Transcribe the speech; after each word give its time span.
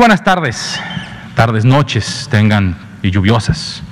buenas 0.00 0.24
tardes, 0.24 0.80
tardes, 1.34 1.66
noches 1.66 2.26
tengan 2.30 2.74
y 3.02 3.10
lluviosas 3.10 3.82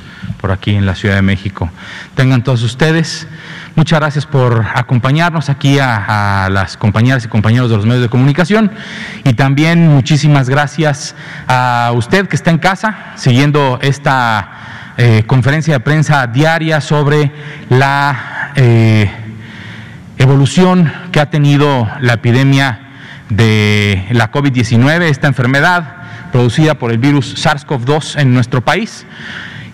por 0.41 0.53
aquí 0.53 0.75
en 0.75 0.87
la 0.87 0.95
Ciudad 0.95 1.17
de 1.17 1.21
México. 1.21 1.71
Tengan 2.15 2.43
todos 2.43 2.63
ustedes. 2.63 3.29
Muchas 3.77 4.01
gracias 4.01 4.25
por 4.25 4.65
acompañarnos 4.75 5.51
aquí 5.51 5.79
a, 5.79 6.49
las 6.51 6.79
compañeras 6.79 7.27
y 7.27 7.29
compañeros 7.29 7.69
de 7.69 7.77
los 7.77 7.85
medios 7.85 8.01
de 8.01 8.09
comunicación 8.09 8.73
y 9.23 9.35
también 9.35 9.87
muchísimas 9.87 10.49
gracias 10.49 11.15
a 11.47 11.93
usted 11.95 12.27
que 12.27 12.37
está 12.37 12.53
en 12.53 12.59
casa 12.59 13.13
siguiendo 13.17 13.79
esta 13.83 14.95
eh, 14.97 15.25
conferencia 15.27 15.75
de 15.75 15.81
prensa 15.81 16.27
diaria 16.27 16.81
sobre 16.81 17.31
la 17.69 18.53
eh, 18.57 19.11
evolución 20.17 20.91
que 21.13 21.21
ha 21.21 21.29
tenido 21.29 21.87
la 22.01 22.15
epidemia 22.15 22.89
de 23.29 24.07
la 24.13 24.31
COVID-19, 24.31 25.03
esta 25.03 25.27
enfermedad 25.27 25.98
producida 26.33 26.75
por 26.75 26.91
el 26.91 26.99
virus 26.99 27.45
SARS-CoV-2 27.45 28.21
en 28.21 28.35
nuestro 28.35 28.65
país 28.65 29.07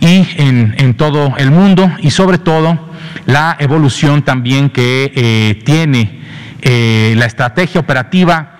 y 0.01 0.27
en, 0.37 0.95
todo 0.95 1.35
el 1.39 1.51
mundo 1.51 1.91
y 1.99 2.11
sobre 2.11 2.39
todo 2.39 2.79
la 3.27 3.57
evolución 3.59 4.23
también 4.23 4.71
que 4.71 5.13
eh, 5.15 5.63
tiene 5.65 6.21
eh, 6.61 7.15
la 7.17 7.27
estrategia 7.27 7.80
operativa 7.80 8.51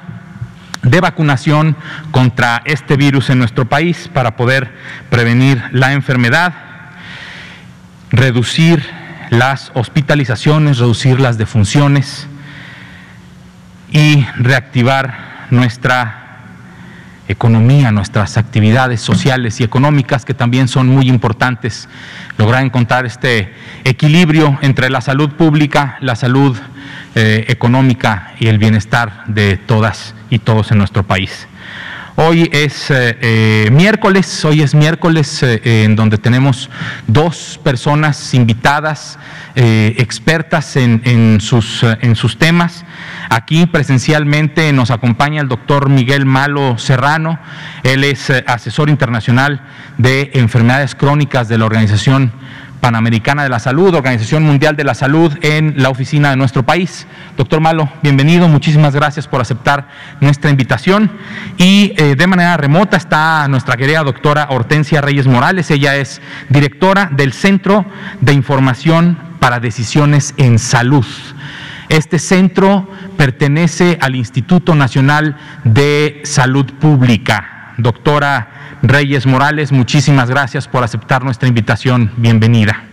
de 0.83 1.01
vacunación 1.01 1.77
contra 2.11 2.63
este 2.65 2.97
virus 2.97 3.31
en 3.31 3.39
nuestro 3.39 3.67
país 3.67 4.09
para 4.13 4.37
poder 4.37 4.71
prevenir 5.11 5.63
la 5.73 5.93
enfermedad, 5.93 6.55
reducir 8.11 8.85
las 9.31 9.73
hospitalizaciones, 9.75 10.79
reducir 10.79 11.21
las 11.21 11.39
defunciones 11.39 12.27
y 13.91 14.27
reactivar 14.37 15.47
nuestra 15.51 16.24
economía, 17.29 17.91
nuestras 17.91 18.37
actividades 18.37 19.01
sociales 19.01 19.61
y 19.61 19.65
económicas 19.65 20.25
que 20.25 20.35
también 20.35 20.69
son 20.69 20.89
muy 20.89 21.09
importantes. 21.09 21.89
Lograr 22.37 22.65
encontrar 22.65 23.07
este 23.07 23.53
equilibrio 23.85 24.59
entre 24.63 24.91
la 24.91 25.01
salud 25.01 25.31
pública, 25.31 25.97
la 26.01 26.17
salud 26.17 26.57
eh, 27.15 27.45
económica 27.49 28.35
y 28.39 28.49
el 28.49 28.59
bienestar 28.59 29.25
de 29.27 29.57
todas 29.57 30.15
y 30.31 30.39
todos 30.39 30.71
en 30.71 30.79
nuestro 30.79 31.05
país. 31.05 31.49
Hoy 32.17 32.49
es 32.53 32.93
eh, 32.93 33.19
eh, 33.21 33.69
miércoles, 33.73 34.45
hoy 34.45 34.63
es 34.63 34.73
miércoles 34.73 35.43
en 35.43 35.97
donde 35.97 36.17
tenemos 36.17 36.71
dos 37.09 37.59
personas 37.65 38.35
invitadas, 38.35 39.19
expertas 39.57 40.77
en, 40.77 41.41
sus, 41.41 41.83
en 41.83 42.15
sus 42.15 42.39
temas. 42.39 42.85
Aquí 43.31 43.67
presencialmente 43.67 44.73
nos 44.73 44.93
acompaña 44.93 45.41
el 45.41 45.49
doctor 45.49 45.89
Miguel 45.89 46.25
Malo 46.25 46.79
Serrano. 46.79 47.41
Él 47.83 48.05
es 48.05 48.31
eh, 48.31 48.45
asesor 48.47 48.91
internacional 48.91 49.61
de 49.99 50.31
enfermedades 50.35 50.95
crónicas 50.95 51.49
de 51.49 51.59
la 51.59 51.65
Organización 51.65 52.33
Panamericana 52.85 53.43
de 53.43 53.49
la 53.49 53.61
Salud, 53.61 53.95
Organización 53.95 54.43
Mundial 54.43 54.77
de 54.77 54.85
la 54.85 54.93
Salud 54.93 55.33
en 55.41 55.73
la 55.79 55.89
oficina 55.89 56.29
de 56.29 56.37
nuestro 56.37 56.65
país. 56.67 57.07
Doctor 57.35 57.63
Malo, 57.63 57.89
bienvenido, 58.03 58.47
muchísimas 58.47 58.95
gracias 58.95 59.27
por 59.27 59.41
aceptar 59.41 59.89
nuestra 60.21 60.51
invitación. 60.51 61.11
Y 61.57 61.95
eh, 61.97 62.15
de 62.15 62.27
manera 62.27 62.59
remota 62.59 62.99
está 62.99 63.49
nuestra 63.49 63.79
querida 63.79 64.03
doctora 64.03 64.49
Hortensia 64.51 65.01
Reyes 65.01 65.27
Morales, 65.27 65.71
ella 65.71 65.97
es 65.97 66.21
directora 66.51 67.09
del 67.11 67.33
Centro 67.33 67.87
de 68.21 68.35
Información 68.35 69.17
para 69.41 69.61
Decisiones 69.61 70.35
en 70.37 70.59
Salud. 70.59 71.07
Este 71.89 72.19
centro 72.19 72.87
pertenece 73.17 73.97
al 74.03 74.15
Instituto 74.15 74.75
Nacional 74.75 75.39
de 75.65 76.21
Salud 76.25 76.67
Pública. 76.75 77.73
Doctora 77.79 78.54
Reyes 78.85 79.27
Morales, 79.27 79.73
muchísimas 79.73 80.29
gracias 80.29 80.69
por 80.69 80.85
aceptar 80.85 81.25
nuestra 81.25 81.49
invitación. 81.49 82.13
Bienvenida. 82.17 82.85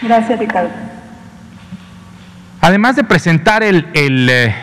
Gracias, 0.00 0.38
Ricardo. 0.38 0.70
Además 2.60 2.96
de 2.96 3.04
presentar 3.04 3.62
el, 3.62 3.84
eh, 3.94 4.54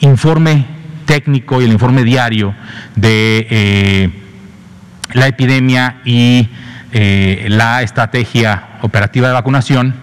informe 0.00 0.66
técnico 1.06 1.60
y 1.60 1.64
el 1.64 1.72
informe 1.72 2.04
diario 2.04 2.54
de 2.94 3.46
eh, 3.50 4.10
la 5.14 5.26
epidemia 5.26 5.96
y 6.04 6.48
eh, 6.92 7.46
la 7.48 7.82
estrategia 7.82 8.78
operativa 8.82 9.28
de 9.28 9.34
vacunación, 9.34 9.94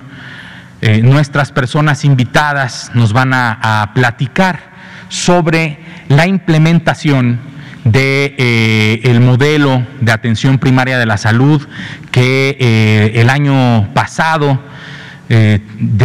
eh, 0.81 1.01
nuestras 1.01 1.51
personas 1.51 2.03
invitadas 2.05 2.91
nos 2.95 3.13
van 3.13 3.33
a, 3.33 3.91
platicar 3.93 4.71
sobre 5.09 5.77
la 6.07 6.25
implementación 6.25 7.39
de 7.83 8.35
eh, 8.37 9.01
el 9.03 9.21
modelo 9.21 9.85
de 9.99 10.11
atención 10.11 10.59
primaria 10.59 10.99
de 10.99 11.05
la 11.05 11.17
salud 11.17 11.67
que 12.11 12.57
eh, 12.59 13.11
el 13.15 13.29
año 13.29 13.93
pasado 13.93 14.59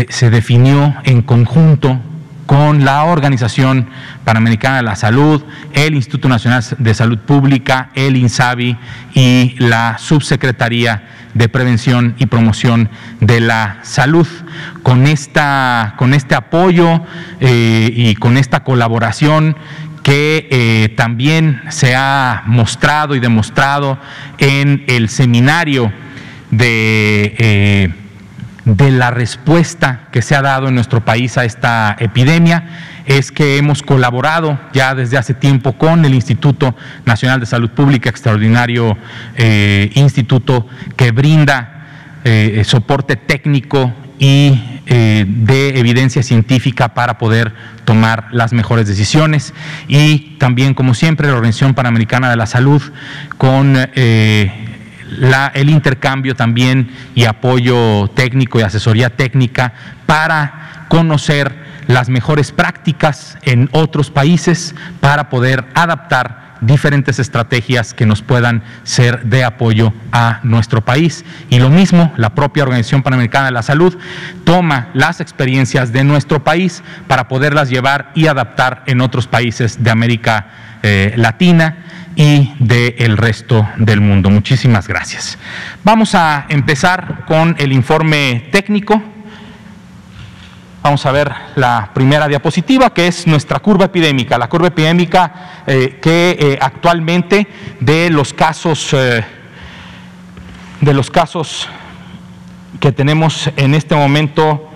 se 0.08 0.30
definió 0.30 0.94
en 1.02 1.20
conjunto 1.22 2.00
con 2.46 2.84
la 2.84 3.04
Organización 3.04 3.88
Panamericana 4.24 4.76
de 4.76 4.82
la 4.84 4.96
Salud, 4.96 5.42
el 5.72 5.94
Instituto 5.94 6.28
Nacional 6.28 6.64
de 6.78 6.94
Salud 6.94 7.18
Pública, 7.18 7.90
el 7.94 8.16
INSABI 8.16 8.76
y 9.14 9.56
la 9.58 9.98
Subsecretaría 9.98 11.02
de 11.34 11.48
Prevención 11.48 12.14
y 12.18 12.26
Promoción 12.26 12.88
de 13.20 13.40
la 13.40 13.78
Salud. 13.82 14.26
Con, 14.82 15.06
esta, 15.06 15.94
con 15.98 16.14
este 16.14 16.34
apoyo 16.34 17.02
eh, 17.40 17.90
y 17.94 18.14
con 18.14 18.36
esta 18.38 18.60
colaboración 18.64 19.56
que 20.06 20.46
eh, 20.52 20.90
también 20.90 21.62
se 21.68 21.96
ha 21.96 22.44
mostrado 22.46 23.16
y 23.16 23.18
demostrado 23.18 23.98
en 24.38 24.84
el 24.86 25.08
seminario 25.08 25.92
de... 26.52 27.34
Eh, 27.38 27.94
de 28.64 28.90
la 28.90 29.12
respuesta 29.12 30.08
que 30.10 30.22
se 30.22 30.34
ha 30.34 30.42
dado 30.42 30.66
en 30.66 30.74
nuestro 30.74 31.04
país 31.04 31.38
a 31.38 31.44
esta 31.44 31.94
epidemia 32.00 32.68
es 33.06 33.30
que 33.30 33.58
hemos 33.58 33.84
colaborado 33.84 34.58
ya 34.72 34.96
desde 34.96 35.16
hace 35.16 35.34
tiempo 35.34 35.74
con 35.74 36.04
el 36.04 36.14
Instituto 36.14 36.74
Nacional 37.04 37.38
de 37.38 37.46
Salud 37.46 37.70
Pública, 37.70 38.10
extraordinario 38.10 38.98
eh, 39.36 39.92
instituto 39.94 40.66
que 40.96 41.12
brinda 41.12 41.72
soporte 42.64 43.14
técnico 43.14 43.94
y 44.18 44.80
eh, 44.86 45.24
de 45.26 45.78
evidencia 45.78 46.22
científica 46.22 46.94
para 46.94 47.18
poder 47.18 47.54
tomar 47.84 48.28
las 48.32 48.52
mejores 48.52 48.86
decisiones. 48.86 49.54
Y 49.88 50.36
también, 50.38 50.74
como 50.74 50.94
siempre, 50.94 51.28
la 51.28 51.34
Organización 51.34 51.74
Panamericana 51.74 52.30
de 52.30 52.36
la 52.36 52.46
Salud 52.46 52.82
con 53.38 53.76
el 53.94 55.70
intercambio 55.70 56.34
también 56.34 56.90
y 57.14 57.24
apoyo 57.24 58.08
técnico 58.14 58.58
y 58.58 58.62
asesoría 58.62 59.10
técnica 59.10 59.72
para 60.06 60.86
conocer 60.88 61.66
las 61.86 62.08
mejores 62.08 62.52
prácticas 62.52 63.38
en 63.42 63.68
otros 63.72 64.10
países 64.10 64.74
para 65.00 65.28
poder 65.28 65.64
adaptar 65.74 66.45
diferentes 66.60 67.18
estrategias 67.18 67.94
que 67.94 68.06
nos 68.06 68.22
puedan 68.22 68.62
ser 68.84 69.24
de 69.24 69.44
apoyo 69.44 69.92
a 70.12 70.40
nuestro 70.42 70.84
país. 70.84 71.24
Y 71.50 71.58
lo 71.58 71.70
mismo, 71.70 72.12
la 72.16 72.34
propia 72.34 72.62
Organización 72.62 73.02
Panamericana 73.02 73.46
de 73.46 73.52
la 73.52 73.62
Salud 73.62 73.96
toma 74.44 74.88
las 74.94 75.20
experiencias 75.20 75.92
de 75.92 76.04
nuestro 76.04 76.44
país 76.44 76.82
para 77.06 77.28
poderlas 77.28 77.70
llevar 77.70 78.12
y 78.14 78.26
adaptar 78.26 78.82
en 78.86 79.00
otros 79.00 79.26
países 79.26 79.82
de 79.82 79.90
América 79.90 80.46
eh, 80.82 81.14
Latina 81.16 81.78
y 82.16 82.54
del 82.58 83.16
resto 83.16 83.68
del 83.76 84.00
mundo. 84.00 84.30
Muchísimas 84.30 84.88
gracias. 84.88 85.38
Vamos 85.84 86.14
a 86.14 86.46
empezar 86.48 87.24
con 87.26 87.54
el 87.58 87.72
informe 87.72 88.48
técnico. 88.50 89.15
Vamos 90.86 91.04
a 91.04 91.10
ver 91.10 91.34
la 91.56 91.90
primera 91.92 92.28
diapositiva, 92.28 92.94
que 92.94 93.08
es 93.08 93.26
nuestra 93.26 93.58
curva 93.58 93.86
epidémica. 93.86 94.38
La 94.38 94.48
curva 94.48 94.68
epidémica 94.68 95.64
eh, 95.66 95.98
que 96.00 96.36
eh, 96.38 96.58
actualmente 96.60 97.48
de 97.80 98.08
los 98.08 98.32
casos, 98.32 98.92
eh, 98.92 99.24
de 100.80 100.94
los 100.94 101.10
casos 101.10 101.68
que 102.78 102.92
tenemos 102.92 103.50
en 103.56 103.74
este 103.74 103.96
momento 103.96 104.70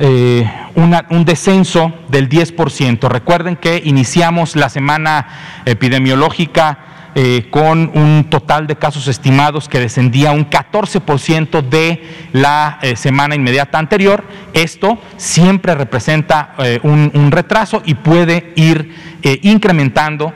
un 0.00 1.24
descenso 1.24 1.92
del 2.08 2.28
10%. 2.28 3.08
Recuerden 3.08 3.54
que 3.54 3.80
iniciamos 3.84 4.56
la 4.56 4.68
semana 4.68 5.28
epidemiológica 5.64 6.89
eh, 7.14 7.46
con 7.50 7.90
un 7.94 8.26
total 8.30 8.66
de 8.66 8.76
casos 8.76 9.08
estimados 9.08 9.68
que 9.68 9.80
descendía 9.80 10.32
un 10.32 10.48
14% 10.48 11.62
de 11.62 12.02
la 12.32 12.78
eh, 12.82 12.96
semana 12.96 13.34
inmediata 13.34 13.78
anterior. 13.78 14.24
Esto 14.52 14.98
siempre 15.16 15.74
representa 15.74 16.54
un, 16.82 17.30
retraso 17.30 17.82
y 17.84 17.94
puede 17.94 18.52
ir 18.56 18.94
incrementando 19.42 20.32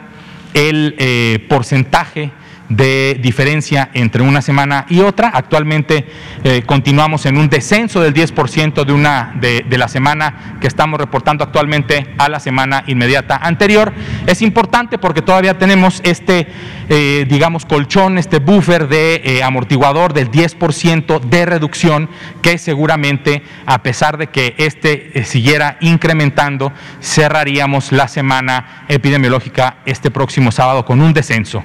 el 0.55 1.47
porcentaje 1.49 2.31
de 2.69 3.19
diferencia 3.21 3.91
entre 3.95 4.23
una 4.23 4.43
semana 4.43 4.87
y 4.89 5.01
otra. 5.01 5.31
Actualmente 5.35 6.07
eh, 6.43 6.63
continuamos 6.65 7.27
en 7.27 7.37
un 7.37 7.49
descenso 7.49 8.01
del 8.01 8.15
10% 8.15 8.85
de, 8.85 8.93
una, 8.93 9.35
de, 9.41 9.65
la 9.77 9.89
semana 9.89 10.57
que 10.61 10.67
estamos 10.67 10.99
reportando 10.99 11.45
actualmente 11.45 12.15
a 12.19 12.29
la 12.29 12.41
semana 12.41 12.85
inmediata 12.87 13.37
anterior. 13.37 13.93
Es 14.27 14.43
importante 14.43 14.99
porque 14.99 15.23
todavía 15.23 15.59
tenemos 15.59 16.01
este, 16.05 16.49
eh, 16.89 17.27
digamos, 17.29 17.67
colchón, 17.67 18.19
este 18.19 18.39
buffer 18.39 18.89
de 18.89 19.21
eh, 19.25 19.43
amortiguador 19.43 20.13
del 20.13 20.31
10% 20.31 21.21
de 21.21 21.47
reducción 21.47 22.09
que 22.43 22.59
seguramente, 22.59 23.43
a 23.67 23.83
pesar 23.83 24.17
de 24.17 24.29
que 24.29 24.55
este 24.59 25.25
siguiera 25.25 25.77
incrementando, 25.81 26.73
cerraríamos 27.03 27.93
la 27.93 28.09
semana 28.09 28.85
epidemiológica 28.89 29.79
este 29.85 30.11
próximo 30.11 30.53
sábado 30.53 30.85
con 30.85 31.01
un 31.01 31.13
descenso. 31.13 31.63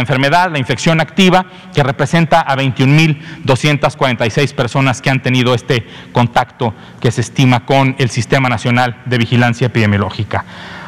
enfermedad, 0.00 0.50
la 0.50 0.58
infección 0.58 1.00
activa, 1.00 1.46
que 1.74 1.82
representa 1.82 2.40
a 2.40 2.56
21.246 2.56 4.54
personas 4.54 5.00
que 5.00 5.10
han 5.10 5.22
tenido 5.22 5.54
este 5.54 5.86
contacto 6.12 6.74
que 7.00 7.10
se 7.10 7.20
estima 7.20 7.64
con 7.66 7.94
el 7.98 8.10
Sistema 8.10 8.48
Nacional 8.48 9.02
de 9.04 9.18
Vigilancia 9.18 9.66
Epidemiológica. 9.66 10.44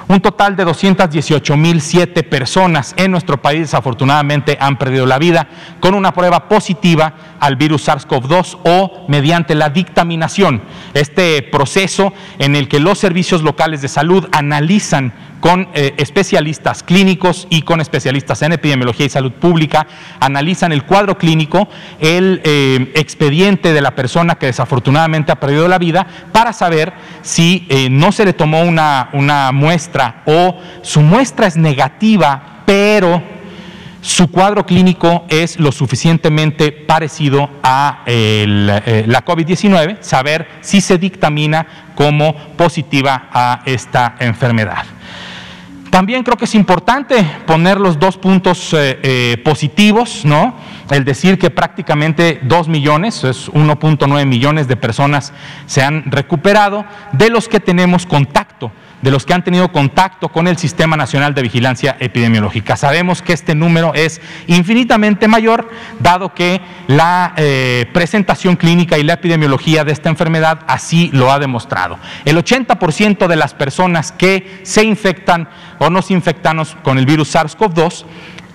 Un 0.09 0.21
total 0.23 0.57
de 0.57 0.65
218.007 0.67 2.27
personas 2.27 2.95
en 2.97 3.11
nuestro 3.11 3.43
país 3.43 3.61
desafortunadamente 3.61 4.57
han 4.59 4.79
perdido 4.79 5.05
la 5.05 5.19
vida 5.19 5.49
con 5.81 5.95
una 5.95 6.15
prueba 6.15 6.49
positiva 6.49 7.13
al 7.39 7.57
virus 7.57 7.87
SARS-CoV-2 7.87 8.59
o 8.65 9.05
mediante 9.09 9.55
la 9.55 9.69
dictaminación, 9.69 10.63
este 10.95 11.43
proceso 11.43 12.15
en 12.39 12.57
el 12.57 12.69
que 12.69 12.81
los 12.81 12.99
servicios 12.99 13.43
locales 13.43 13.83
de 13.83 13.89
salud 13.89 14.27
analizan 14.33 15.13
con 15.41 15.69
eh, 15.75 15.95
especialistas 15.99 16.83
clínicos 16.83 17.47
y 17.51 17.63
con 17.63 17.81
especialistas 17.81 18.43
en 18.43 18.53
epidemiología 18.53 19.07
y 19.07 19.11
salud 19.11 19.33
pública, 19.33 19.87
analizan 20.21 20.73
el 20.73 20.85
cuadro 20.85 21.17
clínico, 21.17 21.69
el 22.01 22.41
eh, 22.45 22.93
expediente 22.95 23.73
de 23.73 23.81
la 23.81 23.95
persona 23.95 24.37
que 24.37 24.47
desafortunadamente 24.47 25.33
ha 25.33 25.41
perdido 25.41 25.69
la 25.69 25.79
vida, 25.79 26.07
para 26.33 26.53
saber 26.53 26.93
si 27.23 27.67
eh, 27.69 27.89
no 27.91 28.13
se 28.13 28.25
le 28.25 28.33
tomó 28.33 28.63
una, 28.63 29.09
muestra 29.53 30.23
o 30.27 30.59
su 30.83 31.01
muestra 31.01 31.47
es 31.47 31.57
negativa, 31.57 32.63
pero 32.67 33.23
su 34.01 34.31
cuadro 34.31 34.65
clínico 34.65 35.25
es 35.29 35.59
lo 35.59 35.73
suficientemente 35.73 36.73
parecido 36.73 37.51
a 37.63 38.03
la 38.07 39.25
COVID-19, 39.25 39.99
saber 40.01 40.49
si 40.61 40.81
se 40.81 40.99
dictamina 40.99 41.67
como 41.95 42.35
positiva 42.57 43.29
a 43.33 43.63
esta 43.67 44.17
enfermedad. 44.21 44.98
También 45.91 46.23
creo 46.23 46.37
que 46.37 46.45
es 46.45 46.55
importante 46.55 47.25
poner 47.47 47.81
los 47.81 47.99
dos 47.99 48.19
puntos 48.19 48.73
eh, 48.75 48.99
eh, 49.03 49.43
positivos, 49.45 50.25
¿no? 50.25 50.55
El 50.91 51.05
decir 51.05 51.39
que 51.39 51.51
prácticamente 51.51 52.41
2 52.43 52.69
millones, 52.69 53.25
es 53.25 53.51
1.9 53.51 54.27
millones 54.27 54.69
de 54.69 54.77
personas 54.77 55.33
se 55.67 55.83
han 55.83 56.11
recuperado, 56.11 56.85
de 57.13 57.31
los 57.31 57.49
que 57.49 57.61
tenemos 57.61 58.07
contacto 58.07 58.71
de 59.03 59.11
los 59.11 59.25
que 59.25 59.35
han 59.35 59.45
tenido 59.45 59.71
contacto 59.71 60.29
con 60.29 60.49
el 60.49 60.59
Sistema 60.59 60.97
Nacional 60.97 61.35
de 61.35 61.43
Vigilancia 61.43 61.97
Epidemiológica. 62.01 62.77
Sabemos 62.77 63.23
que 63.23 63.33
este 63.33 63.55
número 63.55 63.95
es 63.95 64.21
infinitamente 64.47 65.29
mayor, 65.29 65.69
dado 66.01 66.35
que 66.35 66.61
la 66.89 67.35
eh, 67.37 67.87
presentación 67.93 68.57
clínica 68.57 68.99
y 68.99 69.05
la 69.05 69.15
epidemiología 69.15 69.85
de 69.85 69.93
esta 69.93 70.09
enfermedad 70.09 70.61
así 70.67 71.11
lo 71.13 71.31
ha 71.31 71.39
demostrado. 71.39 71.99
El 72.25 72.37
80% 72.37 73.27
de 73.27 73.37
las 73.37 73.55
personas 73.55 74.13
que 74.13 74.61
se 74.63 74.85
infectan 74.85 75.49
o 75.79 75.91
nos 75.91 76.11
infectamos 76.11 76.77
con 76.83 76.99
el 76.99 77.07
virus 77.07 77.35
SARS-CoV-2 77.35 78.05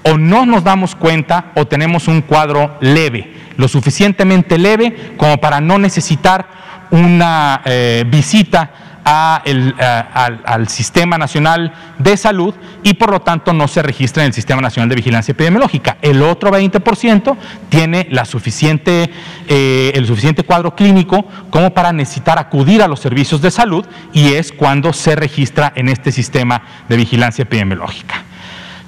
o 0.04 0.18
no 0.18 0.46
nos 0.46 0.64
damos 0.64 0.96
cuenta 0.96 1.52
o 1.56 1.66
tenemos 1.66 2.08
un 2.08 2.22
cuadro 2.22 2.78
leve, 2.82 3.34
lo 3.56 3.68
suficientemente 3.68 4.58
leve 4.58 5.14
como 5.18 5.38
para 5.38 5.62
no 5.62 5.78
necesitar 5.78 6.46
una 6.92 7.62
eh, 7.66 8.04
visita 8.08 8.72
al, 9.04 10.68
Sistema 10.68 11.18
Nacional 11.18 11.74
de 12.00 12.18
Salud 12.18 12.54
y 12.84 12.94
por 12.94 13.12
lo 13.12 13.22
tanto 13.22 13.54
no 13.54 13.68
se 13.68 13.82
registra 13.82 14.24
en 14.24 14.28
el 14.28 14.34
Sistema 14.34 14.62
Nacional 14.62 14.90
de 14.90 14.96
Vigilancia 14.96 15.34
Epidemiológica. 15.34 15.98
El 16.02 16.22
otro 16.22 16.52
20% 16.52 17.38
tiene 17.70 18.08
eh, 18.10 19.92
el 19.96 20.08
suficiente 20.08 20.44
cuadro 20.44 20.76
clínico 20.76 21.26
como 21.50 21.74
para 21.74 21.94
necesitar 21.94 22.40
acudir 22.40 22.82
a 22.82 22.88
los 22.88 23.00
servicios 23.00 23.42
de 23.42 23.52
salud 23.52 23.86
y 24.14 24.34
es 24.34 24.52
cuando 24.52 24.94
se 24.94 25.16
registra 25.16 25.72
en 25.76 25.90
este 25.90 26.12
Sistema 26.12 26.64
de 26.88 26.98
Vigilancia 26.98 27.44
Epidemiológica. 27.44 28.23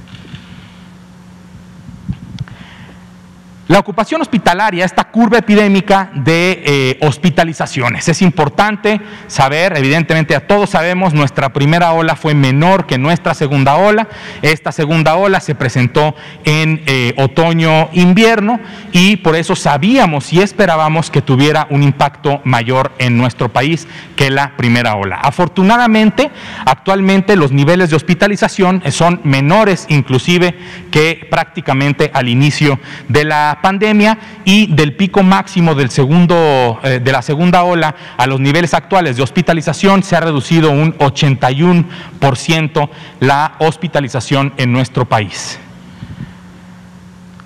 La 3.66 3.78
ocupación 3.78 4.20
hospitalaria, 4.20 4.84
esta 4.84 5.04
curva 5.04 5.38
epidémica 5.38 6.10
de 6.12 6.62
eh, 6.66 6.98
hospitalizaciones. 7.00 8.06
Es 8.10 8.20
importante 8.20 9.00
saber, 9.26 9.74
evidentemente 9.78 10.36
a 10.36 10.46
todos 10.46 10.68
sabemos, 10.68 11.14
nuestra 11.14 11.50
primera 11.54 11.94
ola 11.94 12.14
fue 12.14 12.34
menor 12.34 12.84
que 12.84 12.98
nuestra 12.98 13.32
segunda 13.32 13.76
ola. 13.76 14.06
Esta 14.42 14.70
segunda 14.70 15.16
ola 15.16 15.40
se 15.40 15.54
presentó 15.54 16.14
en 16.44 16.82
eh, 16.84 17.14
otoño-invierno 17.16 18.60
y 18.92 19.16
por 19.16 19.34
eso 19.34 19.56
sabíamos 19.56 20.34
y 20.34 20.42
esperábamos 20.42 21.10
que 21.10 21.22
tuviera 21.22 21.66
un 21.70 21.82
impacto 21.82 22.42
mayor 22.44 22.92
en 22.98 23.16
nuestro 23.16 23.50
país 23.50 23.88
que 24.14 24.28
la 24.28 24.58
primera 24.58 24.94
ola. 24.96 25.20
Afortunadamente, 25.22 26.30
actualmente 26.66 27.34
los 27.34 27.50
niveles 27.50 27.88
de 27.88 27.96
hospitalización 27.96 28.82
son 28.90 29.22
menores 29.24 29.86
inclusive 29.88 30.54
que 30.90 31.26
prácticamente 31.30 32.10
al 32.12 32.28
inicio 32.28 32.78
de 33.08 33.24
la 33.24 33.53
pandemia 33.60 34.18
y 34.44 34.66
del 34.74 34.94
pico 34.96 35.22
máximo 35.22 35.74
del 35.74 35.90
segundo, 35.90 36.78
eh, 36.82 37.00
de 37.02 37.12
la 37.12 37.22
segunda 37.22 37.64
ola 37.64 37.94
a 38.16 38.26
los 38.26 38.40
niveles 38.40 38.74
actuales 38.74 39.16
de 39.16 39.22
hospitalización 39.22 40.02
se 40.02 40.16
ha 40.16 40.20
reducido 40.20 40.70
un 40.70 40.96
81% 40.98 42.88
la 43.20 43.54
hospitalización 43.58 44.52
en 44.56 44.72
nuestro 44.72 45.04
país. 45.04 45.58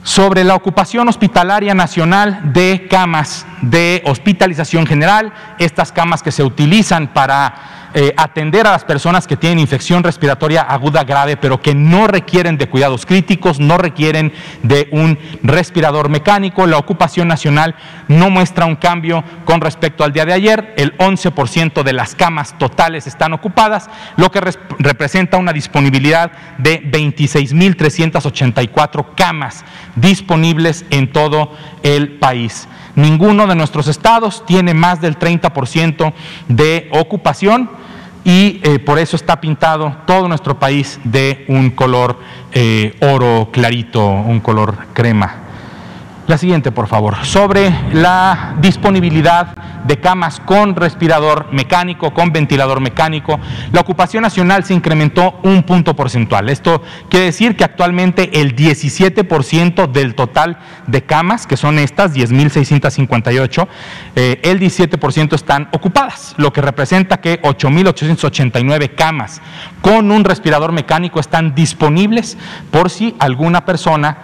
Sobre 0.03 0.43
la 0.43 0.55
ocupación 0.55 1.09
hospitalaria 1.09 1.75
nacional 1.75 2.41
de 2.53 2.87
camas 2.88 3.47
de 3.61 4.03
hospitalización 4.07 4.87
general, 4.87 5.35
estas 5.59 5.93
camas 5.93 6.23
que 6.23 6.33
se 6.33 6.43
utilizan 6.43 7.09
para 7.09 7.77
eh, 8.00 8.14
atender 8.17 8.64
a 8.64 8.71
las 8.71 8.85
personas 8.85 9.26
que 9.26 9.37
tienen 9.37 9.59
infección 9.59 10.05
respiratoria 10.05 10.62
aguda 10.62 11.02
grave, 11.02 11.37
pero 11.37 11.61
que 11.61 11.75
no 11.75 12.07
requieren 12.07 12.57
de 12.57 12.69
cuidados 12.69 13.05
críticos, 13.05 13.59
no 13.59 13.76
requieren 13.76 14.33
de 14.62 14.88
un 14.93 15.19
respirador 15.43 16.09
mecánico. 16.09 16.69
La 16.69 16.78
ocupación 16.78 17.26
nacional 17.26 17.75
no 18.07 18.31
muestra 18.31 18.67
un 18.67 18.76
cambio 18.76 19.25
con 19.45 19.61
respecto 19.61 20.05
al 20.05 20.12
día 20.12 20.25
de 20.25 20.33
ayer. 20.33 20.75
El 20.76 20.97
11% 20.99 21.83
de 21.83 21.93
las 21.93 22.14
camas 22.14 22.57
totales 22.57 23.09
están 23.09 23.33
ocupadas, 23.33 23.90
lo 24.17 24.31
que 24.31 24.43
representa 24.78 25.37
una 25.37 25.52
disponibilidad 25.52 26.31
de 26.59 26.81
26.384 26.81 29.07
camas 29.17 29.64
disponibles 29.97 30.85
en 30.90 31.11
todo 31.11 31.52
el 31.83 32.21
país. 32.21 32.69
Ninguno 32.99 33.47
de 33.47 33.55
nuestros 33.55 33.87
estados 33.87 34.45
tiene 34.45 34.75
más 34.75 35.00
del 35.00 35.17
30% 35.17 36.12
de 36.49 36.88
ocupación 36.90 37.71
y 38.25 38.61
eh, 38.64 38.81
por 38.81 38.99
eso 38.99 39.14
está 39.14 39.40
pintado 39.40 39.99
todo 40.05 40.26
nuestro 40.26 40.59
país 40.59 40.99
de 41.05 41.45
un 41.47 41.71
color 41.71 42.19
eh, 42.50 42.97
oro 43.00 43.50
clarito, 43.52 44.05
un 44.05 44.40
color 44.40 44.75
crema. 44.95 45.48
La 46.28 46.37
siguiente, 46.37 46.73
por 46.73 46.88
favor. 46.88 47.25
Sobre 47.25 47.75
la 47.94 48.54
disponibilidad 48.61 49.56
de 49.85 49.99
camas 49.99 50.40
con 50.40 50.76
respirador 50.76 51.47
mecánico, 51.52 52.12
con 52.12 52.32
ventilador 52.32 52.80
mecánico, 52.80 53.40
la 53.73 53.80
ocupación 53.80 54.25
nacional 54.25 54.62
se 54.62 54.75
incrementó 54.75 55.40
un 55.42 55.62
punto 55.62 55.97
porcentual. 55.97 56.50
Esto 56.50 56.82
quiere 57.08 57.25
decir 57.25 57.56
que 57.56 57.64
actualmente 57.64 58.42
el 58.42 58.54
17% 58.54 59.90
del 59.90 60.14
total 60.14 60.58
de 60.87 61.02
camas, 61.02 61.47
que 61.47 61.56
son 61.56 61.78
estas, 61.78 62.14
10.658, 62.14 63.66
eh, 64.14 64.38
el 64.44 64.61
17% 64.61 65.35
están 65.35 65.70
ocupadas, 65.73 66.35
lo 66.37 66.52
que 66.52 66.61
representa 66.61 67.23
que 67.23 67.40
8.889 67.40 68.94
camas 68.94 69.40
con 69.80 70.11
un 70.11 70.25
respirador 70.25 70.73
mecánico 70.73 71.20
están 71.20 71.54
disponibles 71.54 72.37
por 72.70 72.90
si 72.90 73.16
alguna 73.18 73.64
persona 73.64 74.18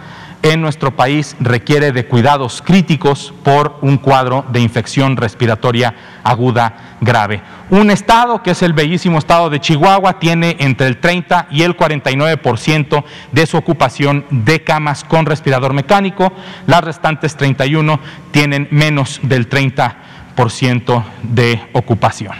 en 0.44 0.60
nuestro 0.60 0.94
país 0.94 1.34
requiere 1.40 1.90
de 1.90 2.06
cuidados 2.06 2.60
críticos 2.60 3.32
por 3.42 3.78
un 3.80 3.96
cuadro 3.96 4.44
de 4.50 4.60
infección 4.60 5.16
respiratoria 5.16 5.94
aguda 6.22 6.98
grave. 7.00 7.40
Un 7.70 7.90
estado, 7.90 8.42
que 8.42 8.50
es 8.50 8.62
el 8.62 8.74
bellísimo 8.74 9.18
estado 9.18 9.48
de 9.48 9.58
Chihuahua, 9.58 10.18
tiene 10.18 10.56
entre 10.60 10.86
el 10.86 10.98
30 10.98 11.48
y 11.50 11.62
el 11.62 11.74
49% 11.74 13.04
de 13.32 13.46
su 13.46 13.56
ocupación 13.56 14.26
de 14.30 14.62
camas 14.62 15.02
con 15.02 15.24
respirador 15.24 15.72
mecánico. 15.72 16.30
Las 16.66 16.84
restantes 16.84 17.36
31 17.36 17.98
tienen 18.30 18.68
menos 18.70 19.20
del 19.22 19.48
30% 19.48 21.04
de 21.22 21.68
ocupación. 21.72 22.34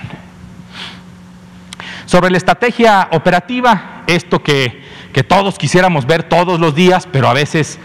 Sobre 2.05 2.31
la 2.31 2.37
estrategia 2.37 3.09
operativa, 3.13 4.03
esto 4.07 4.43
que, 4.43 4.85
que 5.15 5.23
todos 5.23 5.57
quisiéramos 5.59 6.07
ver 6.07 6.25
todos 6.25 6.61
los 6.61 6.75
días, 6.75 7.09
pero 7.11 7.29
a 7.29 7.33
veces 7.33 7.79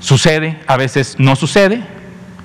Sucede, 0.00 0.58
a 0.66 0.76
veces 0.76 1.14
no 1.18 1.36
sucede. 1.36 1.82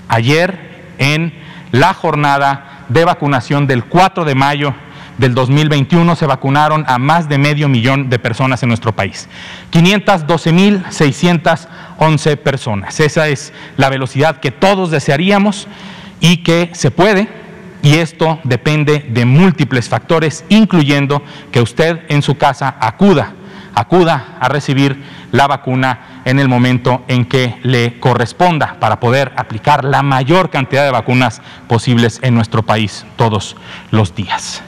Ayer, 0.07 0.93
en 0.97 1.33
la 1.71 1.93
jornada 1.93 2.85
de 2.89 3.05
vacunación 3.05 3.67
del 3.67 3.85
4 3.85 4.25
de 4.25 4.35
mayo 4.35 4.73
del 5.17 5.33
2021, 5.35 6.15
se 6.15 6.25
vacunaron 6.25 6.85
a 6.87 6.97
más 6.97 7.29
de 7.29 7.37
medio 7.37 7.69
millón 7.69 8.09
de 8.09 8.17
personas 8.19 8.63
en 8.63 8.69
nuestro 8.69 8.95
país. 8.95 9.29
512.611 9.71 12.37
personas. 12.37 12.99
Esa 12.99 13.27
es 13.27 13.53
la 13.77 13.89
velocidad 13.89 14.39
que 14.39 14.51
todos 14.51 14.89
desearíamos 14.91 15.67
y 16.19 16.37
que 16.37 16.71
se 16.73 16.91
puede. 16.91 17.27
Y 17.83 17.95
esto 17.95 18.39
depende 18.43 19.05
de 19.09 19.25
múltiples 19.25 19.89
factores, 19.89 20.45
incluyendo 20.49 21.21
que 21.51 21.61
usted 21.61 22.01
en 22.07 22.21
su 22.21 22.37
casa 22.37 22.77
acuda, 22.79 23.33
acuda 23.75 24.37
a 24.39 24.49
recibir 24.49 25.03
la 25.31 25.47
vacuna 25.47 26.21
en 26.25 26.39
el 26.39 26.47
momento 26.47 27.03
en 27.07 27.25
que 27.25 27.57
le 27.63 27.99
corresponda 27.99 28.77
para 28.79 28.99
poder 28.99 29.33
aplicar 29.35 29.83
la 29.83 30.03
mayor 30.03 30.49
cantidad 30.49 30.83
de 30.83 30.91
vacunas 30.91 31.41
posibles 31.67 32.19
en 32.23 32.35
nuestro 32.35 32.63
país 32.63 33.05
todos 33.15 33.55
los 33.91 34.15
días. 34.15 34.63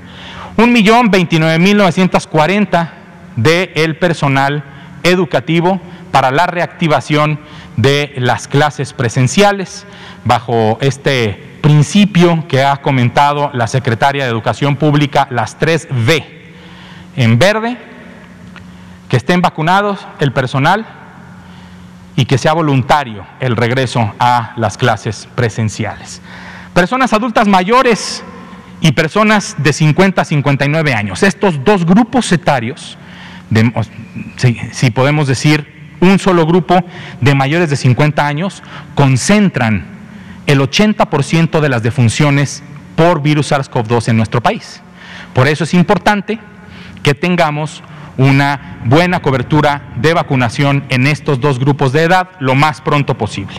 Un 0.57 0.71
millón 0.71 1.11
veintinueve 1.11 1.59
mil 1.59 1.75
novecientos 1.75 2.25
cuarenta 2.27 2.93
de 3.35 3.73
el 3.75 3.97
personal 3.97 4.63
educativo 5.03 5.81
para 6.11 6.31
la 6.31 6.47
reactivación 6.47 7.39
de 7.75 8.13
las 8.17 8.47
clases 8.47 8.93
presenciales 8.93 9.85
bajo 10.23 10.77
este 10.79 11.57
principio 11.59 12.45
que 12.47 12.63
ha 12.63 12.77
comentado 12.77 13.51
la 13.53 13.67
secretaria 13.67 14.23
de 14.23 14.29
Educación 14.29 14.77
Pública, 14.77 15.27
las 15.31 15.59
tres 15.59 15.89
V. 15.91 16.53
En 17.17 17.37
verde, 17.37 17.77
que 19.09 19.17
estén 19.17 19.41
vacunados 19.41 19.99
el 20.19 20.31
personal 20.31 20.85
y 22.15 22.25
que 22.25 22.37
sea 22.37 22.53
voluntario 22.53 23.25
el 23.39 23.55
regreso 23.55 24.13
a 24.19 24.53
las 24.57 24.77
clases 24.77 25.27
presenciales. 25.35 26.21
Personas 26.73 27.13
adultas 27.13 27.47
mayores 27.47 28.23
y 28.81 28.91
personas 28.91 29.55
de 29.57 29.73
50 29.73 30.21
a 30.21 30.25
59 30.25 30.93
años. 30.93 31.23
Estos 31.23 31.63
dos 31.63 31.85
grupos 31.85 32.31
etarios, 32.31 32.97
si, 34.71 34.91
podemos 34.91 35.27
decir 35.27 35.73
un 35.99 36.19
solo 36.19 36.45
grupo 36.45 36.83
de 37.21 37.35
mayores 37.35 37.69
de 37.69 37.75
50 37.75 38.25
años, 38.25 38.63
concentran 38.93 39.85
el 40.45 40.59
80% 40.59 41.59
de 41.59 41.69
las 41.69 41.83
defunciones 41.83 42.63
por 42.95 43.21
virus 43.21 43.51
SARS-CoV-2 43.51 44.09
en 44.09 44.17
nuestro 44.17 44.41
país. 44.41 44.81
Por 45.33 45.47
eso 45.47 45.63
es 45.63 45.73
importante 45.73 46.39
que 47.03 47.13
tengamos 47.13 47.83
una 48.17 48.79
buena 48.85 49.21
cobertura 49.21 49.93
de 49.97 50.13
vacunación 50.13 50.85
en 50.89 51.05
estos 51.07 51.39
dos 51.39 51.59
grupos 51.59 51.93
de 51.93 52.03
edad 52.03 52.29
lo 52.39 52.55
más 52.55 52.81
pronto 52.81 53.17
posible. 53.17 53.55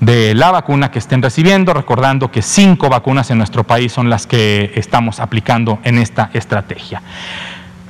de 0.00 0.34
la 0.34 0.50
vacuna 0.50 0.90
que 0.90 0.98
estén 0.98 1.22
recibiendo, 1.22 1.72
recordando 1.72 2.28
que 2.28 2.42
cinco 2.42 2.88
vacunas 2.88 3.30
en 3.30 3.38
nuestro 3.38 3.62
país 3.62 3.92
son 3.92 4.10
las 4.10 4.26
que 4.26 4.72
estamos 4.74 5.20
aplicando 5.20 5.78
en 5.84 5.98
esta 5.98 6.30
estrategia. 6.34 7.00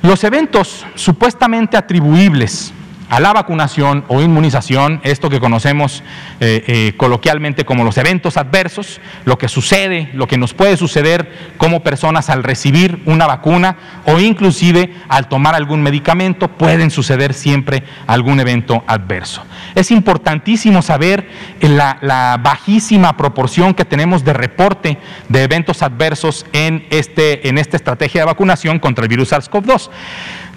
Los 0.03 0.23
eventos 0.23 0.85
supuestamente 0.93 1.77
atribuibles 1.77 2.71
a 3.09 3.19
la 3.19 3.33
vacunación 3.33 4.05
o 4.07 4.21
inmunización, 4.21 4.99
esto 5.03 5.29
que 5.29 5.39
conocemos 5.39 6.03
eh, 6.39 6.63
eh, 6.67 6.93
coloquialmente 6.97 7.65
como 7.65 7.83
los 7.83 7.97
eventos 7.97 8.37
adversos, 8.37 8.99
lo 9.25 9.37
que 9.37 9.47
sucede, 9.47 10.09
lo 10.13 10.27
que 10.27 10.37
nos 10.37 10.53
puede 10.53 10.77
suceder 10.77 11.53
como 11.57 11.83
personas 11.83 12.29
al 12.29 12.43
recibir 12.43 13.01
una 13.05 13.27
vacuna 13.27 13.77
o 14.05 14.19
inclusive 14.19 14.93
al 15.09 15.27
tomar 15.27 15.55
algún 15.55 15.81
medicamento, 15.81 16.47
pueden 16.47 16.91
suceder 16.91 17.33
siempre 17.33 17.83
algún 18.07 18.39
evento 18.39 18.83
adverso. 18.87 19.43
Es 19.75 19.91
importantísimo 19.91 20.81
saber 20.81 21.27
la, 21.61 21.97
la 22.01 22.39
bajísima 22.41 23.15
proporción 23.17 23.73
que 23.73 23.85
tenemos 23.85 24.23
de 24.23 24.33
reporte 24.33 24.97
de 25.29 25.43
eventos 25.43 25.81
adversos 25.81 26.45
en, 26.53 26.85
este, 26.89 27.47
en 27.47 27.57
esta 27.57 27.77
estrategia 27.77 28.21
de 28.21 28.25
vacunación 28.25 28.79
contra 28.79 29.03
el 29.03 29.09
virus 29.09 29.31
SARS-CoV-2. 29.31 29.89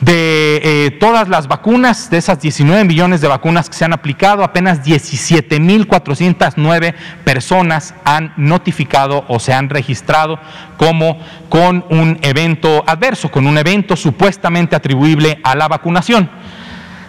De 0.00 0.60
eh, 0.62 0.90
todas 1.00 1.28
las 1.30 1.48
vacunas, 1.48 2.10
de 2.10 2.18
esas 2.18 2.38
19 2.40 2.84
millones 2.84 3.22
de 3.22 3.28
vacunas 3.28 3.70
que 3.70 3.76
se 3.76 3.86
han 3.86 3.94
aplicado, 3.94 4.44
apenas 4.44 4.84
17.409 4.84 6.94
personas 7.24 7.94
han 8.04 8.34
notificado 8.36 9.24
o 9.28 9.40
se 9.40 9.54
han 9.54 9.70
registrado 9.70 10.38
como 10.76 11.18
con 11.48 11.86
un 11.88 12.18
evento 12.20 12.84
adverso, 12.86 13.30
con 13.30 13.46
un 13.46 13.56
evento 13.56 13.96
supuestamente 13.96 14.76
atribuible 14.76 15.40
a 15.42 15.56
la 15.56 15.66
vacunación. 15.66 16.28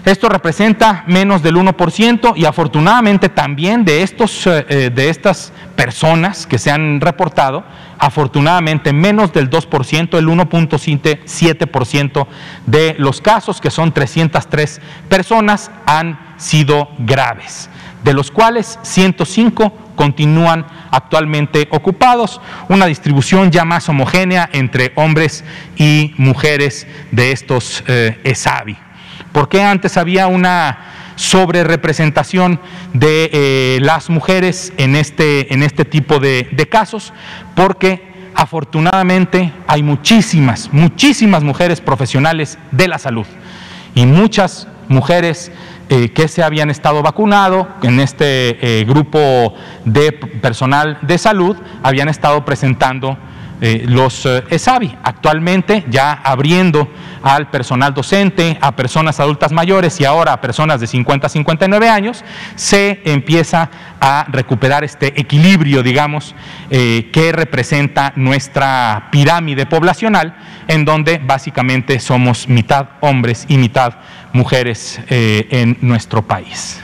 Esto 0.08 0.30
representa 0.30 1.04
menos 1.06 1.44
del 1.44 1.58
1% 1.58 2.32
y 2.38 2.46
afortunadamente 2.46 3.28
también 3.28 3.84
de, 3.84 4.04
estos, 4.04 4.48
eh, 4.48 4.66
eh, 4.70 4.90
de 4.90 5.10
estas 5.10 5.52
personas 5.76 6.48
que 6.48 6.58
se 6.58 6.72
han 6.72 7.02
reportado, 7.02 7.66
afortunadamente 8.00 8.94
menos 8.94 9.34
del 9.34 9.50
2%, 9.50 10.18
el 10.18 10.28
1.7% 10.30 12.28
de 12.66 12.96
los 12.98 13.20
casos, 13.20 13.60
que 13.60 13.70
son 13.70 13.92
303 13.92 14.80
personas, 15.10 15.72
han 15.86 16.18
sido 16.38 16.88
graves, 17.00 17.70
de 18.06 18.14
los 18.14 18.32
cuales 18.32 18.80
105 18.84 19.74
continúan 19.98 20.66
actualmente 20.90 21.68
ocupados, 21.70 22.40
una 22.70 22.86
distribución 22.86 23.52
ya 23.52 23.66
más 23.66 23.90
homogénea 23.90 24.50
entre 24.54 24.94
hombres 24.96 25.44
y 25.76 26.14
mujeres 26.16 26.88
de 27.12 27.34
estos 27.34 27.84
eh, 27.88 28.18
ESAVI. 28.24 28.87
¿Por 29.38 29.50
qué 29.50 29.62
antes 29.62 29.98
había 29.98 30.26
una 30.26 30.80
sobre 31.16 31.64
representación 31.64 32.60
de 32.94 33.30
eh, 33.32 33.78
las 33.84 34.10
mujeres 34.10 34.74
en 34.78 34.96
este, 34.96 35.54
en 35.54 35.62
este 35.62 35.86
tipo 35.86 36.18
de, 36.18 36.68
casos? 36.72 37.14
Porque 37.54 38.32
afortunadamente 38.34 39.54
hay 39.68 39.84
muchísimas, 39.84 40.74
muchísimas 40.74 41.44
mujeres 41.44 41.82
profesionales 41.82 42.58
de 42.72 42.88
la 42.88 42.98
salud 42.98 43.28
y 43.94 44.08
muchas 44.08 44.68
mujeres 44.88 45.52
eh, 45.90 46.10
que 46.10 46.28
se 46.28 46.42
habían 46.42 46.72
estado 46.72 47.04
vacunado 47.04 47.68
en 47.84 48.00
este 48.00 48.80
eh, 48.80 48.86
grupo 48.86 49.54
de 49.86 50.14
personal 50.14 50.98
de 51.04 51.20
salud 51.20 51.56
habían 51.84 52.10
estado 52.10 52.44
presentando 52.44 53.20
eh, 53.60 53.86
los 53.88 54.24
eh, 54.28 54.44
ESAVI, 54.52 54.96
actualmente 55.02 55.84
ya 55.90 56.12
abriendo 56.12 56.88
al 57.24 57.50
personal 57.50 57.92
docente, 57.92 58.56
a 58.62 58.76
personas 58.76 59.20
adultas 59.20 59.52
mayores 59.52 60.00
y 60.00 60.06
ahora 60.06 60.34
a 60.34 60.42
personas 60.42 60.80
de 60.80 60.86
50 60.86 61.26
a 61.26 61.30
59 61.30 61.90
años, 61.90 62.24
se 62.56 63.02
empieza 63.04 63.72
a 64.00 64.28
recuperar 64.30 64.84
este 64.84 65.20
equilibrio, 65.20 65.82
digamos, 65.82 66.36
eh, 66.70 67.10
que 67.12 67.32
representa 67.32 68.14
nuestra 68.16 69.08
pirámide 69.12 69.66
poblacional, 69.66 70.36
en 70.68 70.86
donde 70.86 71.18
básicamente 71.18 72.00
somos 72.00 72.48
mitad 72.48 72.90
hombres 73.00 73.46
y 73.50 73.58
mitad 73.58 73.96
mujeres 74.34 75.00
en 75.10 75.78
nuestro 75.82 76.22
país. 76.22 76.80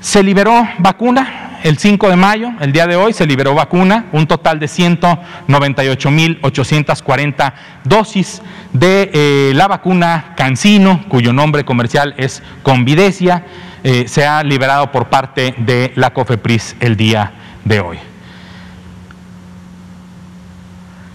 Se 0.00 0.22
liberó 0.22 0.66
vacuna 0.78 1.45
el 1.62 1.78
5 1.78 2.08
de 2.08 2.16
mayo, 2.16 2.50
el 2.60 2.72
día 2.72 2.86
de 2.86 2.96
hoy, 2.96 3.12
se 3.12 3.26
liberó 3.26 3.54
vacuna, 3.54 4.06
un 4.12 4.26
total 4.26 4.58
de 4.58 4.66
198.840 4.66 7.52
dosis 7.84 8.42
de 8.72 9.10
eh, 9.12 9.52
la 9.54 9.68
vacuna 9.68 10.32
Cancino, 10.36 11.04
cuyo 11.08 11.32
nombre 11.32 11.64
comercial 11.64 12.14
es 12.16 12.42
Convidecia, 12.62 13.44
eh, 13.84 14.08
se 14.08 14.26
ha 14.26 14.42
liberado 14.42 14.90
por 14.90 15.08
parte 15.08 15.54
de 15.58 15.92
la 15.94 16.12
COFEPRIS 16.12 16.74
el 16.80 16.96
día 16.96 17.30
de 17.64 17.78
hoy. 17.80 17.98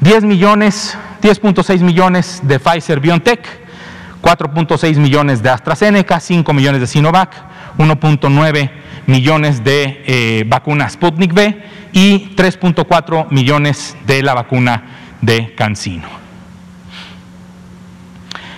10 0.00 0.24
millones, 0.24 0.96
10.6 1.22 1.80
millones 1.80 2.40
de 2.42 2.58
Pfizer 2.58 3.00
BioNTech, 3.00 3.46
4.6 4.22 4.96
millones 4.96 5.42
de 5.42 5.50
AstraZeneca, 5.50 6.20
5 6.20 6.52
millones 6.52 6.80
de 6.80 6.86
Sinovac, 6.86 7.32
1.9 7.78 8.70
millones 9.06 9.62
de 9.62 10.02
eh, 10.06 10.44
vacunas 10.46 10.94
Sputnik 10.94 11.32
V 11.32 11.62
y 11.92 12.34
3.4 12.34 13.30
millones 13.30 13.96
de 14.06 14.22
la 14.22 14.34
vacuna 14.34 14.82
de 15.22 15.54
CanSino. 15.54 16.25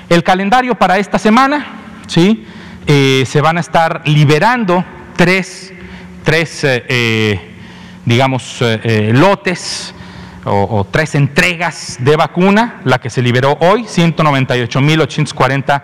El 0.08 0.22
calendario 0.22 0.74
para 0.74 0.96
esta 0.96 1.18
semana, 1.18 1.66
¿sí? 2.06 2.46
Eh, 2.86 3.24
se 3.26 3.42
van 3.42 3.58
a 3.58 3.60
estar 3.60 4.00
liberando 4.06 4.82
tres, 5.14 5.74
tres 6.24 6.64
eh, 6.64 6.82
eh, 6.88 7.54
digamos, 8.06 8.64
lotes 9.12 9.92
o, 10.46 10.86
tres 10.90 11.14
entregas 11.14 11.98
de 12.00 12.16
vacuna, 12.16 12.80
la 12.84 12.98
que 12.98 13.10
se 13.10 13.20
liberó 13.20 13.58
hoy, 13.60 13.82
198.840 13.82 15.82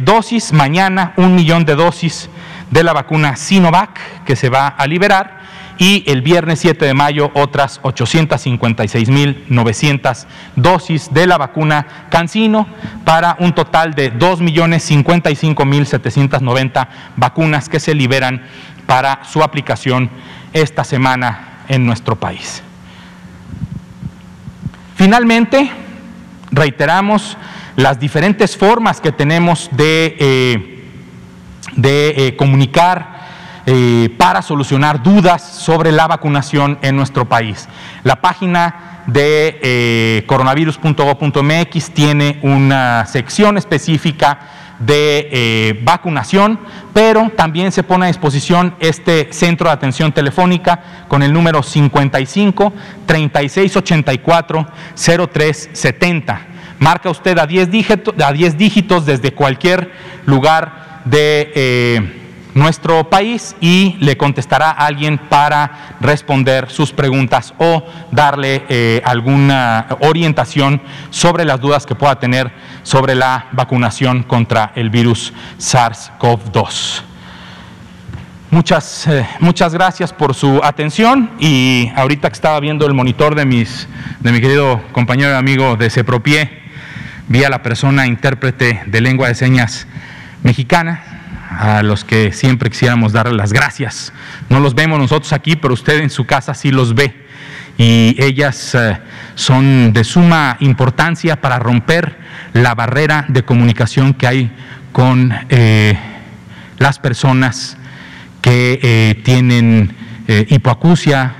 dosis, 0.00 0.52
mañana 0.52 1.12
un 1.16 1.36
millón 1.36 1.64
de 1.64 1.76
dosis 1.76 2.28
de 2.68 2.82
la 2.82 2.92
vacuna 2.92 3.36
Sinovac 3.36 4.24
que 4.24 4.34
se 4.34 4.48
va 4.48 4.66
a 4.66 4.88
liberar 4.88 5.41
y 5.78 6.04
el 6.06 6.22
viernes 6.22 6.60
7 6.60 6.84
de 6.84 6.94
mayo 6.94 7.30
otras 7.34 7.80
856.900 7.82 10.26
dosis 10.56 11.12
de 11.12 11.26
la 11.26 11.38
vacuna 11.38 12.06
Cancino 12.10 12.66
para 13.04 13.36
un 13.38 13.54
total 13.54 13.94
de 13.94 14.12
2.055.790 14.12 16.88
vacunas 17.16 17.68
que 17.68 17.78
se 17.80 17.94
liberan 17.94 18.42
para 18.86 19.24
su 19.24 19.42
aplicación 19.42 20.10
esta 20.52 20.84
semana 20.84 21.64
en 21.68 21.86
nuestro 21.86 22.16
país. 22.16 22.62
Finalmente, 24.96 25.70
reiteramos 26.50 27.38
las 27.76 27.98
diferentes 27.98 28.56
formas 28.56 29.00
que 29.00 29.12
tenemos 29.12 29.70
de, 29.72 30.16
eh, 30.18 30.84
de 31.76 32.14
eh, 32.16 32.36
comunicar 32.36 33.11
eh, 33.64 34.12
para 34.18 34.42
solucionar 34.42 35.04
dudas 35.04 35.40
sobre 35.40 35.92
la 35.92 36.08
vacunación 36.08 36.78
en 36.82 36.96
nuestro 36.96 37.28
país. 37.28 37.68
La 38.02 38.20
página 38.20 39.04
de 39.06 39.60
eh, 39.62 40.24
coronavirus.gov.mx 40.26 41.90
tiene 41.92 42.40
una 42.42 43.06
sección 43.06 43.56
específica 43.58 44.40
de 44.80 45.28
eh, 45.30 45.80
vacunación, 45.84 46.58
pero 46.92 47.30
también 47.36 47.70
se 47.70 47.84
pone 47.84 48.06
a 48.06 48.08
disposición 48.08 48.74
este 48.80 49.32
centro 49.32 49.68
de 49.68 49.74
atención 49.74 50.10
telefónica 50.10 51.04
con 51.06 51.22
el 51.22 51.32
número 51.32 51.62
55 51.62 52.72
3684 53.06 54.66
0370. 54.96 56.46
Marca 56.80 57.10
usted 57.10 57.38
a 57.38 57.46
10 57.46 57.70
dígitos, 57.70 58.14
a 58.20 58.32
10 58.32 58.58
dígitos 58.58 59.06
desde 59.06 59.32
cualquier 59.32 59.92
lugar 60.26 61.02
de 61.04 62.21
nuestro 62.54 63.08
país 63.08 63.56
y 63.60 63.96
le 64.00 64.16
contestará 64.16 64.70
a 64.70 64.86
alguien 64.86 65.18
para 65.18 65.96
responder 66.00 66.70
sus 66.70 66.92
preguntas 66.92 67.54
o 67.58 67.84
darle 68.10 68.64
eh, 68.68 69.02
alguna 69.04 69.86
orientación 70.00 70.80
sobre 71.10 71.44
las 71.44 71.60
dudas 71.60 71.86
que 71.86 71.94
pueda 71.94 72.18
tener 72.18 72.52
sobre 72.82 73.14
la 73.14 73.46
vacunación 73.52 74.22
contra 74.22 74.72
el 74.74 74.90
virus 74.90 75.32
SARS-CoV-2. 75.58 77.02
Muchas, 78.50 79.06
eh, 79.06 79.26
muchas 79.40 79.72
gracias 79.72 80.12
por 80.12 80.34
su 80.34 80.60
atención 80.62 81.30
y 81.40 81.90
ahorita 81.96 82.28
que 82.28 82.34
estaba 82.34 82.60
viendo 82.60 82.86
el 82.86 82.92
monitor 82.92 83.34
de, 83.34 83.46
mis, 83.46 83.88
de 84.20 84.30
mi 84.30 84.42
querido 84.42 84.82
compañero 84.92 85.30
y 85.30 85.34
amigo 85.34 85.76
de 85.76 85.88
Cepropie, 85.88 86.50
vi 87.28 87.44
a 87.44 87.48
la 87.48 87.62
persona 87.62 88.06
intérprete 88.06 88.82
de 88.84 89.00
lengua 89.00 89.28
de 89.28 89.36
señas 89.36 89.86
mexicana 90.42 91.11
a 91.58 91.82
los 91.82 92.04
que 92.04 92.32
siempre 92.32 92.70
quisiéramos 92.70 93.12
darle 93.12 93.34
las 93.34 93.52
gracias. 93.52 94.12
No 94.48 94.60
los 94.60 94.74
vemos 94.74 94.98
nosotros 94.98 95.32
aquí, 95.32 95.56
pero 95.56 95.74
usted 95.74 96.00
en 96.00 96.10
su 96.10 96.26
casa 96.26 96.54
sí 96.54 96.70
los 96.70 96.94
ve. 96.94 97.22
Y 97.78 98.16
ellas 98.22 98.74
eh, 98.74 98.98
son 99.34 99.92
de 99.92 100.04
suma 100.04 100.56
importancia 100.60 101.40
para 101.40 101.58
romper 101.58 102.18
la 102.52 102.74
barrera 102.74 103.24
de 103.28 103.44
comunicación 103.44 104.14
que 104.14 104.26
hay 104.26 104.52
con 104.92 105.32
eh, 105.48 105.98
las 106.78 106.98
personas 106.98 107.76
que 108.40 108.78
eh, 108.82 109.20
tienen 109.24 109.96
hipoacusia 110.48 111.34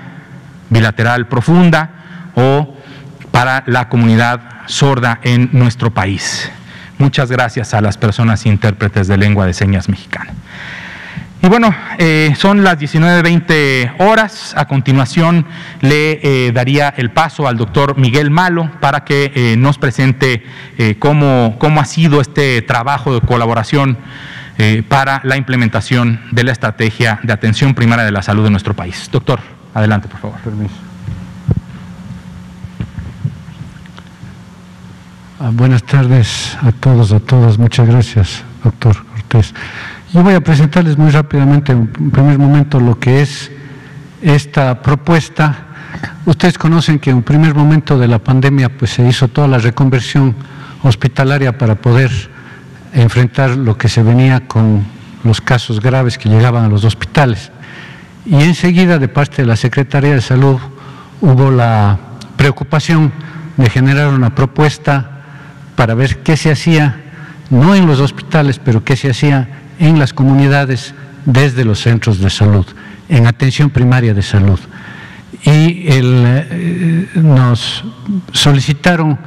bilateral 0.69 1.27
profunda 1.29 1.91
o 2.35 2.77
para 3.31 3.63
la 3.67 3.89
comunidad 3.89 4.41
sorda 4.67 5.21
en 5.23 5.49
nuestro 5.53 5.93
país. 5.93 6.51
Muchas 7.03 7.33
gracias 7.33 7.75
a 7.75 7.81
las 7.81 7.99
personas 7.99 8.47
intérpretes 8.47 9.09
de 9.09 9.17
lengua 9.17 9.45
de 9.45 9.55
señas 9.55 9.89
mexicana. 9.89 10.33
Y 11.43 11.49
bueno, 11.49 11.75
eh, 11.99 12.33
son 12.39 12.63
las 12.63 12.79
19.20 12.79 13.95
horas. 13.99 14.55
A 14.57 14.69
continuación 14.69 15.45
le 15.81 16.21
eh, 16.23 16.53
daría 16.53 16.95
el 16.97 17.11
paso 17.11 17.49
al 17.49 17.57
doctor 17.57 17.99
Miguel 17.99 18.31
Malo 18.31 18.71
para 18.81 19.03
que 19.03 19.33
eh, 19.35 19.57
nos 19.57 19.79
presente 19.79 20.45
cómo, 21.01 21.57
cómo, 21.59 21.81
ha 21.81 21.87
sido 21.87 22.21
este 22.21 22.63
trabajo 22.63 23.13
de 23.13 23.21
colaboración 23.21 23.99
para 24.89 25.23
la 25.25 25.37
implementación 25.37 26.21
de 26.31 26.45
la 26.45 26.53
estrategia 26.53 27.19
de 27.25 27.33
atención 27.33 27.75
primaria 27.75 28.05
de 28.05 28.13
la 28.13 28.23
salud 28.23 28.45
de 28.45 28.51
nuestro 28.51 28.75
país. 28.75 29.09
Doctor, 29.11 29.41
adelante, 29.75 30.07
por 30.07 30.21
favor. 30.21 30.39
Permiso. 30.39 30.92
Buenas 35.51 35.83
tardes 35.83 36.57
a 36.63 36.71
todos, 36.71 37.13
a 37.13 37.19
todas. 37.19 37.59
Muchas 37.59 37.89
gracias, 37.89 38.43
doctor 38.63 39.05
Cortés. 39.07 39.53
Yo 40.13 40.23
voy 40.23 40.35
a 40.35 40.41
presentarles 40.41 40.97
muy 40.97 41.11
rápidamente, 41.11 41.73
en 41.73 41.89
primer 41.89 42.39
momento, 42.39 42.79
lo 42.79 42.99
que 42.99 43.23
es 43.23 43.51
esta 44.21 44.81
propuesta. 44.83 45.67
Ustedes 46.27 46.59
conocen 46.59 46.99
que 46.99 47.11
en 47.11 47.17
un 47.17 47.23
primer 47.23 47.55
momento 47.55 47.99
de 47.99 48.07
la 48.07 48.19
pandemia 48.19 48.69
pues, 48.69 48.93
se 48.93 49.07
hizo 49.07 49.29
toda 49.29 49.49
la 49.49 49.59
reconversión 49.59 50.37
hospitalaria 50.83 51.59
para 51.59 51.75
poder 51.75 52.11
enfrentar 52.93 53.51
lo 53.51 53.77
que 53.77 53.89
se 53.89 54.03
venía 54.03 54.47
con 54.47 54.85
los 55.25 55.41
casos 55.41 55.81
graves 55.81 56.19
que 56.19 56.29
llegaban 56.29 56.65
a 56.65 56.69
los 56.69 56.85
hospitales. 56.85 57.51
Y 58.25 58.37
enseguida, 58.37 58.99
de 58.99 59.09
parte 59.09 59.43
de 59.43 59.49
la 59.49 59.57
Secretaría 59.57 60.15
de 60.15 60.21
Salud, 60.21 60.59
hubo 61.21 61.51
la 61.51 61.99
preocupación 62.37 63.13
de 63.57 63.69
generar 63.69 64.09
una 64.09 64.35
propuesta 64.35 65.22
para 65.83 65.97
ver 65.97 66.19
qué 66.19 66.37
se 66.37 66.53
hacía, 66.53 66.95
no 67.51 67.75
en 67.75 67.89
los 67.89 67.99
hospitales, 67.99 68.61
pero 68.65 68.85
qué 68.85 68.95
se 68.95 69.11
hacía 69.11 69.49
en 69.81 69.99
las 69.99 70.13
comunidades 70.13 70.95
desde 71.25 71.65
los 71.65 71.81
centros 71.81 72.21
de 72.21 72.31
salud, 72.31 72.65
en 73.09 73.27
atención 73.27 73.69
primaria 73.69 74.15
de 74.15 74.23
salud. 74.23 74.61
Y 75.43 75.87
eh, 75.89 77.09
nos 77.17 77.85
solicitaron 78.31 79.19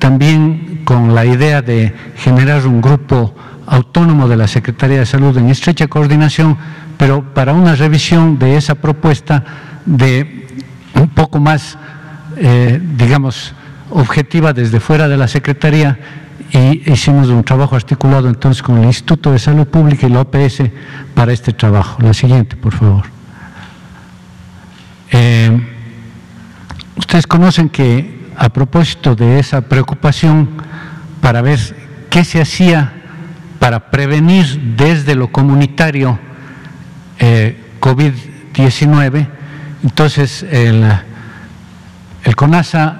también 0.00 0.80
con 0.84 1.14
la 1.14 1.24
idea 1.24 1.62
de 1.62 1.94
generar 2.16 2.66
un 2.66 2.80
grupo 2.80 3.32
autónomo 3.68 4.26
de 4.26 4.36
la 4.36 4.48
Secretaría 4.48 4.98
de 4.98 5.06
Salud 5.06 5.38
en 5.38 5.48
estrecha 5.48 5.86
coordinación, 5.86 6.58
pero 6.98 7.22
para 7.22 7.52
una 7.52 7.76
revisión 7.76 8.36
de 8.36 8.56
esa 8.56 8.74
propuesta 8.74 9.44
de 9.86 10.48
un 10.92 11.08
poco 11.10 11.38
más, 11.38 11.78
eh, 12.36 12.80
digamos, 12.96 13.54
objetiva 13.90 14.52
desde 14.52 14.80
fuera 14.80 15.08
de 15.08 15.16
la 15.16 15.28
Secretaría 15.28 15.98
y 16.52 16.90
hicimos 16.90 17.28
un 17.28 17.44
trabajo 17.44 17.76
articulado 17.76 18.28
entonces 18.28 18.62
con 18.62 18.78
el 18.78 18.84
Instituto 18.84 19.30
de 19.32 19.38
Salud 19.38 19.66
Pública 19.66 20.06
y 20.06 20.10
la 20.10 20.20
OPS 20.20 20.62
para 21.14 21.32
este 21.32 21.52
trabajo. 21.52 22.02
La 22.02 22.14
siguiente, 22.14 22.56
por 22.56 22.74
favor. 22.74 23.04
Eh, 25.12 25.60
ustedes 26.96 27.26
conocen 27.26 27.68
que 27.68 28.30
a 28.36 28.48
propósito 28.48 29.14
de 29.14 29.38
esa 29.38 29.60
preocupación 29.60 30.48
para 31.20 31.42
ver 31.42 31.58
qué 32.08 32.24
se 32.24 32.40
hacía 32.40 32.94
para 33.58 33.90
prevenir 33.90 34.74
desde 34.76 35.14
lo 35.14 35.30
comunitario 35.30 36.18
eh, 37.18 37.60
COVID-19, 37.80 39.28
entonces 39.82 40.42
el, 40.44 40.90
el 42.24 42.36
CONASA 42.36 42.99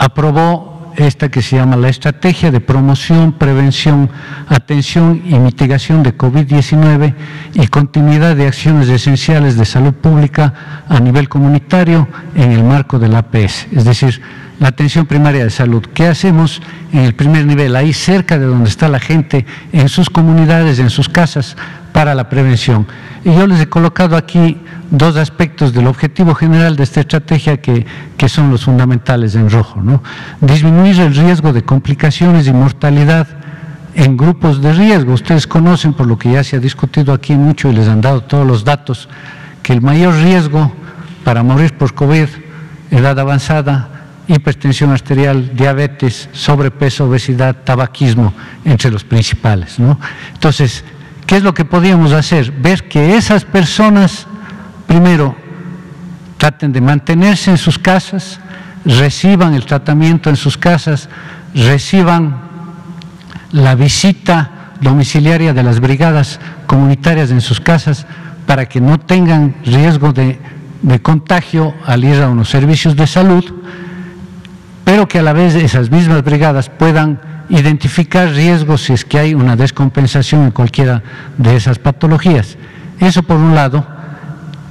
aprobó 0.00 0.80
esta 0.96 1.28
que 1.30 1.42
se 1.42 1.56
llama 1.56 1.76
la 1.76 1.90
Estrategia 1.90 2.50
de 2.50 2.60
Promoción, 2.60 3.32
Prevención, 3.32 4.08
Atención 4.48 5.22
y 5.26 5.38
Mitigación 5.38 6.02
de 6.02 6.16
COVID-19 6.16 7.14
y 7.52 7.66
continuidad 7.68 8.34
de 8.34 8.46
acciones 8.46 8.88
esenciales 8.88 9.56
de 9.56 9.66
salud 9.66 9.92
pública 9.92 10.84
a 10.88 10.98
nivel 11.00 11.28
comunitario 11.28 12.08
en 12.34 12.52
el 12.52 12.64
marco 12.64 12.98
del 12.98 13.14
APS, 13.14 13.68
es 13.72 13.84
decir, 13.84 14.22
la 14.58 14.68
atención 14.68 15.04
primaria 15.06 15.44
de 15.44 15.50
salud. 15.50 15.84
¿Qué 15.94 16.06
hacemos 16.06 16.62
en 16.92 17.00
el 17.00 17.14
primer 17.14 17.44
nivel, 17.44 17.76
ahí 17.76 17.92
cerca 17.92 18.38
de 18.38 18.46
donde 18.46 18.68
está 18.68 18.88
la 18.88 19.00
gente, 19.00 19.44
en 19.72 19.88
sus 19.90 20.08
comunidades, 20.08 20.78
en 20.78 20.90
sus 20.90 21.08
casas, 21.08 21.56
para 21.92 22.14
la 22.14 22.28
prevención? 22.28 22.86
Y 23.24 23.34
yo 23.34 23.46
les 23.46 23.60
he 23.60 23.68
colocado 23.68 24.16
aquí 24.16 24.58
dos 24.90 25.16
aspectos 25.16 25.72
del 25.72 25.86
objetivo 25.86 26.34
general 26.34 26.76
de 26.76 26.82
esta 26.82 27.00
estrategia 27.00 27.58
que, 27.58 27.86
son 28.28 28.50
los 28.50 28.64
fundamentales 28.64 29.34
en 29.34 29.50
rojo. 29.50 29.80
¿no? 29.80 30.02
Disminuir 30.40 31.00
el 31.00 31.14
riesgo 31.14 31.52
de 31.52 31.62
complicaciones 31.62 32.46
y 32.46 32.52
mortalidad 32.52 33.28
en 33.94 34.16
grupos 34.16 34.62
de 34.62 34.72
riesgo. 34.72 35.12
Ustedes 35.12 35.46
conocen, 35.46 35.92
por 35.92 36.06
lo 36.06 36.18
que 36.18 36.32
ya 36.32 36.44
se 36.44 36.56
ha 36.56 36.60
discutido 36.60 37.12
aquí 37.12 37.34
mucho 37.34 37.68
y 37.68 37.74
les 37.74 37.88
han 37.88 38.00
dado 38.00 38.22
todos 38.22 38.46
los 38.46 38.64
datos, 38.64 39.08
que 39.62 39.72
el 39.72 39.80
mayor 39.80 40.14
riesgo 40.14 40.72
para 41.24 41.42
morir 41.42 41.76
por 41.76 41.94
COVID, 41.94 42.28
edad 42.90 43.18
avanzada, 43.18 43.88
hipertensión 44.26 44.92
arterial, 44.92 45.50
diabetes, 45.54 46.28
sobrepeso, 46.32 47.06
obesidad, 47.06 47.56
tabaquismo, 47.64 48.32
entre 48.64 48.90
los 48.90 49.04
principales. 49.04 49.78
¿no? 49.78 49.98
Entonces, 50.34 50.84
¿qué 51.30 51.36
es 51.36 51.44
lo 51.44 51.54
que 51.54 51.64
podíamos 51.64 52.10
hacer? 52.10 52.50
Ver 52.50 52.88
que 52.88 53.16
esas 53.16 53.44
personas 53.44 54.26
Primero, 54.90 55.36
traten 56.36 56.72
de 56.72 56.80
mantenerse 56.80 57.52
en 57.52 57.58
sus 57.58 57.78
casas, 57.78 58.40
reciban 58.84 59.54
el 59.54 59.64
tratamiento 59.64 60.28
en 60.30 60.34
sus 60.34 60.58
casas, 60.58 61.08
reciban 61.54 62.40
la 63.52 63.76
visita 63.76 64.72
domiciliaria 64.80 65.54
de 65.54 65.62
las 65.62 65.78
brigadas 65.78 66.40
comunitarias 66.66 67.30
en 67.30 67.40
sus 67.40 67.60
casas 67.60 68.04
para 68.48 68.68
que 68.68 68.80
no 68.80 68.98
tengan 68.98 69.54
riesgo 69.64 70.12
de, 70.12 70.40
contagio 71.02 71.72
al 71.86 72.02
ir 72.02 72.20
a 72.20 72.28
unos 72.28 72.50
servicios 72.50 72.96
de 72.96 73.06
salud, 73.06 73.44
pero 74.84 75.06
que 75.06 75.20
a 75.20 75.22
la 75.22 75.32
vez 75.32 75.54
esas 75.54 75.88
mismas 75.88 76.24
brigadas 76.24 76.68
puedan 76.68 77.20
identificar 77.50 78.30
riesgos 78.30 78.84
si 78.84 78.92
es 78.92 79.04
que 79.04 79.18
hay 79.18 79.34
una 79.34 79.56
descompensación 79.56 80.44
en 80.44 80.50
cualquiera 80.52 81.02
de 81.36 81.56
esas 81.56 81.78
patologías. 81.78 82.56
Eso 82.98 83.22
por 83.22 83.36
un 83.36 83.54
lado 83.54 83.86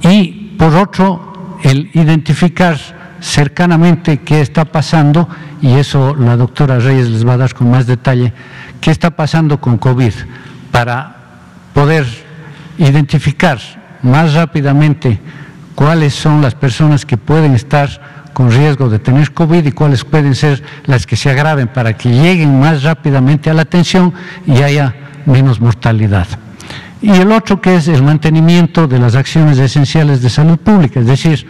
y 0.02 0.56
por 0.58 0.74
otro 0.74 1.58
el 1.62 1.90
identificar 1.94 2.78
cercanamente 3.20 4.18
qué 4.20 4.40
está 4.40 4.64
pasando, 4.64 5.28
y 5.60 5.74
eso 5.74 6.14
la 6.14 6.36
doctora 6.36 6.78
Reyes 6.78 7.08
les 7.08 7.26
va 7.26 7.34
a 7.34 7.36
dar 7.36 7.54
con 7.54 7.70
más 7.70 7.86
detalle, 7.86 8.32
qué 8.80 8.90
está 8.90 9.10
pasando 9.10 9.60
con 9.60 9.76
COVID, 9.76 10.12
para 10.70 11.16
poder 11.74 12.06
identificar 12.78 13.58
más 14.02 14.32
rápidamente 14.32 15.20
cuáles 15.74 16.14
son 16.14 16.40
las 16.40 16.54
personas 16.54 17.04
que 17.04 17.18
pueden 17.18 17.54
estar 17.54 18.19
con 18.40 18.50
riesgo 18.50 18.88
de 18.88 18.98
tener 18.98 19.34
COVID 19.34 19.66
y 19.66 19.72
cuáles 19.72 20.02
pueden 20.02 20.34
ser 20.34 20.62
las 20.86 21.06
que 21.06 21.14
se 21.14 21.28
agraven 21.28 21.68
para 21.68 21.94
que 21.94 22.08
lleguen 22.08 22.58
más 22.58 22.82
rápidamente 22.82 23.50
a 23.50 23.52
la 23.52 23.60
atención 23.60 24.14
y 24.46 24.62
haya 24.62 24.94
menos 25.26 25.60
mortalidad 25.60 26.26
y 27.02 27.10
el 27.10 27.32
otro 27.32 27.60
que 27.60 27.76
es 27.76 27.86
el 27.88 28.02
mantenimiento 28.02 28.88
de 28.88 28.98
las 28.98 29.14
acciones 29.14 29.58
esenciales 29.58 30.22
de 30.22 30.30
salud 30.30 30.56
pública, 30.56 31.00
es 31.00 31.06
decir, 31.06 31.46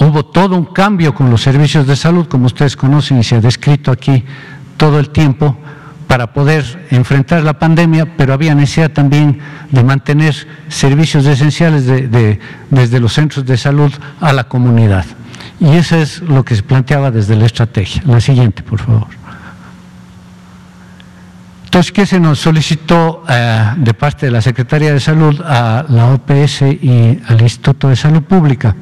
hubo 0.00 0.24
todo 0.24 0.56
un 0.56 0.64
cambio 0.64 1.14
con 1.14 1.30
los 1.30 1.42
servicios 1.42 1.86
de 1.86 1.94
salud, 1.94 2.26
como 2.26 2.46
ustedes 2.46 2.74
conocen 2.74 3.20
y 3.20 3.22
se 3.22 3.36
ha 3.36 3.40
descrito 3.40 3.92
aquí 3.92 4.24
todo 4.76 4.98
el 4.98 5.10
tiempo, 5.10 5.56
para 6.08 6.32
poder 6.32 6.88
enfrentar 6.90 7.44
la 7.44 7.56
pandemia, 7.56 8.16
pero 8.16 8.32
había 8.32 8.52
necesidad 8.52 8.90
también 8.90 9.38
de 9.70 9.84
mantener 9.84 10.34
servicios 10.68 11.24
esenciales 11.24 11.86
desde 11.86 12.98
los 12.98 13.12
centros 13.12 13.46
de 13.46 13.56
salud 13.56 13.92
a 14.20 14.32
la 14.32 14.44
comunidad. 14.48 15.04
Y 15.60 15.76
eso 15.76 15.96
es 15.96 16.20
lo 16.20 16.44
que 16.44 16.54
se 16.54 16.62
planteaba 16.62 17.10
desde 17.10 17.34
la 17.36 17.46
estrategia. 17.46 18.02
La 18.06 18.20
siguiente, 18.20 18.62
por 18.62 18.80
favor. 18.80 19.08
Entonces, 21.64 21.92
¿qué 21.92 22.06
se 22.06 22.18
nos 22.18 22.38
solicitó 22.38 23.24
eh, 23.28 23.72
de 23.76 23.92
parte 23.92 24.26
de 24.26 24.32
la 24.32 24.40
Secretaría 24.40 24.92
de 24.92 25.00
Salud 25.00 25.38
a 25.44 25.84
la 25.88 26.12
OPS 26.12 26.62
y 26.62 27.20
al 27.26 27.42
Instituto 27.42 27.88
de 27.88 27.96
Salud 27.96 28.22
Pública? 28.22 28.74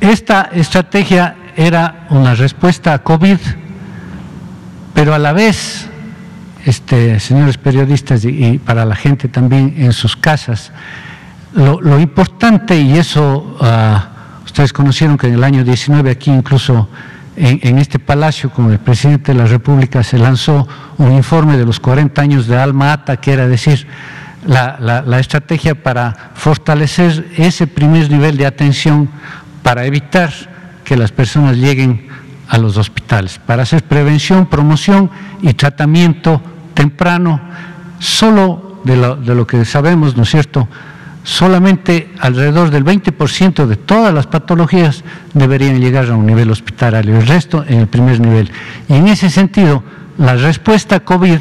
Esta 0.00 0.50
estrategia 0.52 1.36
era 1.56 2.06
una 2.10 2.34
respuesta 2.34 2.94
a 2.94 3.02
COVID, 3.02 3.38
pero 4.94 5.14
a 5.14 5.18
la 5.18 5.32
vez, 5.32 5.88
este, 6.64 7.20
señores 7.20 7.58
periodistas 7.58 8.24
y, 8.24 8.58
para 8.58 8.84
la 8.84 8.96
gente 8.96 9.28
también 9.28 9.74
en 9.76 9.92
sus 9.92 10.16
casas, 10.16 10.72
lo, 11.52 12.00
importante, 12.00 12.80
y 12.80 12.96
eso 12.96 13.56
ah, 13.60 14.09
ustedes 14.50 14.72
conocieron 14.72 15.16
que 15.16 15.28
en 15.28 15.34
el 15.34 15.44
año 15.44 15.62
19 15.62 16.10
aquí 16.10 16.28
incluso 16.28 16.88
en, 17.36 17.78
este 17.78 18.00
palacio 18.00 18.50
con 18.50 18.70
el 18.72 18.80
presidente 18.80 19.32
de 19.32 19.38
la 19.38 19.46
República 19.46 20.02
se 20.02 20.18
lanzó 20.18 20.66
un 20.98 21.12
informe 21.12 21.56
de 21.56 21.64
los 21.64 21.78
40 21.78 22.20
años 22.20 22.46
de 22.48 22.58
Alma 22.58 22.92
Ata, 22.92 23.18
que 23.18 23.32
era 23.32 23.46
decir, 23.46 23.86
la, 24.44 25.20
estrategia 25.20 25.80
para 25.80 26.32
fortalecer 26.34 27.28
ese 27.36 27.68
primer 27.68 28.10
nivel 28.10 28.36
de 28.36 28.46
atención 28.46 29.08
para 29.62 29.86
evitar 29.86 30.32
que 30.84 30.96
las 30.96 31.12
personas 31.12 31.56
lleguen 31.56 32.08
a 32.48 32.58
los 32.58 32.76
hospitales, 32.76 33.38
para 33.46 33.62
hacer 33.62 33.84
prevención, 33.84 34.46
promoción 34.46 35.10
y 35.40 35.54
tratamiento 35.54 36.42
temprano. 36.74 37.40
Solo 38.00 38.80
de 38.84 38.96
lo, 38.96 39.14
de 39.14 39.34
lo 39.34 39.46
que 39.46 39.64
sabemos, 39.64 40.16
¿no 40.16 40.24
es 40.24 40.30
cierto?, 40.30 40.68
solamente 41.22 42.10
alrededor 42.18 42.70
del 42.70 42.84
20% 42.84 43.66
de 43.66 43.76
todas 43.76 44.12
las 44.12 44.26
patologías 44.26 45.04
deberían 45.34 45.80
llegar 45.80 46.06
a 46.06 46.16
un 46.16 46.26
nivel 46.26 46.50
hospitalario, 46.50 47.18
el 47.18 47.26
resto 47.26 47.64
en 47.66 47.80
el 47.80 47.86
primer 47.86 48.20
nivel. 48.20 48.50
Y 48.88 48.94
en 48.94 49.08
ese 49.08 49.30
sentido, 49.30 49.82
la 50.18 50.36
respuesta 50.36 51.00
COVID 51.00 51.38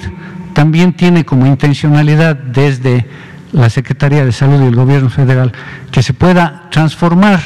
también 0.54 0.94
tiene 0.94 1.26
como 1.26 1.46
intencionalidad 1.46 2.36
desde 2.36 3.08
la 3.52 3.70
Secretaría 3.70 4.26
de 4.26 4.32
Salud 4.32 4.62
y 4.62 4.68
el 4.68 4.76
Gobierno 4.76 5.10
Federal 5.10 5.52
que 5.92 6.04
se 6.04 6.14
pueda 6.14 6.68
transformar 6.70 7.40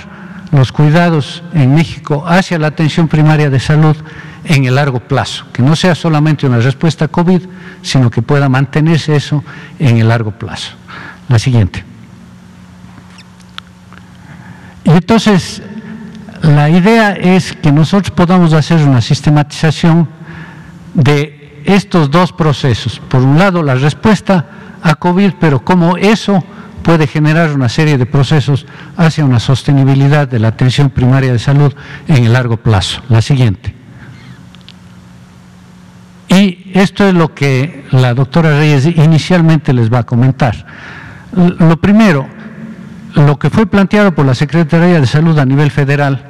los 0.51 0.71
cuidados 0.71 1.43
en 1.53 1.73
México 1.73 2.25
hacia 2.27 2.59
la 2.59 2.67
atención 2.67 3.07
primaria 3.07 3.49
de 3.49 3.59
salud 3.59 3.95
en 4.45 4.65
el 4.65 4.75
largo 4.75 4.99
plazo, 4.99 5.45
que 5.53 5.63
no 5.63 5.75
sea 5.75 5.95
solamente 5.95 6.45
una 6.45 6.59
respuesta 6.59 7.07
COVID, 7.07 7.41
sino 7.81 8.11
que 8.11 8.21
pueda 8.21 8.49
mantenerse 8.49 9.15
eso 9.15 9.43
en 9.79 9.97
el 9.97 10.09
largo 10.09 10.31
plazo. 10.31 10.73
La 11.29 11.39
siguiente. 11.39 11.92
Y 14.83 14.91
entonces, 14.91 15.61
la 16.41 16.69
idea 16.69 17.13
es 17.13 17.53
que 17.53 17.71
nosotros 17.71 18.11
podamos 18.11 18.53
hacer 18.53 18.85
una 18.87 19.01
sistematización 19.01 20.09
de 20.93 21.61
estos 21.65 22.11
dos 22.11 22.33
procesos. 22.33 22.99
Por 23.09 23.21
un 23.21 23.39
lado, 23.39 23.63
la 23.63 23.75
respuesta 23.75 24.45
a 24.81 24.95
COVID, 24.95 25.33
pero 25.39 25.63
cómo 25.63 25.97
eso 25.97 26.43
puede 26.83 27.07
generar 27.07 27.53
una 27.53 27.69
serie 27.69 27.97
de 27.97 28.05
procesos 28.05 28.65
hacia 28.97 29.23
una 29.23 29.39
sostenibilidad 29.39 30.27
de 30.27 30.39
la 30.39 30.49
atención 30.49 30.89
primaria 30.89 31.31
de 31.31 31.39
salud 31.39 31.73
en 32.07 32.25
el 32.25 32.33
largo 32.33 32.57
plazo. 32.57 33.01
La 33.09 33.21
siguiente. 33.21 33.73
Y 36.27 36.71
esto 36.73 37.07
es 37.07 37.13
lo 37.13 37.33
que 37.33 37.85
la 37.91 38.13
doctora 38.13 38.57
Reyes 38.57 38.85
inicialmente 38.85 39.71
les 39.71 39.91
va 39.91 39.99
a 39.99 40.03
comentar. 40.03 40.65
Lo 41.31 41.77
primero, 41.77 42.27
lo 43.15 43.37
que 43.37 43.49
fue 43.49 43.65
planteado 43.65 44.13
por 44.13 44.25
la 44.25 44.35
Secretaría 44.35 44.99
de 44.99 45.07
Salud 45.07 45.37
a 45.37 45.45
nivel 45.45 45.71
federal 45.71 46.23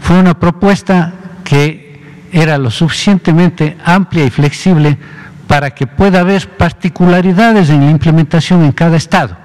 fue 0.00 0.18
una 0.18 0.38
propuesta 0.38 1.12
que 1.44 2.28
era 2.32 2.58
lo 2.58 2.70
suficientemente 2.70 3.76
amplia 3.84 4.24
y 4.24 4.30
flexible 4.30 4.98
para 5.46 5.70
que 5.70 5.86
pueda 5.86 6.20
haber 6.20 6.56
particularidades 6.56 7.70
en 7.70 7.84
la 7.84 7.90
implementación 7.90 8.64
en 8.64 8.72
cada 8.72 8.96
estado. 8.96 9.36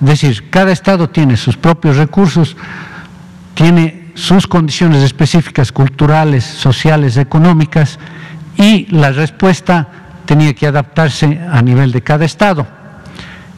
Es 0.00 0.06
decir, 0.06 0.50
cada 0.50 0.72
estado 0.72 1.08
tiene 1.08 1.36
sus 1.36 1.56
propios 1.56 1.96
recursos, 1.96 2.56
tiene 3.54 4.12
sus 4.14 4.46
condiciones 4.46 5.02
específicas 5.02 5.72
culturales, 5.72 6.44
sociales, 6.44 7.16
económicas 7.16 7.98
y 8.56 8.86
la 8.94 9.10
respuesta 9.12 9.88
tenía 10.26 10.54
que 10.54 10.66
adaptarse 10.66 11.40
a 11.50 11.62
nivel 11.62 11.92
de 11.92 12.02
cada 12.02 12.24
estado. 12.24 12.66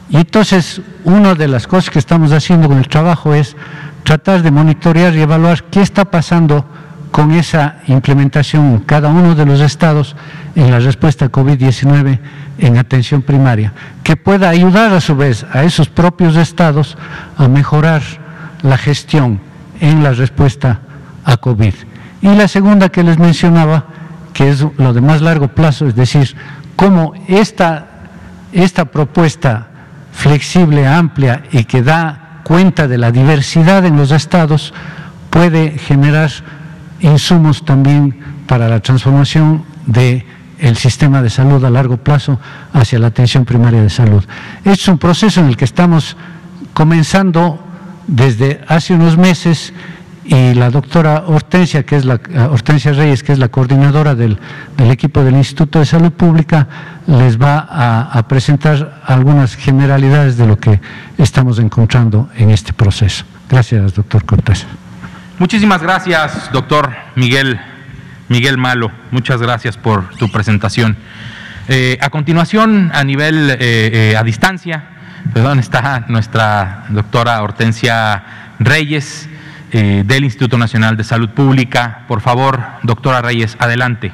Y 0.09 0.17
entonces, 0.17 0.81
una 1.03 1.35
de 1.35 1.47
las 1.47 1.67
cosas 1.67 1.91
que 1.91 1.99
estamos 1.99 2.31
haciendo 2.31 2.67
con 2.67 2.79
el 2.79 2.87
trabajo 2.87 3.33
es 3.33 3.55
tratar 4.03 4.41
de 4.41 4.49
monitorear 4.49 5.13
y 5.15 5.21
evaluar 5.21 5.63
qué 5.65 5.81
está 5.81 6.05
pasando 6.05 6.65
con 7.11 7.31
esa 7.31 7.77
implementación 7.87 8.65
en 8.73 8.79
cada 8.79 9.09
uno 9.09 9.35
de 9.35 9.45
los 9.45 9.61
estados 9.61 10.15
en 10.55 10.71
la 10.71 10.79
respuesta 10.79 11.31
COVID-19 11.31 12.19
en 12.57 12.77
atención 12.77 13.21
primaria, 13.21 13.73
que 14.03 14.15
pueda 14.15 14.49
ayudar 14.49 14.91
a 14.93 15.01
su 15.01 15.15
vez 15.15 15.45
a 15.51 15.63
esos 15.63 15.89
propios 15.89 16.35
estados 16.35 16.97
a 17.37 17.47
mejorar 17.47 18.01
la 18.63 18.77
gestión 18.77 19.39
en 19.79 20.03
la 20.03 20.11
respuesta 20.11 20.79
a 21.23 21.37
COVID. 21.37 21.73
Y 22.21 22.29
la 22.29 22.47
segunda 22.47 22.89
que 22.89 23.03
les 23.03 23.17
mencionaba, 23.17 23.85
que 24.33 24.49
es 24.49 24.65
lo 24.77 24.93
de 24.93 25.01
más 25.01 25.21
largo 25.21 25.49
plazo, 25.49 25.87
es 25.87 25.95
decir, 25.95 26.35
cómo 26.75 27.13
esta, 27.27 27.87
esta 28.51 28.85
propuesta 28.85 29.68
flexible, 30.11 30.87
amplia 30.87 31.43
y 31.51 31.63
que 31.65 31.83
da 31.83 32.41
cuenta 32.43 32.87
de 32.87 32.97
la 32.97 33.11
diversidad 33.11 33.85
en 33.85 33.97
los 33.97 34.11
estados, 34.11 34.73
puede 35.29 35.77
generar 35.77 36.31
insumos 36.99 37.63
también 37.63 38.19
para 38.47 38.67
la 38.67 38.79
transformación 38.79 39.63
del 39.85 40.25
el 40.59 40.75
sistema 40.75 41.21
de 41.21 41.29
salud 41.29 41.63
a 41.63 41.69
largo 41.69 41.97
plazo 41.97 42.37
hacia 42.73 42.99
la 42.99 43.07
atención 43.07 43.45
primaria 43.45 43.81
de 43.81 43.89
salud. 43.89 44.23
Es 44.65 44.87
un 44.87 44.97
proceso 44.97 45.39
en 45.39 45.47
el 45.47 45.55
que 45.55 45.65
estamos 45.65 46.17
comenzando 46.73 47.63
desde 48.07 48.61
hace 48.67 48.93
unos 48.93 49.17
meses 49.17 49.73
y 50.29 50.53
la 50.53 50.69
doctora 50.69 51.23
Hortensia, 51.25 51.83
que 51.83 51.95
es 51.95 52.05
la, 52.05 52.19
Hortensia 52.51 52.93
Reyes, 52.93 53.23
que 53.23 53.33
es 53.33 53.39
la 53.39 53.47
coordinadora 53.47 54.13
del, 54.13 54.37
equipo 54.77 55.23
del 55.23 55.33
Instituto 55.35 55.79
de 55.79 55.87
Salud 55.87 56.11
Pública, 56.11 56.67
les 57.07 57.41
va 57.41 57.67
a, 57.67 58.27
presentar 58.27 59.01
algunas 59.07 59.55
generalidades 59.55 60.37
de 60.37 60.45
lo 60.45 60.59
que 60.59 60.79
estamos 61.17 61.57
encontrando 61.57 62.29
en 62.37 62.51
este 62.51 62.73
proceso. 62.73 63.25
Gracias, 63.49 63.95
doctor 63.95 64.23
Cortés. 64.23 64.67
Muchísimas 65.39 65.81
gracias, 65.81 66.51
doctor 66.53 66.91
Miguel, 67.15 67.59
Miguel 68.27 68.59
Malo. 68.59 68.91
Muchas 69.09 69.41
gracias 69.41 69.77
por 69.77 70.09
tu 70.09 70.29
presentación. 70.29 70.95
Eh, 71.69 71.97
a 72.01 72.11
continuación, 72.11 72.91
a 72.93 73.03
nivel, 73.03 73.49
eh, 73.49 73.57
eh, 73.59 74.15
a 74.15 74.21
distancia, 74.21 74.83
perdón, 75.33 75.57
está 75.57 76.05
nuestra 76.07 76.85
doctora 76.89 77.41
Hortensia 77.41 78.23
Reyes 78.59 79.27
eh, 79.71 80.03
del 80.05 80.23
Instituto 80.23 80.57
Nacional 80.57 80.97
de 80.97 81.03
Salud 81.03 81.29
Pública. 81.29 82.05
Por 82.07 82.21
favor, 82.21 82.59
doctora 82.83 83.21
Reyes, 83.21 83.55
adelante. 83.59 84.11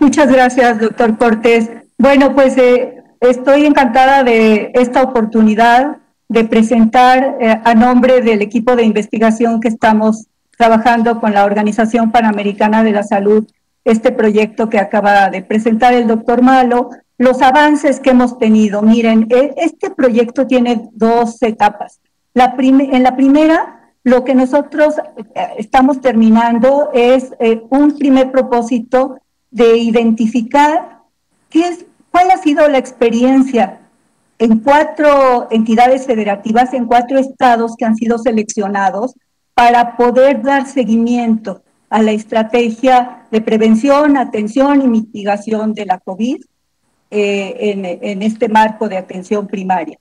Muchas 0.00 0.30
gracias, 0.30 0.80
doctor 0.80 1.18
Cortés. 1.18 1.70
Bueno, 1.98 2.34
pues 2.34 2.56
eh, 2.56 3.02
estoy 3.20 3.66
encantada 3.66 4.22
de 4.22 4.70
esta 4.74 5.02
oportunidad 5.02 5.96
de 6.28 6.44
presentar 6.44 7.36
eh, 7.40 7.60
a 7.64 7.74
nombre 7.74 8.20
del 8.20 8.42
equipo 8.42 8.76
de 8.76 8.84
investigación 8.84 9.60
que 9.60 9.68
estamos 9.68 10.26
trabajando 10.56 11.20
con 11.20 11.32
la 11.32 11.44
Organización 11.44 12.12
Panamericana 12.12 12.84
de 12.84 12.92
la 12.92 13.02
Salud 13.02 13.46
este 13.84 14.12
proyecto 14.12 14.68
que 14.68 14.78
acaba 14.78 15.30
de 15.30 15.42
presentar 15.42 15.94
el 15.94 16.06
doctor 16.06 16.42
Malo, 16.42 16.90
los 17.16 17.40
avances 17.42 18.00
que 18.00 18.10
hemos 18.10 18.38
tenido. 18.38 18.82
Miren, 18.82 19.26
e, 19.30 19.54
este 19.56 19.90
proyecto 19.90 20.46
tiene 20.46 20.88
dos 20.92 21.42
etapas. 21.42 22.00
En 22.34 23.02
la 23.02 23.16
primera 23.16 23.77
lo 24.04 24.24
que 24.24 24.34
nosotros 24.34 24.94
eh, 24.98 25.48
estamos 25.58 26.00
terminando 26.00 26.90
es 26.92 27.32
eh, 27.40 27.62
un 27.70 27.96
primer 27.96 28.30
propósito 28.30 29.18
de 29.50 29.76
identificar 29.76 31.02
qué 31.50 31.86
cuál 32.10 32.30
ha 32.30 32.38
sido 32.38 32.66
la 32.68 32.78
experiencia 32.78 33.80
en 34.38 34.60
cuatro 34.60 35.48
entidades 35.50 36.06
federativas, 36.06 36.72
en 36.72 36.86
cuatro 36.86 37.18
estados 37.18 37.76
que 37.76 37.84
han 37.84 37.96
sido 37.96 38.18
seleccionados 38.18 39.14
para 39.54 39.96
poder 39.96 40.42
dar 40.42 40.66
seguimiento 40.66 41.62
a 41.90 42.02
la 42.02 42.12
estrategia 42.12 43.26
de 43.30 43.40
prevención, 43.40 44.16
atención 44.16 44.80
y 44.82 44.88
mitigación 44.88 45.74
de 45.74 45.86
la 45.86 45.98
COVID 45.98 46.40
eh, 47.10 47.98
en 48.02 48.22
este 48.22 48.48
marco 48.48 48.88
de 48.88 48.98
atención 48.98 49.46
primaria. 49.46 49.98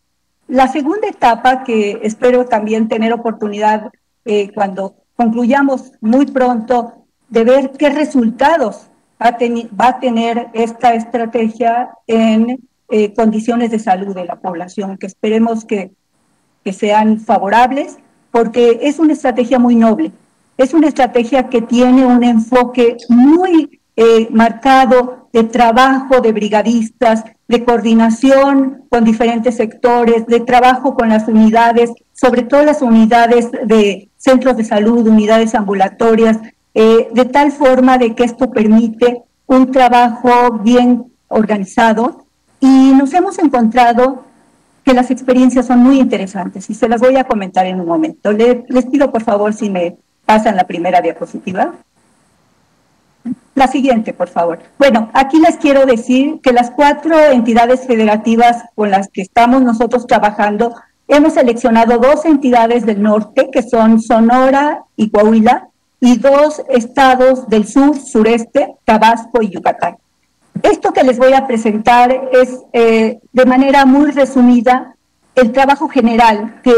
La 0.47 0.67
segunda 0.69 1.07
etapa, 1.07 1.63
que 1.63 1.99
espero 2.03 2.45
también 2.45 2.87
tener 2.87 3.11
oportunidad 3.11 3.91
eh, 4.23 4.51
cuando 4.53 4.95
concluyamos 5.15 5.91
muy 5.99 6.25
pronto, 6.25 7.05
de 7.27 7.43
ver 7.43 7.71
qué 7.71 7.89
resultados 7.89 8.87
va 9.21 9.87
a, 9.87 9.99
tener 9.99 10.47
esta 10.53 10.93
estrategia 10.93 11.89
en 12.05 12.59
eh, 12.89 13.13
condiciones 13.13 13.71
de 13.71 13.79
salud 13.79 14.15
de 14.15 14.25
la 14.25 14.37
población, 14.37 14.97
que 14.97 15.07
esperemos 15.07 15.65
que, 15.65 15.91
que 16.63 16.71
sean 16.71 17.19
favorables, 17.19 17.97
porque 18.31 18.79
es 18.83 18.99
una 18.99 19.13
estrategia 19.13 19.59
muy 19.59 19.75
noble, 19.75 20.11
es 20.57 20.73
una 20.73 20.87
estrategia 20.87 21.49
que 21.49 21.61
tiene 21.61 22.05
un 22.05 22.23
enfoque 22.23 22.97
muy 23.09 23.81
eh, 23.97 24.27
marcado 24.29 25.27
de 25.33 25.43
trabajo 25.43 26.21
de 26.21 26.31
brigadistas, 26.31 27.23
de 27.47 27.65
coordinación 27.65 28.83
con 28.89 29.03
diferentes 29.03 29.55
sectores, 29.55 30.27
de 30.27 30.39
trabajo 30.41 30.93
con 30.93 31.09
las 31.09 31.27
unidades, 31.27 31.91
sobre 32.13 32.43
todo 32.43 32.63
las 32.63 32.83
unidades 32.83 33.49
de 33.51 34.09
centros 34.17 34.55
de 34.55 34.65
salud, 34.65 35.07
unidades 35.07 35.55
ambulatorias, 35.55 36.37
eh, 36.75 37.09
de 37.11 37.25
tal 37.25 37.51
forma 37.51 37.97
de 37.97 38.13
que 38.13 38.23
esto 38.23 38.51
permite 38.51 39.23
un 39.47 39.71
trabajo 39.71 40.59
bien 40.61 41.11
organizado 41.27 42.25
y 42.59 42.93
nos 42.93 43.11
hemos 43.15 43.39
encontrado 43.39 44.25
que 44.83 44.93
las 44.93 45.09
experiencias 45.09 45.65
son 45.65 45.79
muy 45.79 45.99
interesantes 45.99 46.69
y 46.69 46.75
se 46.75 46.87
las 46.87 47.01
voy 47.01 47.15
a 47.17 47.23
comentar 47.23 47.65
en 47.65 47.79
un 47.79 47.87
momento. 47.87 48.31
les 48.31 48.85
pido 48.91 49.11
por 49.11 49.23
favor 49.23 49.53
si 49.53 49.71
me 49.71 49.97
pasan 50.25 50.55
la 50.55 50.65
primera 50.65 51.01
diapositiva. 51.01 51.73
La 53.55 53.67
siguiente, 53.67 54.13
por 54.13 54.27
favor. 54.27 54.59
Bueno, 54.77 55.09
aquí 55.13 55.39
les 55.39 55.57
quiero 55.57 55.85
decir 55.85 56.39
que 56.41 56.53
las 56.53 56.71
cuatro 56.71 57.19
entidades 57.19 57.87
federativas 57.87 58.65
con 58.75 58.91
las 58.91 59.07
que 59.09 59.21
estamos 59.21 59.61
nosotros 59.63 60.05
trabajando, 60.05 60.75
hemos 61.07 61.33
seleccionado 61.33 61.97
dos 61.97 62.25
entidades 62.25 62.85
del 62.85 63.01
norte, 63.01 63.49
que 63.51 63.63
son 63.63 64.01
Sonora 64.01 64.83
y 64.95 65.09
Coahuila, 65.09 65.69
y 65.99 66.17
dos 66.17 66.61
estados 66.69 67.47
del 67.47 67.67
sur, 67.67 67.97
sureste, 67.97 68.75
Tabasco 68.85 69.41
y 69.41 69.49
Yucatán. 69.49 69.97
Esto 70.61 70.93
que 70.93 71.03
les 71.03 71.17
voy 71.17 71.33
a 71.33 71.47
presentar 71.47 72.29
es 72.31 72.59
eh, 72.73 73.19
de 73.31 73.45
manera 73.45 73.85
muy 73.85 74.11
resumida 74.11 74.95
el 75.35 75.51
trabajo 75.51 75.87
general 75.87 76.61
que, 76.63 76.73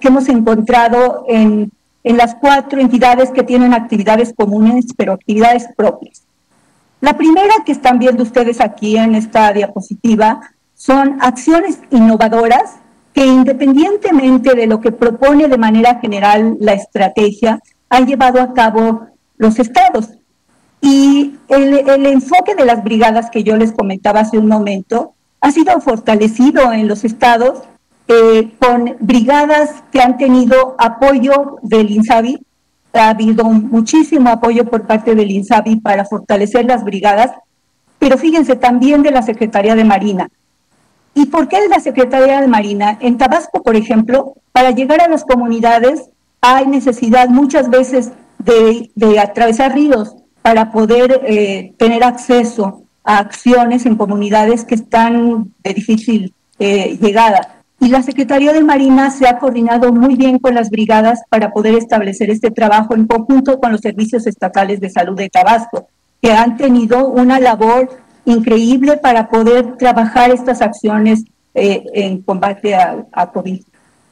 que 0.00 0.08
hemos 0.08 0.28
encontrado 0.28 1.24
en, 1.28 1.70
en 2.04 2.16
las 2.16 2.34
cuatro 2.34 2.80
entidades 2.80 3.30
que 3.30 3.42
tienen 3.42 3.74
actividades 3.74 4.32
comunes, 4.36 4.86
pero 4.96 5.12
actividades 5.12 5.66
propias. 5.76 6.22
La 7.00 7.16
primera 7.16 7.54
que 7.64 7.72
están 7.72 7.98
viendo 7.98 8.22
ustedes 8.22 8.60
aquí 8.60 8.96
en 8.96 9.14
esta 9.14 9.52
diapositiva 9.52 10.40
son 10.74 11.18
acciones 11.20 11.78
innovadoras 11.90 12.76
que 13.12 13.26
independientemente 13.26 14.54
de 14.54 14.66
lo 14.66 14.80
que 14.80 14.92
propone 14.92 15.48
de 15.48 15.58
manera 15.58 15.98
general 16.00 16.56
la 16.60 16.72
estrategia, 16.72 17.60
han 17.90 18.06
llevado 18.06 18.40
a 18.40 18.54
cabo 18.54 19.06
los 19.36 19.58
estados. 19.58 20.10
Y 20.80 21.36
el, 21.48 22.06
enfoque 22.06 22.54
de 22.54 22.64
las 22.64 22.82
brigadas 22.82 23.30
que 23.30 23.44
yo 23.44 23.56
les 23.56 23.72
comentaba 23.72 24.20
hace 24.20 24.38
un 24.38 24.48
momento 24.48 25.14
ha 25.40 25.52
sido 25.52 25.80
fortalecido 25.80 26.72
en 26.72 26.88
los 26.88 27.04
estados 27.04 27.62
eh, 28.08 28.50
con 28.58 28.96
brigadas 29.00 29.82
que 29.92 30.00
han 30.00 30.18
tenido 30.18 30.74
apoyo 30.78 31.58
del 31.62 31.90
INSABI. 31.90 32.44
Ha 32.94 33.10
habido 33.10 33.44
muchísimo 33.44 34.30
apoyo 34.30 34.64
por 34.66 34.86
parte 34.86 35.14
del 35.14 35.30
INSABI 35.30 35.76
para 35.76 36.04
fortalecer 36.04 36.66
las 36.66 36.84
brigadas, 36.84 37.32
pero 37.98 38.18
fíjense 38.18 38.56
también 38.56 39.02
de 39.02 39.12
la 39.12 39.22
Secretaría 39.22 39.74
de 39.74 39.84
Marina. 39.84 40.28
¿Y 41.14 41.26
por 41.26 41.48
qué 41.48 41.60
de 41.60 41.68
la 41.68 41.80
Secretaría 41.80 42.40
de 42.40 42.48
Marina? 42.48 42.98
En 43.00 43.18
Tabasco, 43.18 43.62
por 43.62 43.76
ejemplo, 43.76 44.34
para 44.52 44.70
llegar 44.70 45.00
a 45.00 45.08
las 45.08 45.24
comunidades 45.24 46.08
hay 46.40 46.66
necesidad 46.66 47.28
muchas 47.28 47.70
veces 47.70 48.10
de, 48.38 48.90
atravesar 49.20 49.74
ríos 49.74 50.16
para 50.42 50.72
poder 50.72 51.22
eh, 51.24 51.72
tener 51.78 52.02
acceso 52.02 52.82
a 53.04 53.18
acciones 53.18 53.86
en 53.86 53.96
comunidades 53.96 54.64
que 54.64 54.74
están 54.74 55.52
de 55.62 55.74
difícil 55.74 56.34
eh, 56.58 56.98
llegada. 57.00 57.61
Y 57.82 57.88
la 57.88 58.00
Secretaría 58.00 58.52
de 58.52 58.62
Marina 58.62 59.10
se 59.10 59.26
ha 59.26 59.40
coordinado 59.40 59.92
muy 59.92 60.14
bien 60.14 60.38
con 60.38 60.54
las 60.54 60.70
brigadas 60.70 61.22
para 61.28 61.50
poder 61.50 61.74
establecer 61.74 62.30
este 62.30 62.52
trabajo 62.52 62.94
en 62.94 63.08
conjunto 63.08 63.58
con 63.58 63.72
los 63.72 63.80
servicios 63.80 64.24
estatales 64.28 64.78
de 64.78 64.88
salud 64.88 65.16
de 65.16 65.28
Tabasco, 65.28 65.88
que 66.22 66.30
han 66.30 66.56
tenido 66.56 67.08
una 67.08 67.40
labor 67.40 67.88
increíble 68.24 68.98
para 68.98 69.28
poder 69.28 69.78
trabajar 69.78 70.30
estas 70.30 70.62
acciones 70.62 71.24
eh, 71.54 71.82
en 71.92 72.22
combate 72.22 72.76
a, 72.76 73.26
COVID. 73.32 73.62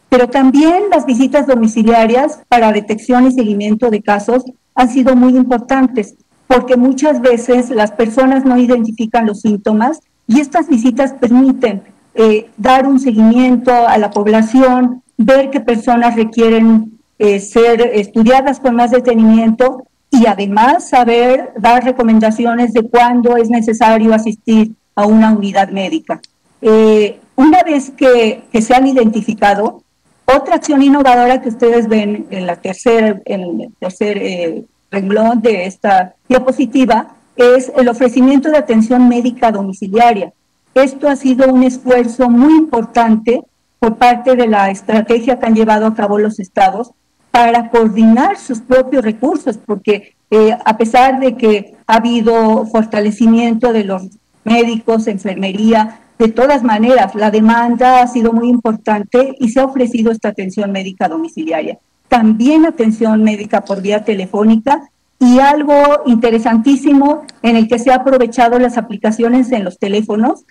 Pero 0.09 0.27
también 0.27 0.91
las 0.91 1.07
visitas 1.07 1.47
domiciliarias 1.47 2.41
para 2.49 2.73
detección 2.73 3.29
y 3.29 3.33
seguimiento 3.33 3.89
de 3.89 4.03
casos 4.03 4.43
han 4.75 4.89
sido 4.89 5.15
muy 5.15 5.37
importantes, 5.37 6.17
porque 6.49 6.77
muchas 6.77 7.21
veces 7.21 7.71
las 7.71 7.93
personas 7.93 8.45
no 8.45 8.59
identifican 8.59 9.27
los 9.27 9.43
síntomas 9.43 10.01
y 10.27 10.41
estas 10.41 10.69
visitas 10.69 11.13
permiten 11.13 11.83
eh, 12.15 12.49
dar 12.57 12.87
un 12.87 13.01
seguimiento 13.01 13.73
a 13.73 13.99
la 13.99 14.11
población, 14.11 15.03
ver 15.17 15.51
qué 15.51 15.61
personas 15.61 16.17
requieren 16.17 16.99
eh, 17.19 17.41
ser 17.41 17.83
estudiadas 17.95 18.61
con 18.61 18.77
más 18.77 18.91
detenimiento 18.91 19.85
y 20.11 20.27
además 20.27 20.89
saber 20.89 21.53
dar 21.57 21.85
recomendaciones 21.85 22.73
de 22.73 22.83
cuándo 22.83 23.37
es 23.37 23.51
necesario 23.51 24.15
asistir 24.15 24.73
a 24.95 25.07
una 25.07 25.33
unidad 25.33 25.69
médica. 25.71 26.21
Eh, 26.63 27.21
una 27.37 27.63
vez 27.63 27.91
que, 27.91 28.43
se 28.61 28.75
han 28.75 28.87
identificado, 28.87 29.83
otra 30.27 30.57
acción 30.57 30.83
innovadora 30.83 31.41
que 31.41 31.49
ustedes 31.49 31.89
ven 31.89 32.27
en, 32.31 32.47
la 32.47 32.55
el 32.55 33.73
tercer 33.79 34.19
eh, 34.19 34.65
renglón 34.91 35.41
de 35.43 35.67
esta 35.67 36.15
diapositiva 36.29 37.15
es 37.37 37.73
el 37.77 37.89
ofrecimiento 37.89 38.51
de 38.51 38.59
atención 38.59 39.09
médica 39.09 39.51
domiciliaria. 39.51 40.33
Esto 40.75 41.09
ha 41.09 41.17
sido 41.17 41.53
un 41.53 41.63
esfuerzo 41.63 42.31
muy 42.31 42.55
importante 42.55 43.43
por 43.79 43.97
parte 43.97 44.37
de 44.37 44.47
la 44.47 44.71
estrategia 44.71 45.39
que 45.39 45.47
han 45.47 45.55
llevado 45.55 45.87
a 45.87 45.95
cabo 45.95 46.19
los 46.19 46.39
estados 46.39 46.93
para 47.31 47.71
coordinar 47.71 48.39
sus 48.39 48.61
propios 48.61 49.05
recursos, 49.05 49.57
porque 49.57 50.15
eh, 50.31 50.57
a 50.65 50.77
pesar 50.77 51.21
de 51.21 51.37
que 51.37 51.77
ha 51.87 51.97
habido 51.97 52.67
fortalecimiento 52.67 53.73
de 53.73 53.85
los 53.85 54.03
médicos, 54.45 55.07
enfermería, 55.07 56.01
de 56.19 56.29
todas 56.29 56.63
maneras, 56.63 57.15
la 57.15 57.31
demanda 57.31 58.03
ha 58.03 58.07
sido 58.07 58.33
muy 58.33 58.49
importante 58.49 59.35
y 59.39 59.49
se 59.49 59.61
ha 59.61 59.65
ofrecido 59.65 60.13
esta 60.13 60.29
atención 60.29 60.71
médica 60.71 61.09
domiciliaria. 61.09 61.79
También 62.09 62.67
atención 62.67 63.23
médica 63.23 63.63
por 63.65 63.81
vía 63.81 64.05
telefónica 64.05 64.83
y 65.19 65.39
algo 65.39 66.03
interesantísimo 66.07 67.25
en 67.43 67.57
el 67.57 67.69
que 67.69 67.79
se 67.79 67.91
ha 67.91 67.97
aprovechado 67.97 68.59
las 68.59 68.77
aplicaciones 68.77 69.51
en 69.53 69.65
los 69.65 69.79
teléfonos. 69.79 70.45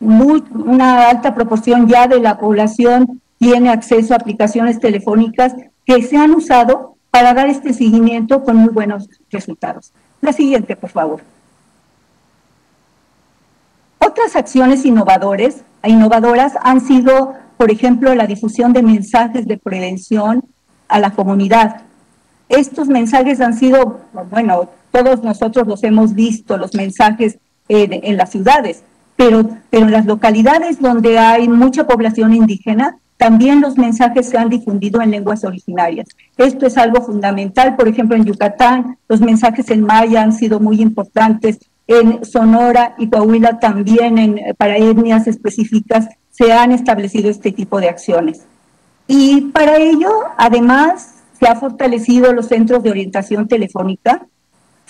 Una 0.00 1.08
alta 1.08 1.34
proporción 1.34 1.86
ya 1.86 2.08
de 2.08 2.20
la 2.20 2.38
población 2.38 3.20
tiene 3.38 3.70
acceso 3.70 4.14
a 4.14 4.16
aplicaciones 4.16 4.80
telefónicas 4.80 5.54
que 5.84 6.02
se 6.02 6.16
han 6.16 6.34
usado 6.34 6.96
para 7.10 7.34
dar 7.34 7.48
este 7.48 7.72
seguimiento 7.72 8.42
con 8.44 8.56
muy 8.56 8.72
buenos 8.72 9.08
resultados. 9.30 9.92
La 10.20 10.32
siguiente, 10.32 10.76
por 10.76 10.90
favor. 10.90 11.20
Otras 13.98 14.36
acciones 14.36 14.84
innovadores, 14.84 15.62
innovadoras 15.84 16.54
han 16.62 16.80
sido, 16.80 17.34
por 17.56 17.70
ejemplo, 17.70 18.14
la 18.14 18.26
difusión 18.26 18.72
de 18.72 18.82
mensajes 18.82 19.46
de 19.46 19.58
prevención 19.58 20.44
a 20.88 20.98
la 20.98 21.10
comunidad. 21.10 21.82
Estos 22.48 22.88
mensajes 22.88 23.40
han 23.40 23.54
sido, 23.54 24.00
bueno, 24.30 24.68
todos 24.90 25.22
nosotros 25.22 25.66
los 25.66 25.82
hemos 25.84 26.14
visto, 26.14 26.56
los 26.56 26.74
mensajes 26.74 27.38
en, 27.68 27.92
en 27.92 28.16
las 28.16 28.30
ciudades, 28.30 28.82
pero, 29.20 29.46
pero 29.68 29.84
en 29.84 29.92
las 29.92 30.06
localidades 30.06 30.80
donde 30.80 31.18
hay 31.18 31.46
mucha 31.46 31.86
población 31.86 32.32
indígena, 32.32 32.96
también 33.18 33.60
los 33.60 33.76
mensajes 33.76 34.30
se 34.30 34.38
han 34.38 34.48
difundido 34.48 35.02
en 35.02 35.10
lenguas 35.10 35.44
originarias. 35.44 36.08
Esto 36.38 36.66
es 36.66 36.78
algo 36.78 37.02
fundamental. 37.02 37.76
Por 37.76 37.86
ejemplo, 37.86 38.16
en 38.16 38.24
Yucatán, 38.24 38.96
los 39.10 39.20
mensajes 39.20 39.68
en 39.70 39.82
maya 39.82 40.22
han 40.22 40.32
sido 40.32 40.58
muy 40.58 40.80
importantes. 40.80 41.58
En 41.86 42.24
Sonora 42.24 42.94
y 42.96 43.10
Coahuila 43.10 43.58
también, 43.58 44.40
para 44.56 44.78
etnias 44.78 45.26
específicas, 45.26 46.08
se 46.30 46.54
han 46.54 46.72
establecido 46.72 47.28
este 47.28 47.52
tipo 47.52 47.78
de 47.78 47.90
acciones. 47.90 48.40
Y 49.06 49.42
para 49.52 49.76
ello, 49.76 50.10
además, 50.38 51.16
se 51.38 51.46
ha 51.46 51.56
fortalecido 51.56 52.32
los 52.32 52.46
centros 52.46 52.82
de 52.82 52.90
orientación 52.90 53.48
telefónica, 53.48 54.26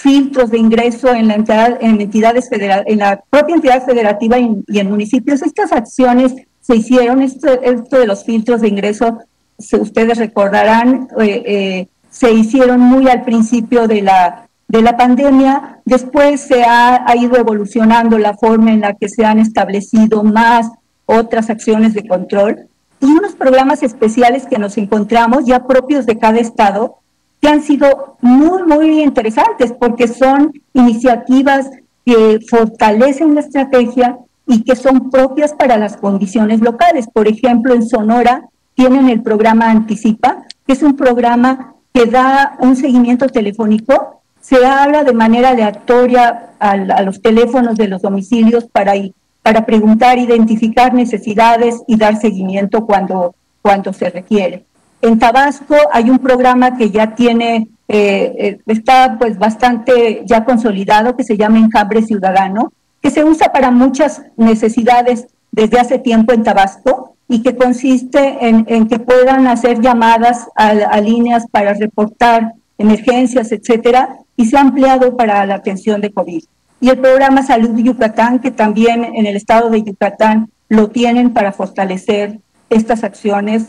filtros 0.01 0.51
de 0.51 0.59
ingreso 0.59 1.13
en, 1.15 1.29
la 1.29 1.35
en 1.35 2.01
entidades 2.01 2.49
federales, 2.49 2.87
en 2.89 2.99
la 2.99 3.23
propia 3.29 3.55
entidad 3.55 3.85
federativa 3.85 4.39
y, 4.39 4.65
y 4.67 4.79
en 4.79 4.91
municipios. 4.91 5.43
Estas 5.43 5.73
acciones 5.73 6.35
se 6.61 6.77
hicieron 6.77 7.21
esto, 7.21 7.61
esto 7.63 7.99
de 7.99 8.07
los 8.07 8.25
filtros 8.25 8.61
de 8.61 8.69
ingreso, 8.69 9.19
ustedes 9.59 10.19
recordarán, 10.19 11.09
eh, 11.21 11.43
eh, 11.45 11.89
se 12.11 12.33
hicieron 12.33 12.81
muy 12.81 13.09
al 13.09 13.25
principio 13.25 13.87
de 13.87 14.03
la, 14.03 14.49
de 14.69 14.81
la 14.81 14.97
pandemia, 14.97 15.81
después 15.85 16.41
se 16.41 16.63
ha, 16.63 17.05
ha, 17.07 17.17
ido 17.17 17.37
evolucionando 17.37 18.19
la 18.19 18.35
forma 18.35 18.73
en 18.73 18.81
la 18.81 18.95
que 18.95 19.09
se 19.09 19.25
han 19.25 19.39
establecido 19.39 20.23
más 20.23 20.71
otras 21.07 21.51
acciones 21.51 21.93
de 21.93 22.07
control 22.07 22.69
y 23.01 23.07
unos 23.07 23.33
programas 23.33 23.83
especiales 23.83 24.47
que 24.47 24.59
nos 24.59 24.79
encontramos 24.79 25.45
ya 25.45 25.67
propios 25.67 26.07
de 26.07 26.19
cada 26.19 26.39
estado 26.39 27.00
que 27.41 27.49
han 27.49 27.63
sido 27.63 28.17
muy, 28.21 28.63
muy 28.65 29.03
interesantes 29.03 29.73
porque 29.73 30.09
son 30.09 30.53
iniciativas 30.75 31.71
que 32.05 32.39
fortalecen 32.49 33.35
la 33.35 33.41
estrategia, 33.41 34.19
y 34.51 34.65
que 34.65 34.75
son 34.75 35.11
propias 35.11 35.55
para 35.55 35.77
las 35.77 35.97
condiciones 35.97 36.61
locales. 36.61 37.07
Por 37.13 37.29
ejemplo, 37.29 37.73
en 37.73 37.87
Sonora 37.87 38.49
tienen 38.75 39.09
el 39.09 39.23
programa 39.23 39.71
Anticipa, 39.71 40.43
que 40.67 40.73
es 40.73 40.83
un 40.83 40.97
programa 40.97 41.75
que 41.95 42.07
da 42.07 42.57
un 42.59 42.75
seguimiento 42.75 43.29
telefónico. 43.29 44.23
Se 44.41 44.67
habla 44.67 45.05
de 45.05 45.13
manera 45.13 45.51
aleatoria 45.51 46.51
a, 46.59 46.77
los 47.03 47.23
teléfonos 47.23 47.77
de 47.77 47.87
los 47.87 48.03
domicilios 48.03 48.65
para, 48.65 48.95
para 49.43 49.65
preguntar, 49.65 50.19
identificar 50.19 50.95
necesidades 50.95 51.83
y 51.87 51.97
dar 51.97 52.17
seguimiento 52.17 52.85
cuando, 52.87 53.37
cuando 53.63 53.93
se 53.93 54.11
requiere. 54.11 54.65
En 55.03 55.19
Tabasco 55.19 55.77
hay 55.93 56.11
un 56.11 56.19
programa 56.19 56.77
que 56.77 56.91
ya 56.91 57.15
tiene, 57.15 57.69
eh, 57.89 58.35
eh, 58.39 58.59
está 58.67 59.17
pues 59.19 59.39
bastante 59.39 60.23
ya 60.27 60.45
consolidado, 60.45 61.17
que 61.17 61.25
se 61.25 61.37
llama 61.37 61.59
Enjambre 61.59 62.03
Ciudadano, 62.03 62.73
que 63.01 63.11
se 63.11 63.25
usa 63.25 63.51
para 63.51 63.71
muchas 63.71 64.23
necesidades 64.37 65.27
desde 65.53 65.81
hace 65.81 65.99
tiempo 65.99 66.33
en 66.33 66.45
Tabasco 66.45 67.17
y 67.29 67.43
que 67.43 67.57
consiste 67.57 68.39
en, 68.41 68.89
que 68.89 68.99
puedan 68.99 69.47
hacer 69.47 69.81
llamadas 69.81 70.49
a, 70.55 71.01
líneas 71.01 71.47
para 71.51 71.75
reportar 71.75 72.55
emergencias, 72.77 73.53
etcétera, 73.53 74.19
y 74.37 74.47
se 74.47 74.57
ha 74.57 74.61
ampliado 74.61 75.17
para 75.17 75.47
la 75.47 75.55
atención 75.55 76.01
de 76.01 76.13
COVID. 76.13 76.43
Y 76.81 76.89
el 76.89 76.99
programa 76.99 77.43
Salud 77.43 77.79
Yucatán, 77.79 78.41
que 78.41 78.51
también 78.51 79.05
en 79.05 79.27
el 79.27 79.37
estado 79.37 79.71
de 79.71 79.83
Yucatán 79.83 80.51
lo 80.69 80.89
tienen 80.89 81.33
para 81.33 81.53
fortalecer 81.53 82.41
estas 82.69 83.05
acciones 83.05 83.69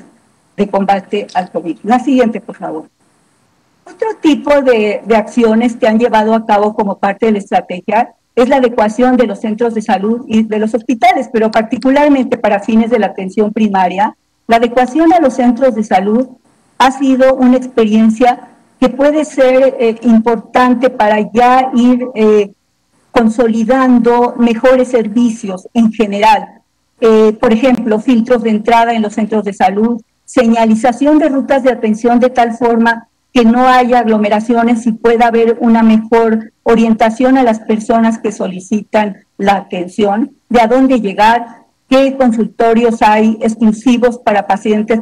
de 0.62 0.70
combate 0.70 1.28
al 1.34 1.51
COVID. 1.51 1.78
La 1.84 1.99
siguiente, 1.99 2.39
por 2.41 2.55
favor. 2.55 2.89
Otro 3.84 4.09
tipo 4.22 4.62
de, 4.62 5.01
de 5.05 5.16
acciones 5.16 5.76
que 5.76 5.88
han 5.88 5.99
llevado 5.99 6.34
a 6.34 6.45
cabo 6.45 6.74
como 6.74 6.97
parte 6.97 7.26
de 7.26 7.34
la 7.34 7.39
estrategia 7.39 8.14
es 8.36 8.47
la 8.47 8.57
adecuación 8.57 9.18
de 9.18 9.28
los 9.28 9.39
centros 9.39 9.74
de 9.74 9.82
salud 9.82 10.26
y 10.28 10.43
de 10.43 10.59
los 10.59 10.74
hospitales, 10.74 11.30
pero 11.34 11.51
particularmente 11.51 12.38
para 12.38 12.59
fines 12.59 12.89
de 12.89 12.99
la 12.99 13.07
atención 13.07 13.51
primaria, 13.51 14.16
la 14.47 14.57
adecuación 14.57 15.14
a 15.14 15.20
los 15.20 15.34
centros 15.34 15.76
de 15.76 15.84
salud 15.84 16.28
ha 16.78 16.91
sido 16.91 17.36
una 17.36 17.57
experiencia 17.57 18.49
que 18.80 18.89
puede 18.89 19.26
ser 19.26 19.76
eh, 19.80 19.95
importante 20.01 20.89
para 20.89 21.20
ya 21.32 21.72
ir 21.76 22.07
eh, 22.16 22.51
consolidando 23.12 24.36
mejores 24.38 24.88
servicios 24.88 25.68
en 25.74 25.91
general. 25.91 26.62
Eh, 26.99 27.38
por 27.39 27.53
ejemplo, 27.53 27.99
filtros 27.99 28.43
de 28.43 28.49
entrada 28.49 28.93
en 28.93 29.01
los 29.01 29.14
centros 29.14 29.43
de 29.43 29.53
salud, 29.53 30.01
señalización 30.32 31.20
de 31.20 31.28
rutas 31.28 31.62
de 31.64 31.72
atención 31.72 32.22
de 32.22 32.30
tal 32.30 32.54
forma 32.54 33.10
que 33.34 33.44
no 33.44 33.68
haya 33.68 34.00
aglomeraciones 34.00 34.88
y 34.88 34.94
pueda 34.94 35.28
haber 35.28 35.58
una 35.60 35.84
mejor 35.84 36.54
orientación 36.64 37.38
a 37.38 37.44
las 37.44 37.60
personas 37.60 38.18
que 38.18 38.32
solicitan 38.32 39.18
la 39.38 39.56
atención, 39.56 40.32
de 40.48 40.62
a 40.62 40.68
dónde 40.68 41.02
llegar, 41.02 41.64
qué 41.90 42.16
consultorios 42.16 43.02
hay 43.02 43.38
exclusivos 43.42 44.20
para 44.20 44.48
pacientes 44.48 45.02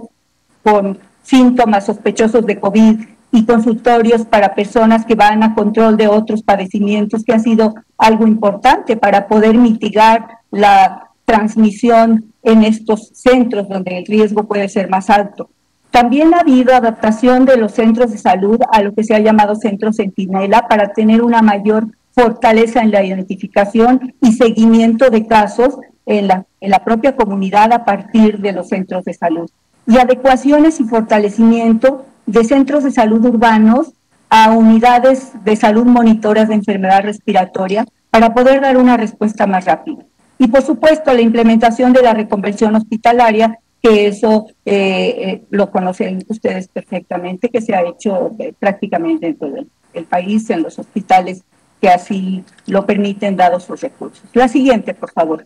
con 0.63 0.97
síntomas 1.21 1.85
sospechosos 1.85 2.45
de 2.47 2.59
COVID 2.59 2.99
y 3.31 3.45
consultorios 3.45 4.25
para 4.25 4.55
personas 4.55 5.05
que 5.05 5.13
van 5.13 5.43
a 5.43 5.53
control 5.53 5.95
de 5.95 6.07
otros 6.07 6.41
padecimientos, 6.41 7.23
que 7.23 7.33
ha 7.33 7.39
sido 7.39 7.75
algo 7.99 8.25
importante 8.25 8.97
para 8.97 9.27
poder 9.27 9.55
mitigar 9.55 10.27
la 10.49 11.09
transmisión 11.25 12.28
en 12.43 12.63
estos 12.63 13.09
centros 13.13 13.67
donde 13.67 13.97
el 13.97 14.05
riesgo 14.05 14.43
puede 14.43 14.69
ser 14.69 14.89
más 14.89 15.09
alto. 15.09 15.49
También 15.91 16.33
ha 16.33 16.41
habido 16.41 16.75
adaptación 16.75 17.45
de 17.45 17.57
los 17.57 17.73
centros 17.73 18.11
de 18.11 18.17
salud 18.17 18.59
a 18.71 18.81
lo 18.81 18.93
que 18.93 19.03
se 19.03 19.15
ha 19.15 19.19
llamado 19.19 19.55
centro 19.55 19.91
centinela 19.91 20.67
para 20.67 20.93
tener 20.93 21.23
una 21.23 21.41
mayor 21.41 21.87
fortaleza 22.11 22.81
en 22.81 22.91
la 22.91 23.03
identificación 23.03 24.13
y 24.21 24.33
seguimiento 24.33 25.09
de 25.09 25.25
casos 25.25 25.77
en 26.05 26.27
la, 26.27 26.45
en 26.61 26.71
la 26.71 26.83
propia 26.83 27.15
comunidad 27.15 27.73
a 27.73 27.85
partir 27.85 28.39
de 28.39 28.51
los 28.51 28.69
centros 28.69 29.03
de 29.05 29.13
salud. 29.13 29.49
Y 29.87 29.97
adecuaciones 29.97 30.79
y 30.79 30.83
fortalecimiento 30.83 32.05
de 32.25 32.43
centros 32.43 32.83
de 32.83 32.91
salud 32.91 33.25
urbanos 33.25 33.93
a 34.29 34.51
unidades 34.51 35.31
de 35.43 35.55
salud 35.55 35.85
monitoras 35.85 36.49
de 36.49 36.55
enfermedad 36.55 37.01
respiratoria 37.01 37.85
para 38.11 38.33
poder 38.33 38.61
dar 38.61 38.77
una 38.77 38.97
respuesta 38.97 39.47
más 39.47 39.65
rápida. 39.65 40.03
Y 40.39 40.47
por 40.47 40.61
supuesto, 40.61 41.13
la 41.13 41.21
implementación 41.21 41.93
de 41.93 42.01
la 42.01 42.13
reconversión 42.13 42.75
hospitalaria 42.75 43.59
que 43.81 44.07
eso 44.07 44.47
eh, 44.65 45.15
eh, 45.17 45.43
lo 45.49 45.71
conocen 45.71 46.25
ustedes 46.27 46.67
perfectamente, 46.67 47.49
que 47.49 47.61
se 47.61 47.73
ha 47.73 47.81
hecho 47.83 48.31
eh, 48.39 48.53
prácticamente 48.57 49.27
en 49.27 49.37
todo 49.37 49.55
el, 49.93 50.05
país, 50.05 50.49
en 50.49 50.63
los 50.63 50.79
hospitales 50.79 51.43
que 51.81 51.89
así 51.89 52.43
lo 52.67 52.85
permiten 52.85 53.37
dados 53.37 53.63
sus 53.63 53.81
recursos. 53.81 54.23
La 54.33 54.47
siguiente, 54.47 54.93
por 54.93 55.11
favor. 55.11 55.45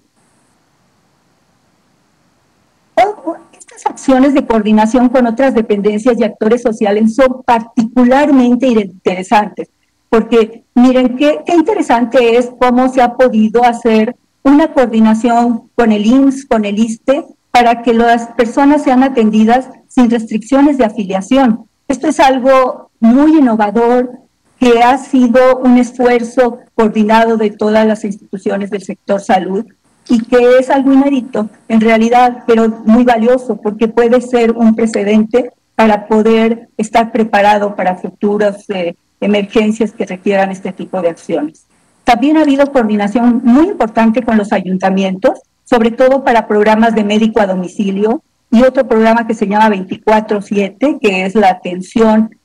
Estas 3.58 3.86
acciones 3.86 4.34
de 4.34 4.46
coordinación 4.46 5.10
con 5.10 5.26
otras 5.28 5.54
dependencias 5.54 6.20
y 6.20 6.24
actores 6.24 6.62
sociales 6.62 7.16
son 7.16 7.44
particularmente 7.44 8.68
interesantes, 8.68 9.70
porque 10.10 10.64
miren 10.76 11.16
qué 11.16 11.41
interesante 11.48 12.38
es 12.38 12.52
cómo 12.60 12.89
se 12.89 13.02
ha 13.02 13.14
podido 13.14 13.64
hacer 13.64 14.16
una 14.44 14.74
coordinación 14.74 15.70
con 15.76 15.91
el 15.91 16.06
IMSS, 16.06 16.46
con 16.46 16.66
el 16.66 16.78
ISTE, 16.80 17.26
para 17.52 17.82
que 17.82 17.94
las 17.94 18.28
personas 18.30 18.84
sean 18.84 19.04
atendidas 19.04 19.70
sin 19.88 20.10
restricciones 20.10 20.78
de 20.78 20.86
afiliación. 20.86 21.66
Esto 21.88 22.08
es 22.08 22.20
algo 22.20 22.89
muy 23.00 23.38
innovador 23.38 24.12
que 24.60 24.82
ha 24.82 24.98
sido 24.98 25.58
un 25.58 25.78
esfuerzo 25.78 26.60
coordinado 26.74 27.38
de 27.38 27.52
todas 27.52 27.86
las 27.86 28.04
instituciones 28.04 28.70
del 28.70 28.82
sector 28.82 29.22
salud 29.22 29.66
y 30.10 30.24
que 30.24 30.58
es 30.58 30.70
algo 30.70 30.94
inédito 30.94 31.50
en 31.68 31.82
realidad, 31.82 32.44
pero 32.48 32.70
muy 32.86 33.04
valioso 33.04 33.58
porque 33.58 33.88
puede 33.88 34.22
ser 34.22 34.52
un 34.52 34.76
precedente 34.76 35.52
para 35.76 36.08
poder 36.08 36.70
estar 36.78 37.12
preparado 37.12 37.76
para 37.76 37.96
futuras 37.96 38.70
eh, 38.70 38.96
emergencias 39.20 39.91
que 39.91 40.06
requieran 40.06 40.52
este 40.52 40.72
tipo 40.72 41.02
de 41.02 41.10
acciones. 41.10 41.66
También 42.04 42.38
ha 42.38 42.41
habido 42.41 42.72
coordinación 42.72 43.41
muy 43.43 43.68
importante 43.68 44.22
con 44.24 44.38
los 44.38 44.51
ayuntamientos 44.51 45.41
sobre 45.64 45.91
todo 45.91 46.24
para 46.24 46.47
programas 46.47 46.93
de 46.93 47.04
médico 47.04 47.39
a 47.39 47.47
domicilio 47.47 48.22
y 48.51 48.62
otro 48.64 48.88
programa 48.88 49.26
que 49.26 49.34
se 49.34 49.47
llama 49.47 49.70
24/7, 49.70 50.99
que 51.01 51.26
es 51.26 51.36
la 51.36 51.49
atención, 51.49 52.36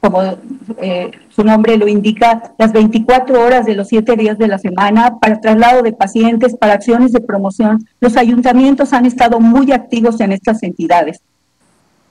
como 0.00 0.22
eh, 0.78 1.10
su 1.30 1.44
nombre 1.44 1.76
lo 1.76 1.88
indica, 1.88 2.52
las 2.58 2.72
24 2.72 3.42
horas 3.42 3.66
de 3.66 3.74
los 3.74 3.88
7 3.88 4.16
días 4.16 4.38
de 4.38 4.48
la 4.48 4.58
semana 4.58 5.18
para 5.20 5.40
traslado 5.40 5.82
de 5.82 5.92
pacientes, 5.92 6.56
para 6.56 6.74
acciones 6.74 7.12
de 7.12 7.20
promoción. 7.20 7.86
Los 8.00 8.16
ayuntamientos 8.16 8.92
han 8.92 9.06
estado 9.06 9.40
muy 9.40 9.72
activos 9.72 10.20
en 10.20 10.32
estas 10.32 10.62
entidades. 10.62 11.20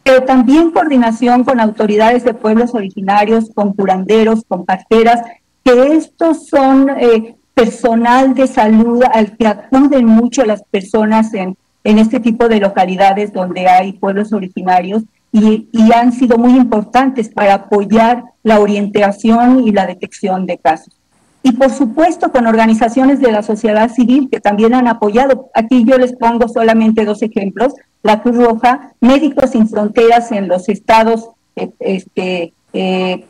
Pero 0.03 0.23
también 0.23 0.71
coordinación 0.71 1.43
con 1.43 1.59
autoridades 1.59 2.23
de 2.23 2.33
pueblos 2.33 2.73
originarios, 2.73 3.51
con 3.53 3.73
curanderos, 3.73 4.43
con 4.47 4.65
parteras, 4.65 5.21
que 5.63 5.95
estos 5.95 6.47
son 6.47 6.89
eh, 6.89 7.35
personal 7.53 8.33
de 8.33 8.47
salud 8.47 9.03
al 9.11 9.35
que 9.37 9.47
acuden 9.47 10.05
mucho 10.05 10.45
las 10.45 10.63
personas 10.63 11.33
en, 11.33 11.57
en 11.83 11.99
este 11.99 12.19
tipo 12.19 12.47
de 12.47 12.59
localidades 12.59 13.33
donde 13.33 13.67
hay 13.67 13.93
pueblos 13.93 14.33
originarios 14.33 15.03
y, 15.31 15.67
y, 15.71 15.91
han 15.93 16.11
sido 16.11 16.37
muy 16.39 16.53
importantes 16.53 17.29
para 17.29 17.53
apoyar 17.53 18.23
la 18.41 18.59
orientación 18.59 19.67
y 19.67 19.71
la 19.71 19.85
detección 19.85 20.47
de 20.47 20.57
casos. 20.57 20.99
Y 21.43 21.53
por 21.53 21.69
supuesto 21.69 22.31
con 22.31 22.47
organizaciones 22.47 23.19
de 23.21 23.31
la 23.31 23.43
sociedad 23.43 23.91
civil 23.91 24.27
que 24.31 24.39
también 24.39 24.73
han 24.73 24.87
apoyado. 24.87 25.49
Aquí 25.53 25.85
yo 25.85 25.97
les 25.97 26.13
pongo 26.13 26.47
solamente 26.47 27.05
dos 27.05 27.21
ejemplos. 27.21 27.73
La 28.03 28.21
Cruz 28.21 28.37
Roja, 28.37 28.93
Médicos 28.99 29.51
Sin 29.51 29.69
Fronteras 29.69 30.31
en 30.31 30.47
los 30.47 30.67
estados 30.67 31.29
eh, 31.55 31.69
este, 31.79 32.53
eh, 32.73 33.25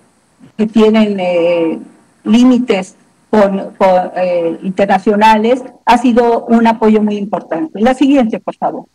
que 0.57 0.67
tienen 0.67 1.19
eh, 1.19 1.79
límites 2.23 2.95
con, 3.29 3.73
eh, 4.15 4.59
internacionales 4.63 5.63
ha 5.85 5.97
sido 5.97 6.45
un 6.45 6.65
apoyo 6.67 7.01
muy 7.01 7.17
importante. 7.17 7.79
La 7.79 7.93
siguiente, 7.93 8.39
por 8.39 8.55
favor. 8.55 8.85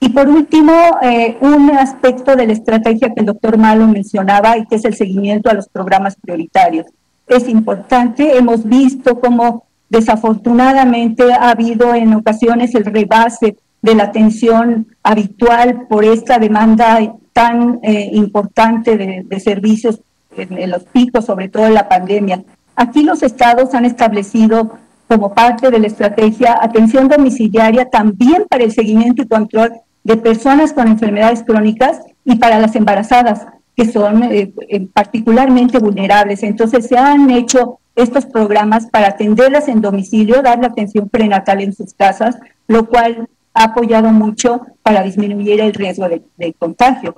Y 0.00 0.08
por 0.08 0.28
último, 0.28 0.72
eh, 1.00 1.36
un 1.40 1.70
aspecto 1.70 2.34
de 2.34 2.46
la 2.46 2.54
estrategia 2.54 3.14
que 3.14 3.20
el 3.20 3.26
doctor 3.26 3.56
Malo 3.56 3.86
mencionaba 3.86 4.58
y 4.58 4.66
que 4.66 4.76
es 4.76 4.84
el 4.84 4.94
seguimiento 4.94 5.48
a 5.48 5.54
los 5.54 5.68
programas 5.68 6.16
prioritarios. 6.16 6.86
Es 7.28 7.48
importante, 7.48 8.36
hemos 8.36 8.64
visto 8.64 9.20
cómo 9.20 9.64
desafortunadamente 9.88 11.32
ha 11.32 11.50
habido 11.50 11.94
en 11.94 12.14
ocasiones 12.14 12.74
el 12.74 12.84
rebase 12.84 13.58
de 13.80 13.94
la 13.94 14.04
atención 14.04 14.86
habitual 15.02 15.86
por 15.88 16.04
esta 16.04 16.38
demanda 16.38 16.98
tan 17.32 17.80
eh, 17.82 18.10
importante 18.12 18.96
de, 18.96 19.22
de 19.24 19.40
servicios 19.40 20.00
en, 20.36 20.70
los 20.70 20.84
picos, 20.84 21.26
sobre 21.26 21.48
todo 21.48 21.66
en 21.66 21.74
la 21.74 21.88
pandemia. 21.88 22.42
Aquí 22.76 23.02
los 23.02 23.22
estados 23.22 23.74
han 23.74 23.84
establecido 23.84 24.78
como 25.08 25.34
parte 25.34 25.70
de 25.70 25.78
la 25.78 25.86
estrategia 25.86 26.58
atención 26.60 27.08
domiciliaria 27.08 27.90
también 27.90 28.46
para 28.48 28.64
el 28.64 28.72
seguimiento 28.72 29.22
y 29.22 29.28
control 29.28 29.72
de 30.04 30.16
personas 30.16 30.72
con 30.72 30.88
enfermedades 30.88 31.42
crónicas 31.44 32.00
y 32.24 32.36
para 32.36 32.58
las 32.58 32.74
embarazadas, 32.76 33.46
que 33.76 33.86
son 33.90 34.22
eh, 34.24 34.52
eh, 34.68 34.86
particularmente 34.92 35.78
vulnerables. 35.78 36.42
Entonces 36.42 36.86
se 36.86 36.96
han 36.96 37.30
hecho 37.30 37.78
estos 37.94 38.24
programas 38.24 38.86
para 38.86 39.08
atenderlas 39.08 39.68
en 39.68 39.82
domicilio, 39.82 40.40
dar 40.42 40.58
la 40.60 40.68
atención 40.68 41.08
prenatal 41.10 41.60
en 41.60 41.74
sus 41.74 41.92
casas, 41.92 42.38
lo 42.66 42.86
cual 42.86 43.28
ha 43.54 43.64
apoyado 43.64 44.10
mucho 44.10 44.60
para 44.82 45.02
disminuir 45.02 45.60
el 45.60 45.74
riesgo 45.74 46.08
de, 46.08 46.22
de 46.36 46.52
contagio 46.54 47.16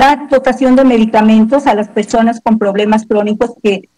dar 0.00 0.28
dotación 0.30 0.76
de 0.76 0.84
medicamentos 0.84 1.66
a 1.66 1.74
las 1.74 1.88
personas 1.88 2.40
con 2.40 2.58
problemas 2.58 3.04
crónicos 3.06 3.52
que 3.62 3.90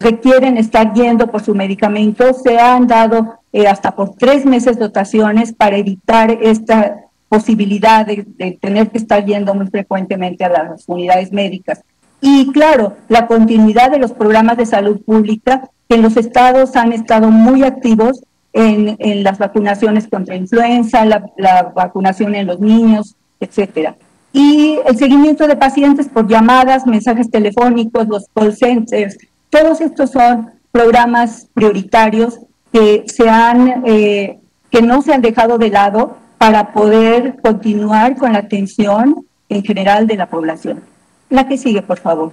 requieren 0.00 0.58
estar 0.58 0.92
yendo 0.94 1.30
por 1.30 1.42
su 1.42 1.54
medicamento. 1.54 2.34
Se 2.34 2.58
han 2.58 2.88
dado 2.88 3.38
eh, 3.52 3.68
hasta 3.68 3.94
por 3.94 4.16
tres 4.16 4.44
meses 4.44 4.80
dotaciones 4.80 5.52
para 5.52 5.76
evitar 5.76 6.32
esta 6.32 6.96
posibilidad 7.28 8.04
de, 8.04 8.26
de, 8.36 8.58
tener 8.60 8.90
que 8.90 8.98
estar 8.98 9.24
yendo 9.24 9.54
muy 9.54 9.68
frecuentemente 9.68 10.44
a 10.44 10.48
las 10.48 10.88
unidades 10.88 11.32
médicas. 11.32 11.82
Y 12.20 12.50
claro, 12.50 12.96
la 13.08 13.28
continuidad 13.28 13.92
de 13.92 13.98
los 13.98 14.12
programas 14.12 14.56
de 14.56 14.66
salud 14.66 15.00
pública 15.02 15.70
que 15.88 15.94
en 15.94 16.02
los 16.02 16.16
estados 16.16 16.74
han 16.74 16.92
estado 16.92 17.30
muy 17.30 17.62
activos 17.62 18.24
en, 18.54 18.96
en 18.98 19.22
las 19.22 19.38
vacunaciones 19.38 20.08
contra 20.08 20.36
influenza, 20.36 21.04
la, 21.04 21.30
la 21.36 21.64
vacunación 21.74 22.34
en 22.34 22.46
los 22.46 22.60
niños, 22.60 23.14
etcétera 23.38 23.96
y 24.34 24.80
el 24.84 24.98
seguimiento 24.98 25.46
de 25.46 25.54
pacientes 25.54 26.08
por 26.08 26.26
llamadas, 26.26 26.88
mensajes 26.88 27.30
telefónicos, 27.30 28.08
los 28.08 28.26
call 28.34 28.54
centers, 28.54 29.16
todos 29.48 29.80
estos 29.80 30.10
son 30.10 30.50
programas 30.72 31.46
prioritarios 31.54 32.40
que 32.72 33.04
se 33.06 33.28
han, 33.28 33.84
eh, 33.86 34.40
que 34.70 34.82
no 34.82 35.02
se 35.02 35.14
han 35.14 35.22
dejado 35.22 35.56
de 35.56 35.70
lado 35.70 36.16
para 36.36 36.72
poder 36.72 37.36
continuar 37.42 38.16
con 38.16 38.32
la 38.32 38.40
atención 38.40 39.24
en 39.48 39.62
general 39.62 40.08
de 40.08 40.16
la 40.16 40.26
población. 40.26 40.82
La 41.30 41.46
que 41.46 41.56
sigue, 41.56 41.82
por 41.82 42.00
favor. 42.00 42.32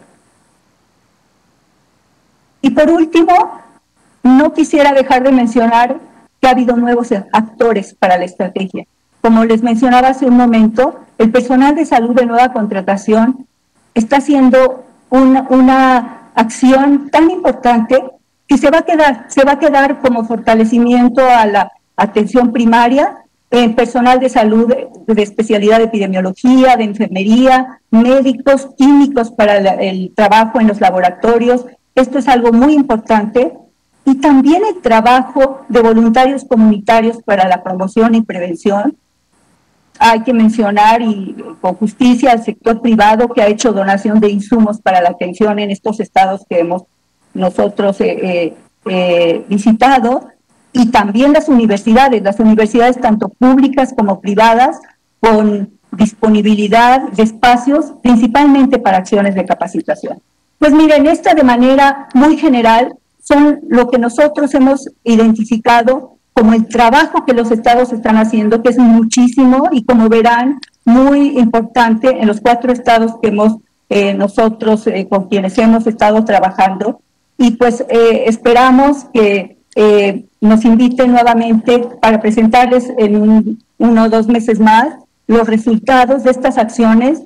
Y 2.63 2.71
por 2.71 2.89
último, 2.89 3.61
no 4.23 4.53
quisiera 4.53 4.91
dejar 4.91 5.21
de 5.21 5.31
mencionar 5.31 5.99
que 6.41 6.47
ha 6.47 6.51
habido 6.51 6.75
nuevos 6.75 7.09
actores 7.31 7.93
para 7.93 8.17
la 8.17 8.25
estrategia. 8.25 8.85
Como 9.21 9.45
les 9.45 9.61
mencionaba 9.61 10.09
hace 10.09 10.25
un 10.25 10.35
momento, 10.35 10.99
el 11.19 11.31
personal 11.31 11.75
de 11.75 11.85
salud 11.85 12.15
de 12.15 12.25
nueva 12.25 12.51
contratación 12.51 13.45
está 13.93 14.17
haciendo 14.17 14.83
una, 15.11 15.45
una 15.49 16.31
acción 16.33 17.09
tan 17.11 17.29
importante 17.29 18.03
que 18.47 18.57
se 18.57 18.71
va 18.71 18.79
a 18.79 18.85
quedar, 18.85 19.25
se 19.29 19.43
va 19.43 19.53
a 19.53 19.59
quedar 19.59 20.01
como 20.01 20.25
fortalecimiento 20.25 21.21
a 21.23 21.45
la 21.45 21.71
atención 21.95 22.51
primaria 22.51 23.17
en 23.51 23.75
personal 23.75 24.19
de 24.19 24.29
salud 24.29 24.73
de 25.07 25.21
especialidad 25.21 25.77
de 25.77 25.83
epidemiología, 25.85 26.77
de 26.77 26.85
enfermería, 26.85 27.81
médicos, 27.91 28.69
químicos 28.77 29.29
para 29.31 29.57
el 29.57 30.13
trabajo 30.15 30.59
en 30.59 30.67
los 30.67 30.79
laboratorios. 30.79 31.65
Esto 31.93 32.17
es 32.17 32.27
algo 32.29 32.53
muy 32.53 32.73
importante. 32.73 33.53
Y 34.11 34.15
también 34.15 34.61
el 34.65 34.81
trabajo 34.81 35.61
de 35.69 35.81
voluntarios 35.81 36.43
comunitarios 36.43 37.23
para 37.23 37.47
la 37.47 37.63
promoción 37.63 38.13
y 38.13 38.21
prevención. 38.21 38.97
Hay 39.99 40.23
que 40.23 40.33
mencionar 40.33 41.01
y 41.01 41.33
con 41.61 41.75
justicia 41.75 42.33
al 42.33 42.43
sector 42.43 42.81
privado 42.81 43.29
que 43.29 43.41
ha 43.41 43.47
hecho 43.47 43.71
donación 43.71 44.19
de 44.19 44.29
insumos 44.29 44.81
para 44.81 44.99
la 44.99 45.11
atención 45.11 45.59
en 45.59 45.71
estos 45.71 46.01
estados 46.01 46.41
que 46.49 46.59
hemos 46.59 46.83
nosotros 47.33 48.01
eh, 48.01 48.17
eh, 48.21 48.53
eh 48.85 49.45
visitado 49.47 50.27
y 50.73 50.91
también 50.91 51.31
las 51.31 51.47
universidades, 51.47 52.21
las 52.21 52.37
universidades 52.41 52.99
tanto 52.99 53.29
públicas 53.29 53.93
como 53.95 54.19
privadas, 54.19 54.81
con 55.21 55.69
disponibilidad 55.93 57.07
de 57.11 57.23
espacios, 57.23 57.93
principalmente 58.03 58.77
para 58.77 58.97
acciones 58.97 59.35
de 59.35 59.45
capacitación. 59.45 60.21
Pues 60.59 60.73
miren, 60.73 61.07
esta 61.07 61.33
de 61.33 61.43
manera 61.43 62.09
muy 62.13 62.35
general 62.37 62.97
son 63.21 63.59
lo 63.67 63.89
que 63.89 63.97
nosotros 63.97 64.53
hemos 64.53 64.89
identificado 65.03 66.17
como 66.33 66.53
el 66.53 66.67
trabajo 66.67 67.25
que 67.25 67.33
los 67.33 67.51
estados 67.51 67.91
están 67.93 68.17
haciendo, 68.17 68.61
que 68.61 68.69
es 68.69 68.77
muchísimo 68.77 69.69
y 69.71 69.83
como 69.83 70.09
verán, 70.09 70.59
muy 70.85 71.37
importante 71.37 72.09
en 72.21 72.27
los 72.27 72.41
cuatro 72.41 72.71
estados 72.71 73.13
que 73.21 73.29
hemos 73.29 73.57
eh, 73.89 74.13
nosotros, 74.13 74.87
eh, 74.87 75.07
con 75.09 75.27
quienes 75.27 75.57
hemos 75.57 75.85
estado 75.85 76.23
trabajando. 76.23 77.01
Y 77.37 77.51
pues 77.51 77.85
eh, 77.89 78.23
esperamos 78.27 79.05
que 79.13 79.57
nos 80.41 80.65
inviten 80.65 81.11
nuevamente 81.11 81.79
para 82.01 82.19
presentarles 82.19 82.91
en 82.97 83.57
uno 83.77 84.03
o 84.03 84.09
dos 84.09 84.27
meses 84.27 84.59
más 84.59 84.95
los 85.27 85.47
resultados 85.47 86.23
de 86.23 86.31
estas 86.31 86.57
acciones 86.57 87.21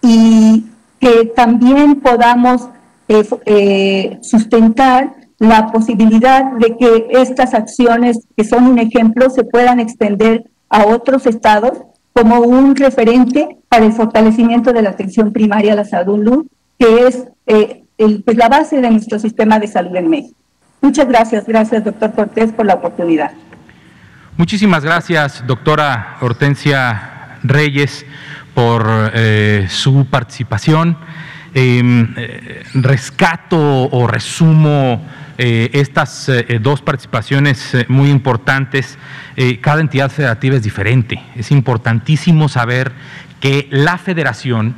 y 0.00 0.64
que 0.98 1.26
también 1.34 2.00
podamos 2.00 2.68
eh, 3.08 3.28
eh, 3.44 4.18
sustentar 4.22 5.14
la 5.40 5.72
posibilidad 5.72 6.52
de 6.52 6.76
que 6.76 7.08
estas 7.10 7.54
acciones, 7.54 8.28
que 8.36 8.44
son 8.44 8.66
un 8.66 8.78
ejemplo, 8.78 9.30
se 9.30 9.42
puedan 9.42 9.80
extender 9.80 10.44
a 10.68 10.84
otros 10.84 11.26
estados 11.26 11.78
como 12.12 12.40
un 12.40 12.76
referente 12.76 13.56
para 13.68 13.86
el 13.86 13.92
fortalecimiento 13.92 14.72
de 14.72 14.82
la 14.82 14.90
atención 14.90 15.32
primaria 15.32 15.72
a 15.72 15.76
la 15.76 15.84
salud, 15.86 16.46
que 16.78 17.06
es 17.06 17.24
eh, 17.46 17.84
pues, 17.96 18.36
la 18.36 18.48
base 18.48 18.82
de 18.82 18.90
nuestro 18.90 19.18
sistema 19.18 19.58
de 19.58 19.66
salud 19.66 19.96
en 19.96 20.10
México. 20.10 20.38
Muchas 20.82 21.08
gracias, 21.08 21.46
gracias 21.46 21.84
doctor 21.84 22.12
Cortés 22.12 22.52
por 22.52 22.66
la 22.66 22.74
oportunidad. 22.74 23.32
Muchísimas 24.36 24.84
gracias, 24.84 25.42
doctora 25.46 26.18
Hortensia 26.20 27.38
Reyes, 27.42 28.04
por 28.54 28.86
eh, 29.14 29.66
su 29.70 30.06
participación. 30.06 30.98
Em, 31.52 32.14
eh, 32.16 32.62
rescato 32.74 33.58
o 33.58 34.06
resumo 34.06 35.02
eh, 35.40 35.70
estas 35.72 36.30
dos 36.60 36.82
participaciones 36.82 37.76
muy 37.88 38.10
importantes. 38.10 38.98
cada 39.62 39.80
entidad 39.80 40.10
federativa 40.10 40.56
es 40.56 40.62
diferente. 40.62 41.22
Es 41.34 41.50
importantísimo 41.50 42.48
saber 42.48 42.92
que 43.40 43.66
la 43.70 43.96
federación, 43.96 44.74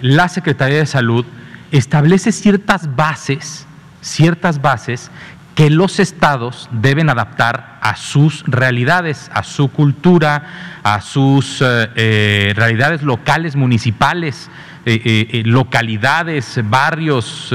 la 0.00 0.28
Secretaría 0.28 0.78
de 0.78 0.86
Salud, 0.86 1.26
establece 1.72 2.32
ciertas 2.32 2.94
bases 2.94 3.66
ciertas 4.00 4.60
bases 4.60 5.10
que 5.54 5.70
los 5.70 5.98
estados 5.98 6.68
deben 6.70 7.10
adaptar 7.10 7.78
a 7.80 7.96
sus 7.96 8.44
realidades, 8.46 9.30
a 9.34 9.42
su 9.42 9.68
cultura, 9.68 10.80
a 10.84 11.00
sus 11.00 11.60
eh, 11.60 11.88
eh, 11.96 12.52
realidades 12.54 13.02
locales, 13.02 13.56
municipales, 13.56 14.50
eh, 14.90 15.42
localidades, 15.44 16.60
barrios, 16.64 17.54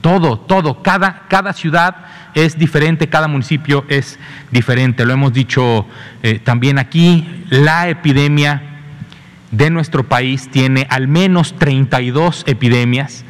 todo, 0.00 0.38
todo. 0.38 0.82
Cada, 0.82 1.24
cada 1.28 1.52
ciudad 1.52 1.96
es 2.34 2.58
diferente, 2.58 3.08
cada 3.08 3.28
municipio 3.28 3.84
es 3.88 4.18
diferente. 4.50 5.04
Lo 5.04 5.12
hemos 5.12 5.32
dicho 5.32 5.86
también 6.44 6.78
aquí, 6.78 7.44
la 7.50 7.88
epidemia 7.88 8.62
de 9.50 9.70
nuestro 9.70 10.04
país 10.04 10.50
tiene 10.50 10.86
al 10.90 11.08
menos 11.08 11.54
32 11.58 12.44
epidemias 12.46 13.24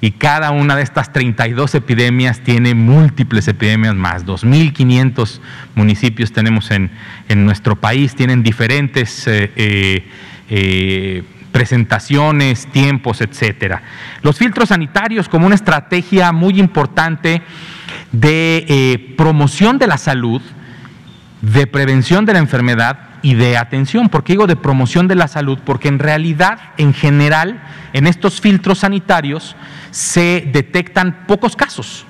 y 0.00 0.12
cada 0.12 0.50
una 0.50 0.76
de 0.76 0.82
estas 0.82 1.12
32 1.12 1.74
epidemias 1.74 2.40
tiene 2.40 2.74
múltiples 2.74 3.48
epidemias 3.48 3.94
más. 3.94 4.24
2.500 4.24 5.40
municipios 5.74 6.32
tenemos 6.32 6.70
en, 6.70 6.90
nuestro 7.28 7.76
país, 7.76 8.14
tienen 8.14 8.42
diferentes 8.42 9.26
eh, 9.26 9.50
eh, 9.56 10.08
eh, 10.50 11.24
presentaciones, 11.52 12.66
tiempos, 12.72 13.20
etcétera. 13.20 13.82
Los 14.22 14.38
filtros 14.38 14.68
sanitarios 14.68 15.28
como 15.28 15.46
una 15.46 15.54
estrategia 15.54 16.32
muy 16.32 16.58
importante 16.60 17.42
de 18.12 19.14
promoción 19.16 19.78
de 19.78 19.86
la 19.86 19.98
salud, 19.98 20.42
de 21.42 21.66
prevención 21.66 22.24
de 22.24 22.32
la 22.34 22.38
enfermedad 22.38 22.98
y 23.22 23.34
de 23.34 23.56
atención. 23.56 24.08
¿Por 24.08 24.24
qué 24.24 24.34
digo 24.34 24.46
de 24.46 24.56
promoción 24.56 25.08
de 25.08 25.14
la 25.14 25.28
salud? 25.28 25.58
Porque 25.64 25.88
en 25.88 25.98
realidad, 25.98 26.58
en 26.76 26.94
general, 26.94 27.60
en 27.92 28.06
estos 28.06 28.40
filtros 28.40 28.80
sanitarios 28.80 29.56
se 29.90 30.48
detectan 30.52 31.24
pocos 31.26 31.56
casos. 31.56 32.06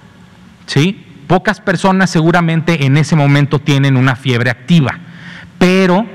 ¿sí? 0.67 1.05
Pocas 1.27 1.61
personas 1.61 2.11
seguramente 2.11 2.87
en 2.87 2.97
ese 2.97 3.17
momento 3.17 3.59
tienen 3.59 3.97
una 3.97 4.17
fiebre 4.17 4.51
activa, 4.51 4.99
pero 5.59 6.07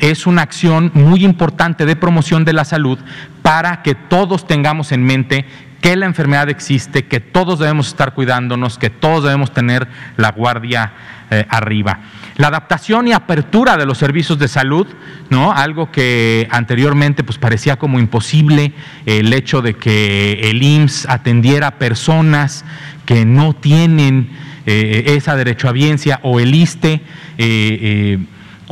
es 0.00 0.26
una 0.26 0.42
acción 0.42 0.90
muy 0.94 1.24
importante 1.24 1.86
de 1.86 1.96
promoción 1.96 2.44
de 2.44 2.52
la 2.52 2.64
salud 2.64 2.98
para 3.42 3.82
que 3.82 3.94
todos 3.94 4.46
tengamos 4.46 4.92
en 4.92 5.04
mente 5.04 5.44
que 5.80 5.96
la 5.96 6.06
enfermedad 6.06 6.48
existe, 6.50 7.06
que 7.06 7.20
todos 7.20 7.58
debemos 7.58 7.88
estar 7.88 8.12
cuidándonos, 8.14 8.78
que 8.78 8.90
todos 8.90 9.24
debemos 9.24 9.52
tener 9.52 9.88
la 10.16 10.30
guardia 10.30 10.92
eh, 11.30 11.46
arriba. 11.48 12.00
La 12.36 12.48
adaptación 12.48 13.08
y 13.08 13.12
apertura 13.12 13.76
de 13.76 13.86
los 13.86 13.98
servicios 13.98 14.38
de 14.38 14.48
salud, 14.48 14.86
¿no? 15.30 15.52
Algo 15.52 15.90
que 15.90 16.48
anteriormente 16.50 17.24
pues 17.24 17.38
parecía 17.38 17.76
como 17.76 17.98
imposible, 17.98 18.72
el 19.06 19.32
hecho 19.32 19.62
de 19.62 19.74
que 19.74 20.50
el 20.50 20.62
IMSS 20.62 21.08
atendiera 21.08 21.68
a 21.68 21.78
personas 21.78 22.64
que 23.06 23.24
no 23.24 23.54
tienen 23.54 24.30
eh, 24.66 25.04
esa 25.16 25.36
derechohabiencia 25.36 26.20
o 26.22 26.40
el 26.40 26.54
ISTE 26.54 27.00
eh, 27.38 28.18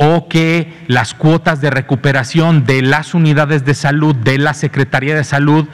o 0.01 0.29
que 0.29 0.85
las 0.87 1.13
cuotas 1.13 1.59
de 1.59 1.69
recuperación 1.69 2.63
de 2.63 2.81
las 2.81 3.13
unidades 3.13 3.65
de 3.65 3.73
salud, 3.73 4.15
de 4.15 4.37
la 4.37 4.53
Secretaría 4.53 5.13
de 5.13 5.25
Salud, 5.25 5.67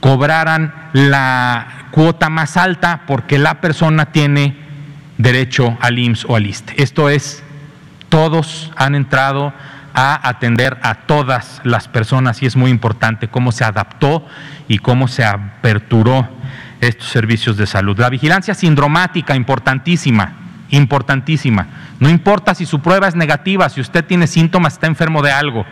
cobraran 0.00 0.74
la 0.92 1.86
cuota 1.92 2.28
más 2.30 2.56
alta 2.56 3.02
porque 3.06 3.38
la 3.38 3.60
persona 3.60 4.06
tiene 4.06 4.56
derecho 5.18 5.78
al 5.80 6.00
IMSS 6.00 6.24
o 6.28 6.34
al 6.34 6.46
ISTE. 6.46 6.82
Esto 6.82 7.08
es, 7.08 7.44
todos 8.08 8.72
han 8.74 8.96
entrado 8.96 9.54
a 9.94 10.28
atender 10.28 10.76
a 10.82 11.06
todas 11.06 11.60
las 11.62 11.86
personas 11.86 12.42
y 12.42 12.46
es 12.46 12.56
muy 12.56 12.72
importante 12.72 13.28
cómo 13.28 13.52
se 13.52 13.62
adaptó 13.62 14.26
y 14.66 14.78
cómo 14.78 15.06
se 15.06 15.24
aperturó 15.24 16.28
estos 16.80 17.08
servicios 17.08 17.56
de 17.56 17.68
salud. 17.68 17.96
La 18.00 18.10
vigilancia 18.10 18.54
sindromática, 18.54 19.36
importantísima, 19.36 20.32
importantísima. 20.70 21.66
No 21.98 22.08
importa 22.08 22.54
si 22.54 22.66
su 22.66 22.80
prueba 22.80 23.08
es 23.08 23.14
negativa, 23.14 23.68
si 23.68 23.80
usted 23.80 24.04
tiene 24.04 24.26
síntomas, 24.26 24.74
está 24.74 24.86
enfermo 24.86 25.22
de 25.22 25.32
algo 25.32 25.64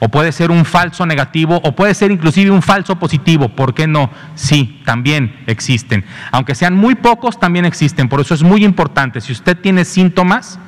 o 0.00 0.08
puede 0.08 0.32
ser 0.32 0.50
un 0.50 0.64
falso 0.64 1.06
negativo, 1.06 1.60
o 1.64 1.74
puede 1.74 1.94
ser 1.94 2.10
inclusive 2.10 2.50
un 2.50 2.62
falso 2.62 2.96
positivo. 2.96 3.48
¿Por 3.48 3.74
qué 3.74 3.86
no? 3.86 4.10
Sí, 4.34 4.80
también 4.84 5.36
existen. 5.46 6.04
Aunque 6.30 6.54
sean 6.54 6.74
muy 6.74 6.94
pocos, 6.94 7.40
también 7.40 7.64
existen. 7.64 8.08
Por 8.08 8.20
eso 8.20 8.34
es 8.34 8.42
muy 8.42 8.64
importante. 8.64 9.20
Si 9.20 9.32
usted 9.32 9.56
tiene 9.56 9.84
síntomas, 9.84 10.58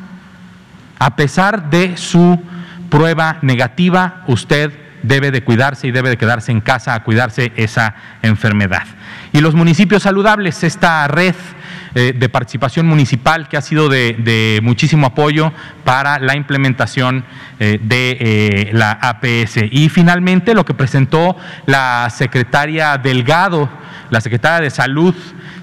a 0.98 1.16
pesar 1.16 1.70
de 1.70 1.96
su 1.96 2.42
prueba 2.88 3.38
negativa, 3.42 4.24
usted 4.26 4.72
debe 5.02 5.30
de 5.30 5.44
cuidarse 5.44 5.86
y 5.86 5.92
debe 5.92 6.10
de 6.10 6.18
quedarse 6.18 6.52
en 6.52 6.60
casa 6.60 6.94
a 6.94 7.04
cuidarse 7.04 7.52
esa 7.56 7.94
enfermedad. 8.22 8.82
Y 9.32 9.40
los 9.40 9.54
municipios 9.54 10.02
saludables, 10.02 10.64
esta 10.64 11.06
red 11.08 11.36
eh, 11.92 12.14
de 12.16 12.28
participación 12.28 12.86
municipal 12.86 13.48
que 13.48 13.56
ha 13.56 13.60
sido 13.60 13.88
de, 13.88 14.60
muchísimo 14.62 15.08
apoyo 15.08 15.52
para 15.82 16.20
la 16.20 16.36
implementación 16.36 17.24
eh, 17.58 17.80
de 17.82 18.16
eh, 18.20 18.70
la 18.72 18.92
APS. 18.92 19.56
Y 19.72 19.88
finalmente 19.88 20.54
lo 20.54 20.64
que 20.64 20.72
presentó 20.72 21.36
la 21.66 22.08
secretaria 22.10 22.96
Delgado, 22.96 23.68
la 24.08 24.20
secretaria 24.20 24.60
de 24.60 24.70
Salud 24.70 25.16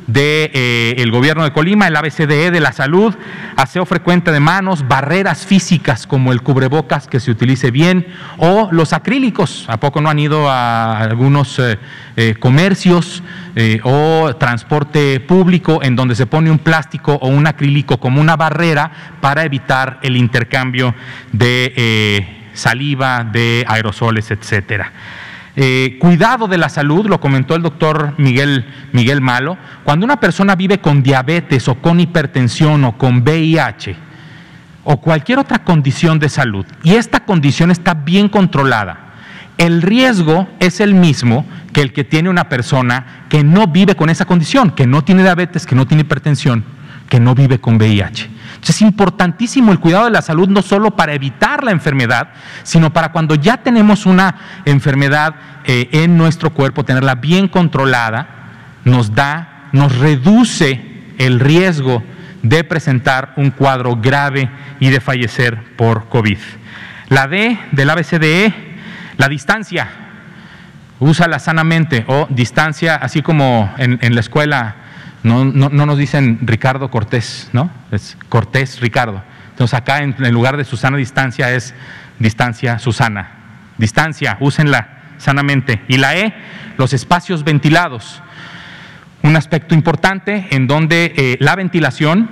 del 0.08 0.52
de, 0.52 1.10
gobierno 1.12 1.46
de 1.46 1.52
Colima, 1.52 1.88
el 1.88 1.96
ABCDE 1.96 2.52
de 2.52 2.60
la 2.60 2.74
salud, 2.74 3.16
aseo 3.56 3.86
frecuente 3.86 4.32
de 4.34 4.42
manos, 4.42 4.86
barreras 4.86 5.46
físicas 5.46 6.08
como 6.08 6.34
el 6.34 6.42
cubrebocas 6.42 7.08
que 7.08 7.22
se 7.22 7.32
utilice 7.32 7.72
bien 7.72 8.06
o 8.38 8.68
los 8.72 8.92
acrílicos. 8.92 9.66
¿A 9.70 9.78
poco 9.78 10.02
no 10.02 10.10
han 10.10 10.20
ido 10.20 10.50
a 10.50 11.00
algunos 11.00 11.62
comercios 12.40 13.22
o 13.84 14.36
transporte 14.36 15.20
público 15.20 15.82
en 15.82 15.96
donde 15.96 16.16
se 16.16 16.28
pone 16.28 16.52
un 16.52 16.60
plástico 16.60 17.14
o 17.14 17.28
un 17.28 17.48
acrílico 17.48 18.00
como 18.00 18.22
una 18.22 18.36
barrera 18.36 18.92
para 19.20 19.44
evitar 19.44 20.00
el 20.04 20.16
intercambio 20.16 20.94
de 21.32 22.50
saliva, 22.54 23.24
de 23.24 23.66
aerosoles, 23.68 24.30
etcétera? 24.32 24.92
Eh, 25.60 25.98
cuidado 26.00 26.48
de 26.48 26.60
la 26.60 26.70
salud, 26.70 27.08
lo 27.08 27.20
comentó 27.20 27.56
el 27.56 27.64
doctor 27.64 28.14
Miguel, 28.20 28.64
Miguel 28.92 29.22
Malo, 29.22 29.58
cuando 29.84 30.06
una 30.06 30.20
persona 30.20 30.56
vive 30.56 30.78
con 30.78 31.02
diabetes 31.02 31.68
o 31.68 31.74
con 31.74 32.00
hipertensión 32.00 32.84
o 32.84 32.96
con 32.96 33.24
VIH 33.24 33.96
o 34.84 35.02
cualquier 35.02 35.40
otra 35.40 35.64
condición 35.64 36.20
de 36.20 36.30
salud 36.30 36.64
y 36.84 36.94
esta 36.94 37.22
condición 37.22 37.72
está 37.72 37.96
bien 37.96 38.30
controlada, 38.30 39.16
el 39.58 39.82
riesgo 39.82 40.48
es 40.60 40.80
el 40.80 40.94
mismo 40.94 41.44
que 41.78 41.84
el 41.84 41.94
que 41.94 42.04
tiene 42.04 42.28
una 42.28 42.50
persona 42.50 43.26
que 43.30 43.44
no 43.44 43.68
vive 43.68 43.94
con 43.94 44.10
esa 44.10 44.26
condición, 44.26 44.72
que 44.72 44.88
no 44.88 45.04
tiene 45.04 45.22
diabetes, 45.22 45.68
que 45.68 45.76
no 45.76 45.86
tiene 45.86 46.02
hipertensión, 46.02 46.66
que 47.08 47.20
no 47.20 47.36
vive 47.36 47.62
con 47.62 47.76
VIH. 47.76 48.32
Es 48.68 48.82
importantísimo 48.82 49.72
el 49.72 49.80
cuidado 49.80 50.06
de 50.06 50.10
la 50.10 50.24
salud 50.24 50.50
no 50.50 50.64
solo 50.64 50.96
para 50.96 51.14
evitar 51.14 51.64
la 51.64 51.70
enfermedad, 51.70 52.30
sino 52.64 52.92
para 52.92 53.12
cuando 53.12 53.36
ya 53.36 53.58
tenemos 53.58 54.08
una 54.08 54.64
enfermedad 54.66 55.36
eh, 55.66 55.88
en 55.92 56.18
nuestro 56.18 56.52
cuerpo, 56.52 56.84
tenerla 56.84 57.14
bien 57.14 57.48
controlada, 57.48 58.28
nos 58.84 59.14
da, 59.14 59.70
nos 59.72 60.00
reduce 60.00 60.84
el 61.20 61.40
riesgo 61.40 62.02
de 62.42 62.64
presentar 62.64 63.34
un 63.38 63.52
cuadro 63.52 63.98
grave 63.98 64.50
y 64.80 64.90
de 64.90 65.00
fallecer 65.00 65.76
por 65.76 66.10
COVID. 66.10 66.40
La 67.10 67.28
D 67.28 67.56
del 67.72 67.92
ABCDE, 67.92 68.52
la 69.18 69.30
distancia, 69.30 70.07
úsala 71.00 71.40
sanamente 71.40 72.06
o 72.08 72.28
distancia, 72.30 72.96
así 72.96 73.22
como 73.22 73.74
en, 73.78 74.00
en 74.02 74.16
la 74.16 74.22
escuela 74.22 74.76
no, 75.24 75.46
no, 75.46 75.70
no, 75.70 75.86
nos 75.86 75.98
dicen 75.98 76.40
Ricardo 76.44 76.90
Cortés, 76.90 77.50
¿no? 77.54 77.70
Es 77.92 78.18
Cortés 78.30 78.80
Ricardo. 78.80 79.22
Entonces 79.50 79.74
acá 79.74 80.04
en, 80.04 80.16
lugar 80.32 80.56
de 80.58 80.64
Susana 80.64 80.98
distancia 80.98 81.52
es 81.52 81.74
distancia 82.20 82.80
Susana. 82.80 83.32
Distancia, 83.78 84.38
úsenla 84.40 85.16
sanamente. 85.18 85.82
Y 85.88 85.98
la 85.98 86.16
E, 86.16 86.34
los 86.78 86.94
espacios 86.94 87.44
ventilados. 87.44 88.22
Un 89.24 89.36
aspecto 89.36 89.74
importante 89.74 90.48
en 90.52 90.68
donde 90.68 91.14
eh, 91.18 91.38
la 91.40 91.56
ventilación, 91.56 92.30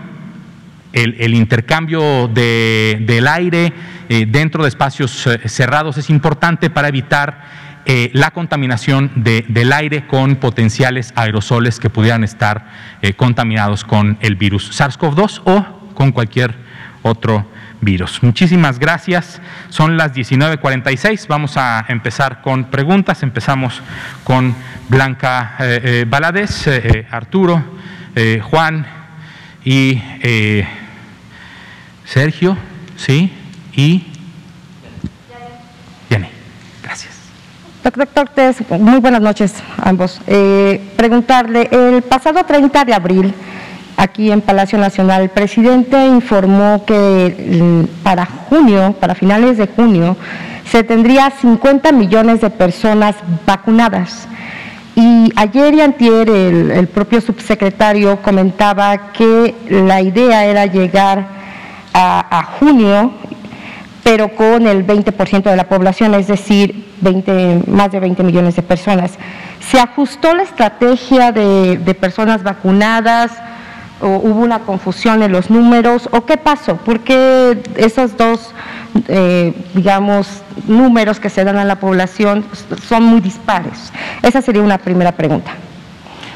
el, 0.93 1.33
intercambio 1.33 2.29
del 2.29 3.27
aire 3.27 3.73
eh, 4.07 4.25
dentro 4.29 4.63
de 4.63 4.69
espacios 4.69 5.27
eh, 5.27 5.49
cerrados 5.49 5.97
es 5.97 6.09
importante 6.09 6.69
para 6.69 6.87
evitar 6.87 7.64
eh, 7.87 8.09
la 8.13 8.31
contaminación 8.31 9.11
del 9.15 9.71
aire 9.71 10.07
con 10.07 10.37
potenciales 10.37 11.13
aerosoles 11.15 11.79
que 11.79 11.91
pudieran 11.91 12.23
estar 12.23 12.67
eh, 13.03 13.13
contaminados 13.13 13.83
con 13.83 14.17
el 14.21 14.35
virus 14.35 14.71
SARS-CoV-2 14.79 15.41
o 15.45 15.93
con 15.93 16.11
cualquier 16.11 16.55
otro 17.03 17.47
virus. 17.81 18.23
Muchísimas 18.23 18.79
gracias. 18.79 19.39
Son 19.69 19.97
las 19.97 20.15
19.46. 20.15 21.27
Vamos 21.27 21.57
a 21.57 21.85
empezar 21.87 22.41
con 22.41 22.65
preguntas. 22.71 23.21
Empezamos 23.21 23.83
con 24.23 24.55
Blanca 24.89 25.55
eh, 25.59 26.05
Valadez, 26.07 26.67
Arturo, 27.11 27.63
Juan 28.49 28.87
y 29.63 30.01
Sergio, 32.05 32.57
¿sí? 32.97 33.31
Y 33.75 34.14
Doctor 37.85 38.07
Cortés, 38.07 38.57
muy 38.79 38.99
buenas 38.99 39.21
noches 39.21 39.53
a 39.77 39.89
ambos. 39.89 40.19
Eh, 40.25 40.81
preguntarle, 40.97 41.69
el 41.71 42.01
pasado 42.01 42.43
30 42.43 42.83
de 42.83 42.95
abril, 42.95 43.31
aquí 43.95 44.31
en 44.31 44.41
Palacio 44.41 44.79
Nacional, 44.79 45.21
el 45.21 45.29
presidente 45.29 46.03
informó 46.03 46.83
que 46.83 47.61
mm, 47.61 48.01
para 48.01 48.25
junio, 48.25 48.95
para 48.99 49.13
finales 49.13 49.59
de 49.59 49.67
junio, 49.67 50.17
se 50.67 50.83
tendría 50.83 51.29
50 51.29 51.91
millones 51.91 52.41
de 52.41 52.49
personas 52.49 53.17
vacunadas. 53.45 54.27
Y 54.95 55.31
ayer 55.35 55.75
y 55.75 55.81
antier 55.81 56.27
el, 56.27 56.87
propio 56.87 57.21
subsecretario 57.21 58.19
comentaba 58.23 59.11
que 59.11 59.53
la 59.69 60.01
idea 60.01 60.43
era 60.47 60.65
llegar 60.65 61.27
a 61.93 62.43
junio 62.59 63.13
pero 64.05 64.29
con 64.35 64.67
el 64.67 64.85
20% 64.85 65.41
de 65.41 65.55
la 65.55 65.63
población, 65.63 66.13
es 66.13 66.27
decir, 66.27 66.85
20, 67.01 67.63
más 67.65 67.91
de 67.91 67.99
20 67.99 68.21
millones 68.21 68.55
de 68.55 68.61
personas. 68.61 69.13
¿Se 69.67 69.79
ajustó 69.79 70.35
la 70.35 70.43
estrategia 70.43 71.31
de, 71.31 71.97
personas 71.99 72.43
vacunadas? 72.43 73.31
¿O 73.99 74.09
hubo 74.17 74.41
una 74.41 74.59
confusión 74.59 75.23
en 75.23 75.31
los 75.31 75.49
números? 75.49 76.07
¿O 76.11 76.23
qué 76.23 76.37
pasó? 76.37 76.77
¿Por 76.77 76.99
qué 76.99 77.57
esos 77.77 78.15
dos, 78.15 78.53
eh, 79.07 79.55
digamos, 79.73 80.43
números 80.67 81.19
que 81.19 81.31
se 81.31 81.43
dan 81.43 81.57
a 81.57 81.65
la 81.65 81.77
población 81.77 82.45
son 82.87 83.05
muy 83.05 83.21
dispares? 83.21 83.91
Esa 84.21 84.39
sería 84.43 84.61
una 84.61 84.77
primera 84.77 85.13
pregunta. 85.13 85.49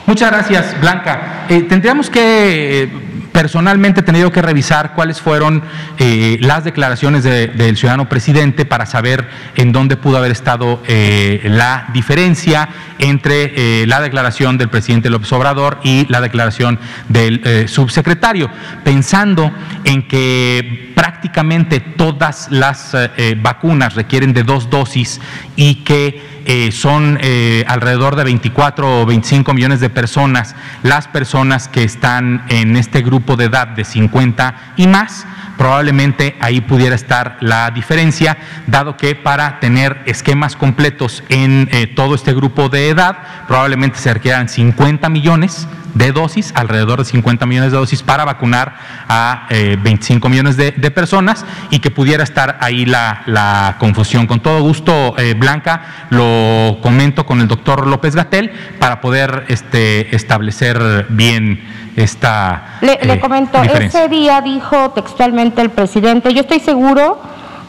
Muchas 0.07 0.31
gracias, 0.31 0.81
Blanca. 0.81 1.45
Eh, 1.49 1.61
tendríamos 1.61 2.09
que 2.09 2.85
eh, 2.85 3.08
personalmente 3.39 4.01
he 4.01 4.03
tenido 4.03 4.33
que 4.33 4.41
revisar 4.41 4.95
cuáles 4.95 5.21
fueron 5.21 5.63
eh, 5.97 6.37
las 6.41 6.65
declaraciones 6.65 7.23
del 7.23 7.77
ciudadano 7.77 8.09
presidente 8.09 8.65
para 8.65 8.85
saber 8.85 9.29
en 9.55 9.71
dónde 9.71 9.95
pudo 9.95 10.17
haber 10.17 10.31
estado 10.31 10.83
eh, 10.89 11.39
la 11.45 11.87
diferencia 11.93 12.67
entre 12.97 13.53
eh, 13.55 13.87
la 13.87 14.01
declaración 14.01 14.57
del 14.57 14.67
presidente 14.67 15.09
López 15.09 15.31
Obrador 15.31 15.79
y 15.85 16.05
la 16.09 16.19
declaración 16.19 16.79
del 17.07 17.69
subsecretario, 17.69 18.51
pensando 18.83 19.53
en 19.85 20.05
que 20.05 20.91
prácticamente 20.93 21.79
todas 21.79 22.51
las 22.51 22.93
vacunas 23.37 23.95
requieren 23.95 24.33
de 24.33 24.43
dos 24.43 24.69
dosis 24.69 25.21
y 25.55 25.75
que 25.85 26.38
eh, 26.51 26.71
son 26.71 27.19
eh, 27.21 27.63
alrededor 27.67 28.15
de 28.15 28.23
24 28.23 29.01
o 29.01 29.05
25 29.05 29.53
millones 29.53 29.81
de 29.81 29.91
personas 29.91 30.55
las 30.81 31.07
personas 31.07 31.67
que 31.67 31.83
están 31.83 32.43
en 32.49 32.75
este 32.75 33.03
grupo 33.03 33.35
de 33.35 33.45
edad 33.45 33.67
de 33.67 33.85
50 33.85 34.73
y 34.75 34.87
más, 34.87 35.27
probablemente 35.59 36.35
ahí 36.39 36.59
pudiera 36.61 36.95
estar 36.95 37.37
la 37.41 37.69
diferencia, 37.69 38.35
dado 38.65 38.97
que 38.97 39.13
para 39.13 39.59
tener 39.59 40.01
esquemas 40.07 40.55
completos 40.55 41.23
en 41.29 41.69
eh, 41.71 41.85
todo 41.85 42.15
este 42.15 42.33
grupo 42.33 42.67
de 42.67 42.89
edad, 42.89 43.45
probablemente 43.47 43.99
se 43.99 44.11
requieran 44.11 44.49
50 44.49 45.07
millones 45.07 45.67
de 45.93 46.11
dosis, 46.11 46.51
alrededor 46.55 46.99
de 46.99 47.05
50 47.05 47.45
millones 47.45 47.71
de 47.71 47.77
dosis 47.77 48.03
para 48.03 48.25
vacunar 48.25 48.75
a 49.07 49.47
25 49.49 50.27
eh, 50.27 50.29
millones 50.29 50.57
de, 50.57 50.71
personas 50.91 51.45
y 51.69 51.79
que 51.79 51.91
pudiera 51.91 52.23
estar 52.23 52.57
ahí 52.61 52.85
la, 52.85 53.75
confusión. 53.79 54.27
Con 54.27 54.39
todo 54.39 54.61
gusto, 54.61 55.15
eh, 55.17 55.33
Blanca, 55.33 56.07
lo 56.09 56.77
comento 56.81 57.25
con 57.25 57.41
el 57.41 57.47
doctor 57.47 57.87
López 57.87 58.15
Gatel 58.15 58.51
para 58.79 59.01
poder 59.01 59.45
este, 59.47 60.15
establecer 60.15 61.07
bien 61.09 61.61
esta. 61.95 62.79
Le, 62.81 62.99
le 63.03 63.13
eh, 63.13 63.19
comento, 63.19 63.61
ese 63.63 64.07
día 64.09 64.41
dijo 64.41 64.91
textualmente 64.91 65.61
el 65.61 65.69
presidente, 65.69 66.33
yo 66.33 66.41
estoy 66.41 66.59
seguro 66.59 67.19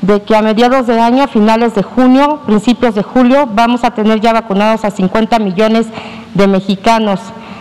de 0.03 0.23
que 0.23 0.35
a 0.35 0.43
mediados 0.43 0.87
de 0.87 0.99
año, 0.99 1.25
a 1.25 1.29
finales 1.29 1.75
de 1.75 1.83
junio, 1.83 2.41
principios 2.47 2.95
de 2.95 3.03
julio, 3.03 3.49
vamos 3.53 3.85
a 3.85 3.91
tener 3.91 4.21
ya 4.21 4.33
vacunados 4.33 4.85
a 4.85 4.91
50 4.91 5.39
millones 5.39 5.87
de 6.35 6.47
mexicanos. 6.47 7.21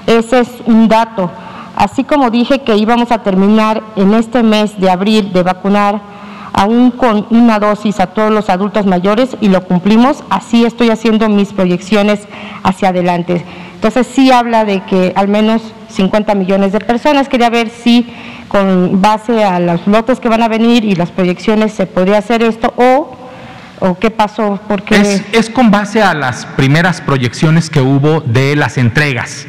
Ese 0.09 0.39
es 0.39 0.49
un 0.65 0.87
dato. 0.87 1.29
Así 1.75 2.03
como 2.03 2.31
dije 2.31 2.61
que 2.61 2.75
íbamos 2.75 3.11
a 3.11 3.19
terminar 3.19 3.83
en 3.95 4.15
este 4.15 4.41
mes 4.41 4.79
de 4.81 4.89
abril 4.89 5.31
de 5.31 5.43
vacunar 5.43 6.01
aún 6.51 6.89
con 6.89 7.27
una 7.29 7.59
dosis 7.59 7.99
a 7.99 8.07
todos 8.07 8.31
los 8.31 8.49
adultos 8.49 8.87
mayores 8.87 9.37
y 9.39 9.49
lo 9.49 9.63
cumplimos, 9.65 10.23
así 10.31 10.65
estoy 10.65 10.89
haciendo 10.89 11.29
mis 11.29 11.53
proyecciones 11.53 12.21
hacia 12.63 12.89
adelante. 12.89 13.45
Entonces 13.75 14.07
sí 14.07 14.31
habla 14.31 14.65
de 14.65 14.83
que 14.83 15.13
al 15.15 15.27
menos 15.27 15.61
50 15.89 16.33
millones 16.33 16.71
de 16.71 16.79
personas. 16.79 17.29
Quería 17.29 17.51
ver 17.51 17.69
si 17.69 18.11
con 18.47 18.99
base 19.01 19.43
a 19.43 19.59
los 19.59 19.85
lotes 19.85 20.19
que 20.19 20.27
van 20.27 20.41
a 20.41 20.47
venir 20.47 20.85
y 20.85 20.95
las 20.95 21.11
proyecciones 21.11 21.71
se 21.73 21.85
podría 21.85 22.17
hacer 22.17 22.41
esto 22.41 22.73
o 22.77 23.15
¿O 23.81 23.97
qué 23.97 24.11
pasó? 24.11 24.59
Porque... 24.67 25.23
Es 25.31 25.49
con 25.49 25.71
base 25.71 26.03
a 26.03 26.13
las 26.13 26.45
primeras 26.45 26.99
proyecciones 26.99 27.69
que 27.69 27.79
hubo 27.79 28.19
de 28.19 28.57
las 28.57 28.77
entregas 28.77 29.47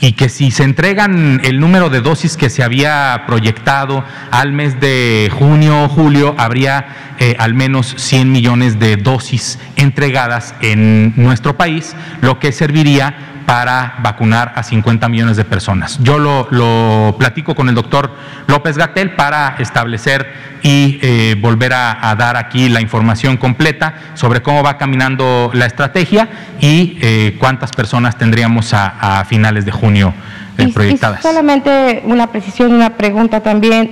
y 0.00 0.12
que 0.12 0.28
si 0.28 0.50
se 0.50 0.64
entregan 0.64 1.40
el 1.44 1.60
número 1.60 1.90
de 1.90 2.00
dosis 2.00 2.36
que 2.36 2.50
se 2.50 2.62
había 2.62 3.24
proyectado 3.26 4.04
al 4.30 4.52
mes 4.52 4.80
de 4.80 5.30
junio 5.32 5.84
o 5.84 5.88
julio, 5.88 6.34
habría 6.38 7.14
eh, 7.18 7.34
al 7.38 7.54
menos 7.54 7.94
100 7.96 8.30
millones 8.30 8.78
de 8.78 8.96
dosis 8.96 9.58
entregadas 9.76 10.54
en 10.60 11.14
nuestro 11.16 11.56
país, 11.56 11.96
lo 12.20 12.38
que 12.38 12.52
serviría 12.52 13.37
para 13.48 13.94
vacunar 14.02 14.52
a 14.56 14.62
50 14.62 15.08
millones 15.08 15.38
de 15.38 15.44
personas. 15.46 15.98
Yo 16.02 16.18
lo, 16.18 17.16
platico 17.18 17.54
con 17.54 17.70
el 17.70 17.74
doctor 17.74 18.14
López 18.46 18.76
Gatel 18.76 19.14
para 19.14 19.56
establecer 19.58 20.30
y 20.62 20.98
eh, 21.00 21.34
volver 21.40 21.72
a, 21.72 22.14
dar 22.18 22.36
aquí 22.36 22.68
la 22.68 22.82
información 22.82 23.38
completa 23.38 23.94
sobre 24.12 24.42
cómo 24.42 24.62
va 24.62 24.76
caminando 24.76 25.50
la 25.54 25.64
estrategia 25.64 26.28
y 26.60 26.98
eh, 27.00 27.36
cuántas 27.38 27.70
personas 27.70 28.18
tendríamos 28.18 28.74
a, 28.74 29.24
finales 29.26 29.64
de 29.64 29.72
junio 29.72 30.12
eh, 30.58 30.70
proyectadas. 30.70 31.22
solamente 31.22 32.02
una 32.04 32.26
precisión, 32.26 32.74
una 32.74 32.98
pregunta 32.98 33.40
también. 33.40 33.90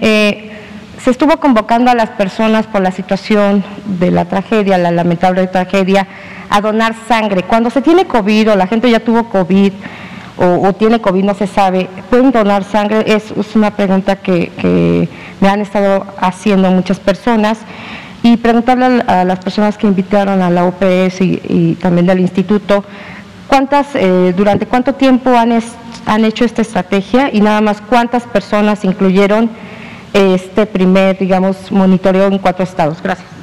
Se 1.06 1.12
estuvo 1.12 1.36
convocando 1.36 1.92
a 1.92 1.94
las 1.94 2.10
personas 2.10 2.66
por 2.66 2.82
la 2.82 2.90
situación 2.90 3.62
de 4.00 4.10
la 4.10 4.24
tragedia, 4.24 4.76
la 4.76 4.90
lamentable 4.90 5.46
tragedia, 5.46 6.04
a 6.50 6.60
donar 6.60 6.96
sangre. 7.06 7.44
Cuando 7.44 7.70
se 7.70 7.80
tiene 7.80 8.06
COVID 8.06 8.50
o 8.50 8.56
la 8.56 8.66
gente 8.66 8.90
ya 8.90 8.98
tuvo 8.98 9.28
COVID 9.28 9.72
o, 10.36 10.72
tiene 10.72 11.00
COVID, 11.00 11.22
no 11.22 11.34
se 11.34 11.46
sabe, 11.46 11.88
¿pueden 12.10 12.32
donar 12.32 12.64
sangre? 12.64 13.04
Es, 13.06 13.32
una 13.54 13.70
pregunta 13.70 14.16
que, 14.16 15.08
me 15.40 15.48
han 15.48 15.60
estado 15.60 16.04
haciendo 16.20 16.72
muchas 16.72 16.98
personas. 16.98 17.60
Y 18.24 18.38
preguntarle 18.38 19.04
a, 19.06 19.22
las 19.22 19.38
personas 19.38 19.78
que 19.78 19.86
invitaron 19.86 20.42
a 20.42 20.50
la 20.50 20.64
OPS 20.64 21.20
y, 21.20 21.78
también 21.80 22.08
del 22.08 22.18
instituto, 22.18 22.82
¿cuántas, 23.46 23.94
eh, 23.94 24.34
durante 24.36 24.66
cuánto 24.66 24.94
tiempo 24.94 25.30
han, 25.36 25.52
han 26.04 26.24
hecho 26.24 26.44
esta 26.44 26.62
estrategia 26.62 27.30
y 27.32 27.40
nada 27.42 27.60
más 27.60 27.80
cuántas 27.80 28.24
personas 28.24 28.84
incluyeron 28.84 29.50
este 30.16 30.66
primer, 30.66 31.18
digamos, 31.18 31.70
monitoreo 31.70 32.26
en 32.26 32.38
cuatro 32.38 32.64
estados? 32.64 33.02
Gracias. 33.02 33.35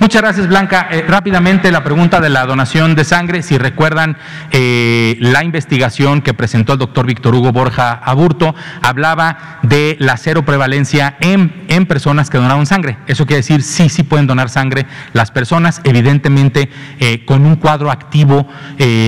Muchas 0.00 0.22
gracias, 0.22 0.48
Blanca. 0.48 0.88
Eh, 0.90 1.04
rápidamente 1.06 1.70
la 1.70 1.84
pregunta 1.84 2.20
de 2.20 2.30
la 2.30 2.46
donación 2.46 2.94
de 2.94 3.04
sangre. 3.04 3.42
Si 3.42 3.58
recuerdan 3.58 4.16
eh, 4.50 5.18
la 5.20 5.44
investigación 5.44 6.22
que 6.22 6.32
presentó 6.32 6.72
el 6.72 6.78
doctor 6.78 7.04
Víctor 7.04 7.34
Hugo 7.34 7.52
Borja 7.52 7.92
Aburto, 7.92 8.54
hablaba 8.80 9.58
de 9.62 9.96
la 10.00 10.16
cero 10.16 10.42
prevalencia 10.42 11.16
en, 11.20 11.66
en 11.68 11.84
personas 11.84 12.30
que 12.30 12.38
donaron 12.38 12.64
sangre. 12.64 12.96
Eso 13.08 13.26
quiere 13.26 13.40
decir, 13.40 13.62
sí, 13.62 13.90
sí 13.90 14.02
pueden 14.02 14.26
donar 14.26 14.48
sangre 14.48 14.86
las 15.12 15.30
personas. 15.30 15.82
Evidentemente, 15.84 16.70
eh, 16.98 17.26
con 17.26 17.44
un 17.44 17.56
cuadro 17.56 17.90
activo 17.90 18.48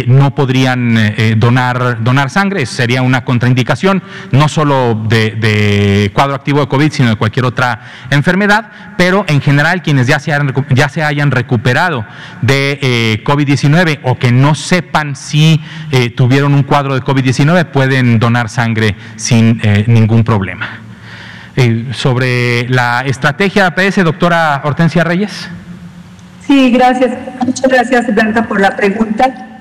no 0.06 0.34
podrían 0.34 1.14
donar, 1.36 2.02
donar 2.02 2.28
sangre. 2.28 2.66
sería 2.66 3.00
una 3.00 3.24
contraindicación, 3.24 4.02
no 4.30 4.48
solo 4.48 4.94
de, 5.08 6.10
cuadro 6.12 6.34
activo 6.34 6.60
de 6.60 6.68
COVID, 6.68 6.92
sino 6.92 7.08
de 7.08 7.16
cualquier 7.16 7.46
otra 7.46 7.80
enfermedad. 8.10 8.70
Pero 8.98 9.24
en 9.28 9.40
general, 9.40 9.82
quienes 9.82 10.06
ya 10.06 10.18
se 10.18 10.32
han 10.32 10.52
ya 10.70 10.88
se 10.88 11.02
hayan 11.02 11.30
recuperado 11.30 12.04
de 12.40 12.78
eh, 12.82 13.24
COVID-19 13.24 14.00
o 14.04 14.18
que 14.18 14.32
no 14.32 14.54
sepan 14.54 15.16
si 15.16 15.60
eh, 15.90 16.10
tuvieron 16.10 16.54
un 16.54 16.62
cuadro 16.62 16.94
de 16.94 17.02
COVID-19, 17.02 17.66
pueden 17.66 18.18
donar 18.18 18.48
sangre 18.48 18.96
sin 19.16 19.60
eh, 19.62 19.84
ningún 19.86 20.24
problema. 20.24 20.80
sobre 21.92 22.66
la 22.70 23.02
estrategia 23.04 23.66
APS, 23.66 24.02
doctora 24.04 24.62
Hortensia 24.64 25.04
Reyes. 25.04 25.48
Sí, 26.46 26.70
gracias. 26.70 27.12
Muchas 27.44 27.70
gracias, 27.70 28.14
Blanca, 28.14 28.48
por 28.48 28.58
la 28.60 28.74
pregunta. 28.74 29.58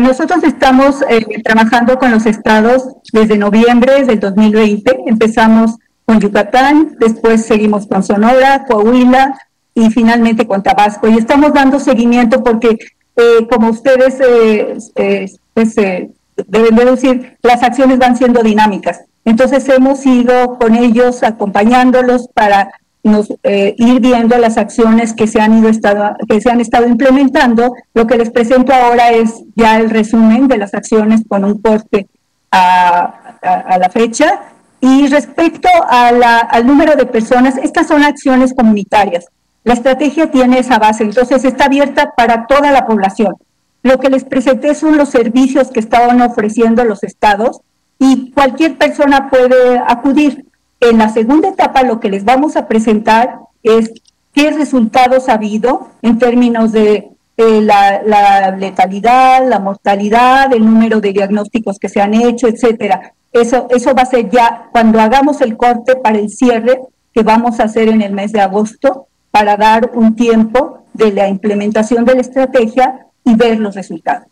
nosotros 0.00 0.42
estamos 0.42 0.96
trabajando 1.44 1.98
con 1.98 2.10
los 2.10 2.26
estados 2.26 2.82
desde 3.12 3.38
noviembre 3.38 4.04
del 4.04 4.18
2020. 4.18 5.04
Empezamos 5.06 5.76
con 6.10 6.18
Yucatán, 6.18 6.96
después 6.98 7.46
seguimos 7.46 7.86
con 7.86 8.02
Sonora, 8.02 8.64
Coahuila, 8.66 9.38
y 9.80 9.90
finalmente 9.90 10.46
con 10.46 10.62
Tabasco. 10.62 11.08
Y 11.08 11.16
estamos 11.16 11.54
dando 11.54 11.80
seguimiento 11.80 12.44
porque, 12.44 12.76
eh, 13.16 13.46
como 13.50 13.70
ustedes 13.70 14.20
eh, 14.20 14.76
eh, 14.96 15.30
pues, 15.54 15.74
deben 15.74 16.76
deducir, 16.76 17.38
las 17.42 17.62
acciones 17.62 17.98
van 17.98 18.16
siendo 18.16 18.42
dinámicas. 18.42 19.00
Entonces 19.24 19.66
hemos 19.68 20.04
ido 20.04 20.58
con 20.58 20.74
ellos 20.74 21.22
acompañándolos 21.22 22.28
para 22.34 22.72
nos, 23.02 23.30
ir 23.42 24.00
viendo 24.00 24.36
las 24.36 24.58
acciones 24.58 25.14
que 25.14 25.26
se 25.26 25.40
han 25.40 25.58
ido 25.58 25.70
estado, 25.70 26.16
que 26.28 26.40
se 26.40 26.50
han 26.50 26.60
estado 26.60 26.86
implementando. 26.86 27.74
Lo 27.94 28.06
que 28.06 28.18
les 28.18 28.30
presento 28.30 28.74
ahora 28.74 29.10
es 29.10 29.42
ya 29.56 29.78
el 29.78 29.88
resumen 29.88 30.46
de 30.48 30.58
las 30.58 30.74
acciones 30.74 31.22
con 31.26 31.44
un 31.44 31.60
corte 31.60 32.08
a, 32.50 33.36
a, 33.42 33.78
la 33.78 33.88
fecha. 33.88 34.40
Y 34.82 35.06
respecto 35.08 35.68
a 35.88 36.12
la, 36.12 36.38
al 36.38 36.66
número 36.66 36.96
de 36.96 37.06
personas, 37.06 37.56
estas 37.58 37.86
son 37.86 38.02
acciones 38.02 38.54
comunitarias. 38.54 39.26
La 39.62 39.74
estrategia 39.74 40.30
tiene 40.30 40.58
esa 40.58 40.78
base, 40.78 41.04
entonces 41.04 41.44
está 41.44 41.66
abierta 41.66 42.14
para 42.16 42.46
toda 42.46 42.70
la 42.72 42.86
población. 42.86 43.36
Lo 43.82 43.98
que 43.98 44.10
les 44.10 44.24
presenté 44.24 44.74
son 44.74 44.96
los 44.96 45.10
servicios 45.10 45.70
que 45.70 45.80
estaban 45.80 46.20
ofreciendo 46.22 46.84
los 46.84 47.02
estados 47.02 47.60
y 47.98 48.30
cualquier 48.32 48.76
persona 48.76 49.28
puede 49.30 49.78
acudir. 49.78 50.46
En 50.80 50.98
la 50.98 51.10
segunda 51.10 51.48
etapa 51.48 51.82
lo 51.82 52.00
que 52.00 52.08
les 52.08 52.24
vamos 52.24 52.56
a 52.56 52.66
presentar 52.66 53.38
es 53.62 53.90
qué 54.32 54.50
resultados 54.50 55.28
ha 55.28 55.34
habido 55.34 55.88
en 56.00 56.18
términos 56.18 56.72
de 56.72 57.10
eh, 57.36 57.60
la, 57.60 58.56
letalidad, 58.58 59.46
la 59.46 59.58
mortalidad, 59.58 60.52
el 60.52 60.64
número 60.64 61.00
de 61.00 61.12
diagnósticos 61.12 61.78
que 61.78 61.90
se 61.90 62.00
han 62.00 62.14
hecho, 62.14 62.48
etcétera. 62.48 63.12
Eso, 63.32 63.66
eso 63.70 63.94
va 63.94 64.02
a 64.02 64.06
ser 64.06 64.30
ya 64.30 64.68
cuando 64.72 65.00
hagamos 65.00 65.40
el 65.42 65.56
corte 65.56 65.96
para 65.96 66.18
el 66.18 66.30
cierre 66.30 66.80
que 67.12 67.22
vamos 67.22 67.60
a 67.60 67.64
hacer 67.64 67.88
en 67.88 68.02
el 68.02 68.12
mes 68.12 68.32
de 68.32 68.40
agosto 68.40 69.08
para 69.30 69.56
dar 69.56 69.90
un 69.94 70.16
tiempo 70.16 70.86
de 70.92 71.12
la 71.12 71.28
implementación 71.28 72.04
de 72.04 72.14
la 72.14 72.20
estrategia 72.20 73.06
y 73.24 73.34
ver 73.34 73.58
los 73.58 73.74
resultados. 73.74 74.26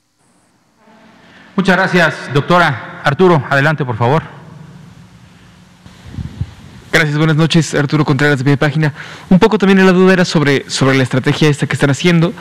Muchas 1.57 1.77
gracias, 1.77 2.15
doctora. 2.33 3.01
Arturo, 3.05 3.43
adelante, 3.49 3.85
por 3.85 3.97
favor. 3.97 4.23
Gracias, 6.91 7.19
buenas 7.19 7.37
noches, 7.37 7.75
Arturo 7.75 8.05
Contreras 8.05 8.43
de 8.43 8.51
mi 8.51 8.57
página. 8.57 8.95
Un 9.29 9.39
poco 9.39 9.59
también 9.59 9.85
la 9.85 9.93
duda 9.93 10.15
era 10.15 10.25
sobre, 10.25 10.69
sobre 10.71 10.97
la 10.97 11.03
estrategia 11.03 11.49
esta 11.49 11.67
que 11.67 11.75
están 11.75 11.91
haciendo, 11.91 12.33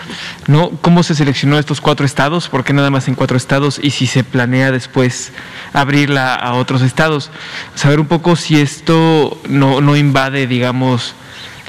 ¿no? 0.48 0.72
¿Cómo 0.82 1.04
se 1.04 1.16
seleccionó 1.16 1.60
estos 1.60 1.82
cuatro 1.82 2.06
estados? 2.06 2.48
¿Por 2.48 2.64
qué 2.64 2.74
nada 2.74 2.90
más 2.90 3.08
en 3.08 3.16
cuatro 3.16 3.38
estados? 3.38 3.80
Y 3.82 3.92
si 3.92 4.08
se 4.08 4.24
planea 4.24 4.72
después 4.72 5.34
abrirla 5.74 6.34
a 6.34 6.54
otros 6.54 6.82
estados. 6.82 7.30
Saber 7.76 8.00
un 8.00 8.08
poco 8.08 8.36
si 8.36 8.60
esto 8.60 9.38
no, 9.50 9.82
no 9.82 9.96
invade, 9.96 10.48
digamos, 10.48 11.14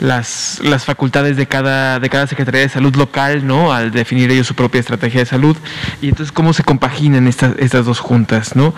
las, 0.01 0.61
facultades 0.85 1.37
de 1.37 1.47
cada, 1.47 1.99
de 1.99 2.09
cada 2.09 2.27
Secretaría 2.27 2.63
de 2.63 2.69
Salud 2.69 2.95
local, 2.97 3.47
¿no? 3.47 3.73
Al 3.73 3.91
definir 3.91 4.31
ellos 4.31 4.47
su 4.47 4.55
propia 4.55 4.81
estrategia 4.81 5.21
de 5.21 5.27
salud. 5.27 5.57
Y 6.01 6.09
entonces, 6.09 6.33
¿cómo 6.33 6.53
se 6.53 6.63
compaginan 6.65 7.27
estas, 7.27 7.57
estas 7.59 7.87
dos 7.87 8.01
juntas, 8.01 8.57
¿no? 8.57 8.75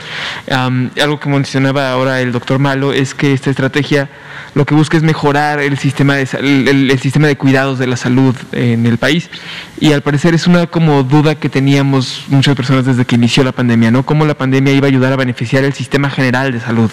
algo 1.01 1.21
que 1.21 1.29
mencionaba 1.29 1.91
ahora 1.91 2.21
el 2.21 2.33
doctor 2.33 2.59
Malo 2.59 2.93
es 2.93 3.15
que 3.15 3.33
esta 3.33 3.51
estrategia 3.51 4.09
lo 4.55 4.65
que 4.65 4.75
busca 4.75 4.97
es 4.97 5.03
mejorar 5.03 5.61
el 5.61 5.79
sistema 5.79 6.15
de, 6.17 6.29
el, 6.41 6.99
sistema 6.99 7.27
de 7.27 7.37
cuidados 7.37 7.79
de 7.79 7.87
la 7.87 7.97
salud 7.97 8.35
en 8.53 8.87
el 8.87 8.99
país. 8.99 9.31
Y 9.79 9.93
al 9.93 10.03
parecer 10.03 10.35
es 10.35 10.47
una 10.47 10.67
como 10.67 11.03
duda 11.03 11.35
que 11.35 11.49
teníamos 11.49 12.25
muchas 12.29 12.57
personas 12.57 12.85
desde 12.85 13.05
que 13.05 13.15
inició 13.15 13.45
la 13.45 13.53
pandemia, 13.53 13.91
¿no? 13.91 14.05
Cómo 14.05 14.27
la 14.27 14.35
pandemia 14.35 14.73
iba 14.73 14.87
a 14.87 14.91
ayudar 14.91 15.13
a 15.13 15.17
beneficiar 15.17 15.65
el 15.65 15.73
sistema 15.73 16.11
general 16.11 16.53
de 16.53 16.61
salud. 16.61 16.91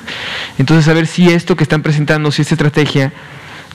Entonces, 0.57 0.87
a 0.87 0.93
ver 0.93 1.07
si 1.07 1.29
esto 1.29 1.55
que 1.55 1.63
están 1.63 1.81
presentando, 1.81 2.31
si 2.31 2.41
esta 2.41 2.55
estrategia 2.55 3.11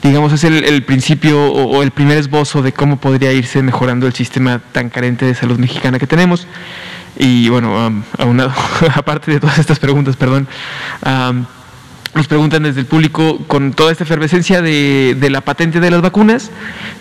digamos, 0.03 0.33
es 0.33 0.43
el, 0.43 0.83
principio 0.83 1.41
o, 1.41 1.81
el 1.81 1.91
primer 1.91 2.17
esbozo 2.17 2.61
de 2.61 2.73
cómo 2.73 2.97
podría 2.97 3.31
irse 3.31 3.63
mejorando 3.63 4.05
el 4.05 4.13
sistema 4.13 4.59
tan 4.71 4.89
carente 4.89 5.25
de 5.25 5.33
salud 5.33 5.57
mexicana 5.57 5.97
que 5.97 6.07
tenemos. 6.07 6.45
Y 7.17 7.47
bueno, 7.49 7.87
um, 7.87 8.03
aparte 8.95 9.31
de 9.31 9.39
todas 9.39 9.59
estas 9.59 9.79
preguntas, 9.79 10.17
perdón, 10.17 10.47
um, 11.05 11.45
nos 12.15 12.27
preguntan 12.27 12.63
desde 12.63 12.81
el 12.81 12.85
público, 12.85 13.39
con 13.47 13.73
toda 13.73 13.91
esta 13.91 14.03
efervescencia 14.03 14.61
de, 14.61 15.15
la 15.31 15.41
patente 15.41 15.79
de 15.79 15.89
las 15.89 16.01
vacunas, 16.01 16.51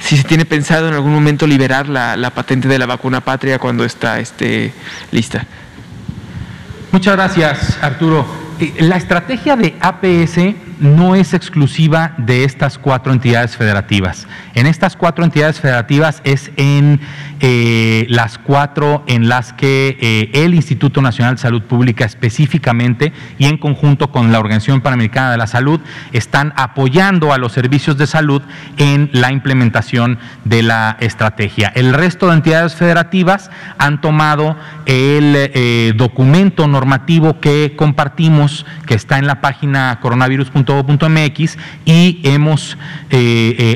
si 0.01 0.17
se 0.17 0.25
tiene 0.25 0.45
pensado 0.45 0.89
en 0.89 0.95
algún 0.95 1.13
momento 1.13 1.47
liberar 1.47 1.89
la, 1.89 2.31
patente 2.35 2.69
de 2.69 2.79
la 2.79 2.87
vacuna 2.87 3.21
patria 3.21 3.59
cuando 3.59 3.85
está 3.85 4.21
este, 4.21 4.73
lista. 5.11 5.45
Muchas 6.93 7.17
gracias, 7.17 7.79
Arturo. 7.83 8.25
Eh, 8.61 8.75
la 8.81 8.97
estrategia 8.97 9.57
de 9.57 9.77
APS 9.81 10.39
no 10.83 11.15
es 11.15 11.33
exclusiva 11.33 12.15
de 12.19 12.45
estas 12.45 12.77
cuatro 12.77 13.13
entidades 13.13 13.57
federativas. 13.57 14.27
En 14.55 14.67
estas 14.67 14.97
cuatro 14.97 15.25
entidades 15.25 15.61
federativas 15.61 16.21
es 16.25 16.51
en 16.57 17.01
eh, 17.41 18.07
las 18.09 18.39
cuatro 18.39 19.05
en 19.07 19.29
las 19.29 19.53
que 19.53 19.97
eh, 20.01 20.45
el 20.45 20.55
Instituto 20.55 21.01
Nacional 21.01 21.37
de 21.37 21.41
Salud 21.41 21.63
Pública 21.63 22.05
específicamente 22.05 23.13
y 23.39 23.47
en 23.47 23.59
conjunto 23.59 24.11
con 24.11 24.33
la 24.33 24.41
Organización 24.41 24.81
Panamericana 24.81 25.31
de 25.31 25.39
la 25.39 25.47
Salud 25.47 25.81
están 26.13 26.53
apoyando 26.57 27.33
a 27.33 27.39
los 27.39 27.53
servicios 27.53 27.97
de 27.97 28.07
salud 28.07 28.43
en 28.77 29.09
la 29.13 29.33
implementación 29.33 30.19
de 30.45 30.63
la 30.63 30.97
estrategia. 31.01 31.73
El 31.75 31.95
resto 31.95 32.27
de 32.27 32.35
entidades 32.35 32.75
federativas 32.75 33.51
han 33.79 34.01
tomado 34.01 34.57
el 34.87 35.35
eh, 35.37 35.93
documento 35.97 36.67
normativo 36.67 37.39
que 37.41 37.75
compartimos, 37.77 38.67
que 38.87 38.95
está 38.95 39.19
en 39.19 39.27
la 39.29 39.41
página 39.41 39.99
coronavirus.com 40.01 40.72
todo.mx 40.83 41.59
y 41.85 42.21
hemos 42.25 42.79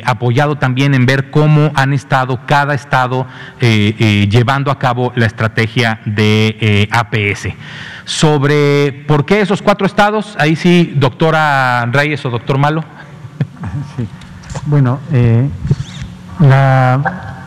apoyado 0.05 0.57
también 0.57 0.94
en 0.94 1.07
ver 1.07 1.30
cómo 1.30 1.72
han 1.74 1.92
estado 1.92 2.40
cada 2.47 2.74
estado 2.74 3.26
llevando 3.61 4.70
a 4.70 4.78
cabo 4.78 5.12
la 5.16 5.26
estrategia 5.26 6.01
de 6.05 6.88
APS. 6.90 7.49
Sobre 8.05 9.05
por 9.07 9.24
qué 9.24 9.40
esos 9.40 9.62
cuatro 9.62 9.86
estados, 9.86 10.36
ahí 10.38 10.57
sí, 10.57 10.94
doctora 10.97 11.86
Reyes 11.86 12.24
o 12.24 12.30
doctor 12.30 12.59
Malo. 12.59 12.84
Bueno, 14.64 14.99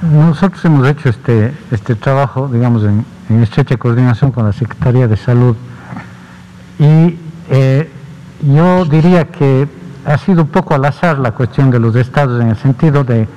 nosotros 0.02 0.64
hemos 0.64 0.88
hecho 0.88 1.10
este, 1.10 1.54
este 1.72 1.95
trabajo, 1.95 2.47
digamos, 2.47 2.84
en, 2.84 3.06
estrecha 3.43 3.78
coordinación 3.78 4.32
con 4.32 4.45
la 4.45 4.54
Secretaría 4.54 5.08
de 5.08 5.18
Salud 5.18 5.56
y 6.80 7.16
eh, 7.52 7.91
yo 8.42 8.86
diría 8.86 9.26
que 9.26 9.68
ha 10.06 10.18
sido 10.18 10.44
un 10.44 10.48
poco 10.48 10.74
al 10.74 10.86
azar 10.86 11.20
la 11.20 11.32
cuestión 11.32 11.70
de 11.72 11.80
los 11.80 11.96
estados 11.96 12.42
en 12.42 12.50
el 12.50 12.58
sentido 12.58 13.04
de, 13.04 13.28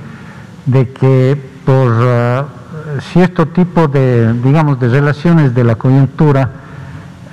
que 0.71 1.37
por 1.65 1.91
uh, 1.91 3.01
cierto 3.13 3.49
tipo 3.49 3.89
de, 3.89 4.33
digamos, 4.35 4.79
de 4.81 4.89
relaciones 4.89 5.55
de 5.55 5.65
la 5.65 5.75
coyuntura 5.75 6.49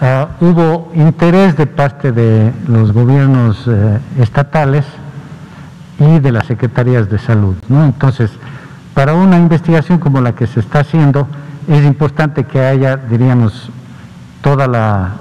uh, 0.01 0.45
hubo 0.45 0.91
interés 0.95 1.55
de 1.55 1.67
parte 1.67 2.11
de 2.11 2.51
los 2.67 2.91
gobiernos 2.91 3.67
uh, 3.67 3.99
estatales 4.19 4.85
y 5.99 6.19
de 6.19 6.31
las 6.31 6.47
secretarías 6.47 7.09
de 7.09 7.19
salud. 7.19 7.55
Entonces, 7.69 8.31
para 8.93 9.13
una 9.13 9.37
investigación 9.37 9.99
como 9.99 10.21
la 10.21 10.33
que 10.33 10.47
se 10.47 10.61
está 10.61 10.79
haciendo, 10.79 11.27
es 11.67 11.85
importante 11.85 12.45
que 12.45 12.59
haya, 12.59 12.97
diríamos, 12.97 13.69
toda 14.41 14.67
la, 14.67 15.11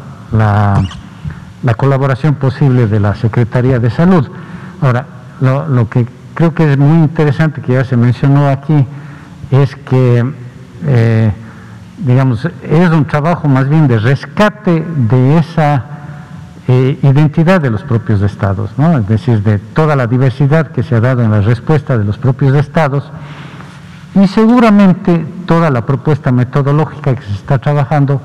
colaboración 1.76 2.34
posible 2.34 2.86
de 2.86 3.00
la 3.00 3.14
Secretaría 3.14 3.78
de 3.78 3.90
Salud. 3.90 4.28
Ahora, 4.80 5.06
lo, 5.40 5.88
que 5.88 6.06
creo 6.34 6.54
que 6.54 6.72
es 6.72 6.78
muy 6.78 6.98
interesante, 6.98 7.60
que 7.60 7.72
ya 7.72 7.84
se 7.84 7.96
mencionó 7.96 8.48
aquí, 8.48 8.86
es 9.50 9.74
que, 9.76 10.24
eh, 10.86 11.32
digamos, 11.98 12.48
es 12.62 12.90
un 12.90 13.04
trabajo 13.06 13.48
más 13.48 13.68
bien 13.68 13.88
de 13.88 13.98
rescate 13.98 14.84
de 15.08 15.38
esa 15.38 15.84
eh, 16.68 16.98
identidad 17.02 17.60
de 17.60 17.70
los 17.70 17.82
propios 17.82 18.20
estados, 18.22 18.70
¿no? 18.76 18.98
es 18.98 19.08
decir, 19.08 19.42
de 19.42 19.58
toda 19.58 19.96
la 19.96 20.06
diversidad 20.06 20.70
que 20.70 20.82
se 20.82 20.96
ha 20.96 21.00
dado 21.00 21.22
en 21.22 21.30
la 21.30 21.40
respuesta 21.40 21.96
de 21.96 22.04
los 22.04 22.18
propios 22.18 22.54
estados 22.54 23.10
y 24.14 24.26
seguramente 24.28 25.24
toda 25.46 25.70
la 25.70 25.86
propuesta 25.86 26.30
metodológica 26.30 27.14
que 27.14 27.22
se 27.22 27.32
está 27.32 27.58
trabajando 27.58 28.20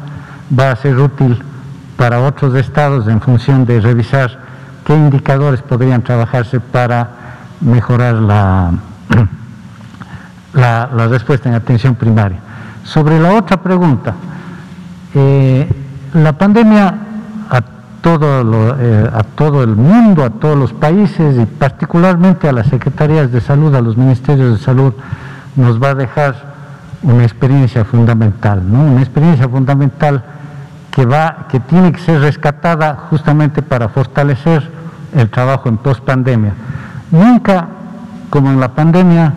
va 0.59 0.71
a 0.71 0.75
ser 0.75 0.97
útil 0.97 1.41
para 2.03 2.19
otros 2.19 2.53
estados 2.55 3.07
en 3.07 3.21
función 3.21 3.65
de 3.65 3.79
revisar 3.79 4.37
qué 4.85 4.93
indicadores 4.93 5.61
podrían 5.61 6.01
trabajarse 6.01 6.59
para 6.59 7.07
mejorar 7.61 8.15
la, 8.15 8.71
la, 10.53 11.07
respuesta 11.07 11.47
en 11.47 11.55
atención 11.55 11.95
primaria. 11.95 12.39
Sobre 12.83 13.17
la 13.21 13.31
otra 13.31 13.55
pregunta, 13.55 14.15
eh, 15.15 15.65
la 16.15 16.33
pandemia 16.33 16.93
todo, 18.01 18.75
eh, 18.81 19.09
a 19.09 19.23
todo 19.23 19.63
el 19.63 19.73
mundo, 19.77 20.25
a 20.25 20.29
todos 20.29 20.57
los 20.57 20.73
países 20.73 21.39
y 21.39 21.45
particularmente 21.45 22.49
a 22.49 22.51
las 22.51 22.67
secretarías 22.67 23.31
de 23.31 23.39
salud, 23.39 23.73
a 23.75 23.79
los 23.79 23.95
ministerios 23.95 24.59
de 24.59 24.65
salud, 24.65 24.93
nos 25.55 25.81
va 25.81 25.91
a 25.91 25.95
dejar 25.95 26.35
una 27.01 27.23
experiencia 27.23 27.85
fundamental, 27.85 28.61
¿no? 28.69 28.83
una 28.83 28.99
experiencia 28.99 29.47
fundamental 29.47 30.21
que, 30.93 31.05
va, 31.07 31.47
que 31.49 31.59
tiene 31.59 31.91
que 31.91 31.99
ser 31.99 32.21
rescatada 32.21 33.07
justamente 33.09 33.63
para 33.63 33.89
fortalecer 33.89 34.69
el 35.15 35.29
trabajo 35.29 35.67
en 35.67 35.77
post-pandemia. 35.77 36.53
Nunca, 37.09 37.67
como 38.29 38.51
en 38.51 38.59
la 38.59 38.69
pandemia, 38.69 39.33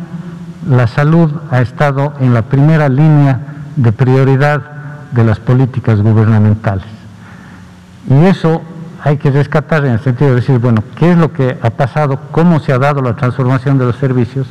la 0.68 0.86
salud 0.86 1.32
ha 1.50 1.62
estado 1.62 2.12
en 2.20 2.34
la 2.34 2.42
primera 2.42 2.90
línea 2.90 3.40
de 3.74 3.90
prioridad 3.90 4.60
de 5.12 5.24
las 5.24 5.40
políticas 5.40 6.02
gubernamentales. 6.02 6.84
Y 8.10 8.26
eso 8.26 8.62
hay 9.02 9.16
que 9.16 9.30
rescatar 9.30 9.86
en 9.86 9.92
el 9.92 10.00
sentido 10.00 10.30
de 10.30 10.36
decir, 10.36 10.58
bueno, 10.58 10.84
¿qué 10.96 11.12
es 11.12 11.16
lo 11.16 11.32
que 11.32 11.58
ha 11.62 11.70
pasado? 11.70 12.18
¿Cómo 12.32 12.60
se 12.60 12.72
ha 12.72 12.78
dado 12.78 13.00
la 13.00 13.16
transformación 13.16 13.78
de 13.78 13.86
los 13.86 13.96
servicios? 13.96 14.46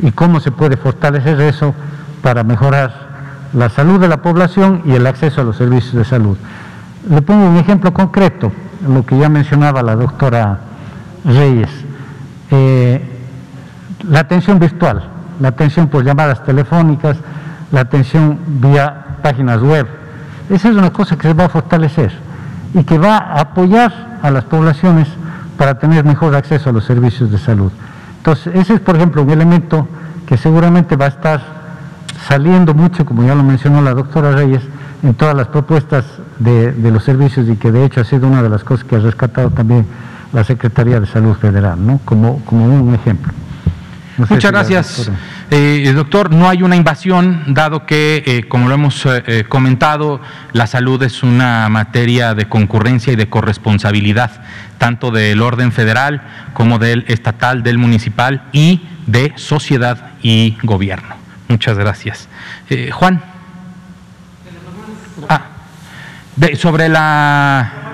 ¿Y 0.00 0.12
cómo 0.12 0.40
se 0.40 0.52
puede 0.52 0.78
fortalecer 0.78 1.38
eso 1.42 1.74
para 2.22 2.44
mejorar 2.44 3.09
la 3.52 3.68
salud 3.68 4.00
de 4.00 4.08
la 4.08 4.22
población 4.22 4.82
y 4.84 4.92
el 4.92 5.06
acceso 5.06 5.40
a 5.40 5.44
los 5.44 5.56
servicios 5.56 5.94
de 5.94 6.04
salud? 6.04 6.36
Le 7.08 7.22
pongo 7.22 7.48
un 7.48 7.56
ejemplo 7.56 7.92
concreto, 7.92 8.52
lo 8.86 9.04
que 9.04 9.18
ya 9.18 9.28
mencionaba 9.28 9.82
la 9.82 9.96
doctora 9.96 10.60
Reyes. 11.24 11.70
Eh, 12.50 13.02
la 14.08 14.20
atención 14.20 14.58
virtual, 14.58 15.08
la 15.40 15.48
atención 15.48 15.88
por 15.88 16.04
llamadas 16.04 16.44
telefónicas, 16.44 17.16
la 17.72 17.80
atención 17.80 18.38
vía 18.46 19.18
páginas 19.22 19.60
web. 19.62 19.86
Esa 20.48 20.68
es 20.68 20.74
una 20.74 20.92
cosa 20.92 21.16
que 21.16 21.28
se 21.28 21.34
va 21.34 21.44
a 21.44 21.48
fortalecer 21.48 22.12
y 22.74 22.84
que 22.84 22.98
va 22.98 23.18
a 23.18 23.40
apoyar 23.40 24.18
a 24.22 24.30
las 24.30 24.44
poblaciones 24.44 25.08
para 25.56 25.78
tener 25.78 26.04
mejor 26.04 26.34
acceso 26.34 26.70
a 26.70 26.72
los 26.72 26.84
servicios 26.84 27.30
de 27.30 27.38
salud. 27.38 27.70
Entonces, 28.18 28.54
ese 28.54 28.74
es, 28.74 28.80
por 28.80 28.96
ejemplo, 28.96 29.22
un 29.22 29.30
elemento 29.30 29.86
que 30.26 30.36
seguramente 30.36 30.96
va 30.96 31.06
a 31.06 31.08
estar 31.08 31.59
saliendo 32.26 32.74
mucho, 32.74 33.04
como 33.04 33.24
ya 33.24 33.34
lo 33.34 33.42
mencionó 33.42 33.82
la 33.82 33.94
doctora 33.94 34.32
Reyes, 34.32 34.62
en 35.02 35.14
todas 35.14 35.34
las 35.34 35.48
propuestas 35.48 36.04
de, 36.38 36.72
los 36.90 37.04
servicios 37.04 37.48
y 37.48 37.56
que 37.56 37.72
de 37.72 37.84
hecho 37.84 38.00
ha 38.00 38.04
sido 38.04 38.28
una 38.28 38.42
de 38.42 38.48
las 38.48 38.64
cosas 38.64 38.84
que 38.84 38.96
ha 38.96 38.98
rescatado 38.98 39.50
también 39.50 39.86
la 40.32 40.44
Secretaría 40.44 41.00
de 41.00 41.06
Salud 41.06 41.34
Federal, 41.34 41.84
¿no? 41.84 42.00
como, 42.04 42.44
como 42.44 42.66
un 42.66 42.94
ejemplo. 42.94 43.32
Muchas 44.28 44.50
gracias, 44.50 45.10
eh, 45.50 45.92
doctor. 45.94 46.30
No 46.30 46.48
hay 46.48 46.62
una 46.62 46.76
invasión, 46.76 47.42
dado 47.54 47.86
que, 47.86 48.22
eh, 48.26 48.48
como 48.48 48.68
lo 48.68 48.74
hemos 48.74 49.06
eh, 49.06 49.44
comentado, 49.48 50.20
la 50.52 50.66
salud 50.66 51.02
es 51.02 51.22
una 51.22 51.68
materia 51.70 52.34
de 52.34 52.46
concurrencia 52.46 53.12
y 53.12 53.16
de 53.16 53.30
corresponsabilidad, 53.30 54.42
tanto 54.78 55.10
del 55.10 55.40
orden 55.40 55.72
federal 55.72 56.22
como 56.52 56.78
del 56.78 57.04
estatal, 57.08 57.62
del 57.62 57.78
municipal 57.78 58.42
y 58.52 58.82
de 59.06 59.32
sociedad 59.36 60.10
y 60.22 60.58
gobierno. 60.62 61.19
Muchas 61.50 61.76
gracias. 61.76 62.28
Juan. 62.92 63.22
Ah, 65.28 65.42
sobre 66.56 66.88
la 66.88 67.90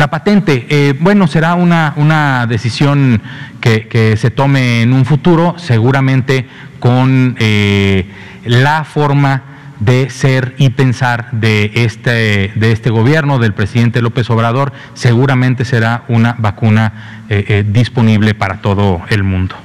la 0.00 0.08
patente, 0.08 0.66
eh, 0.70 0.94
bueno, 0.98 1.26
será 1.26 1.54
una, 1.54 1.92
una 1.96 2.46
decisión 2.46 3.20
que, 3.60 4.16
se 4.16 4.30
tome 4.30 4.80
en 4.80 4.94
un 4.94 5.04
futuro, 5.04 5.56
seguramente 5.58 6.46
con 6.78 7.36
eh, 7.38 8.06
la 8.46 8.84
forma 8.84 9.42
de 9.78 10.08
ser 10.08 10.54
y 10.58 10.70
pensar 10.70 11.30
de 11.32 11.72
este, 11.74 12.52
de 12.54 12.72
este 12.72 12.88
gobierno, 12.88 13.38
del 13.38 13.52
presidente 13.52 14.00
López 14.00 14.30
Obrador, 14.30 14.72
seguramente 14.94 15.66
será 15.66 16.04
una 16.08 16.34
vacuna 16.38 17.24
eh, 17.28 17.64
disponible 17.66 18.34
para 18.34 18.62
todo 18.62 19.02
el 19.10 19.22
mundo. 19.22 19.56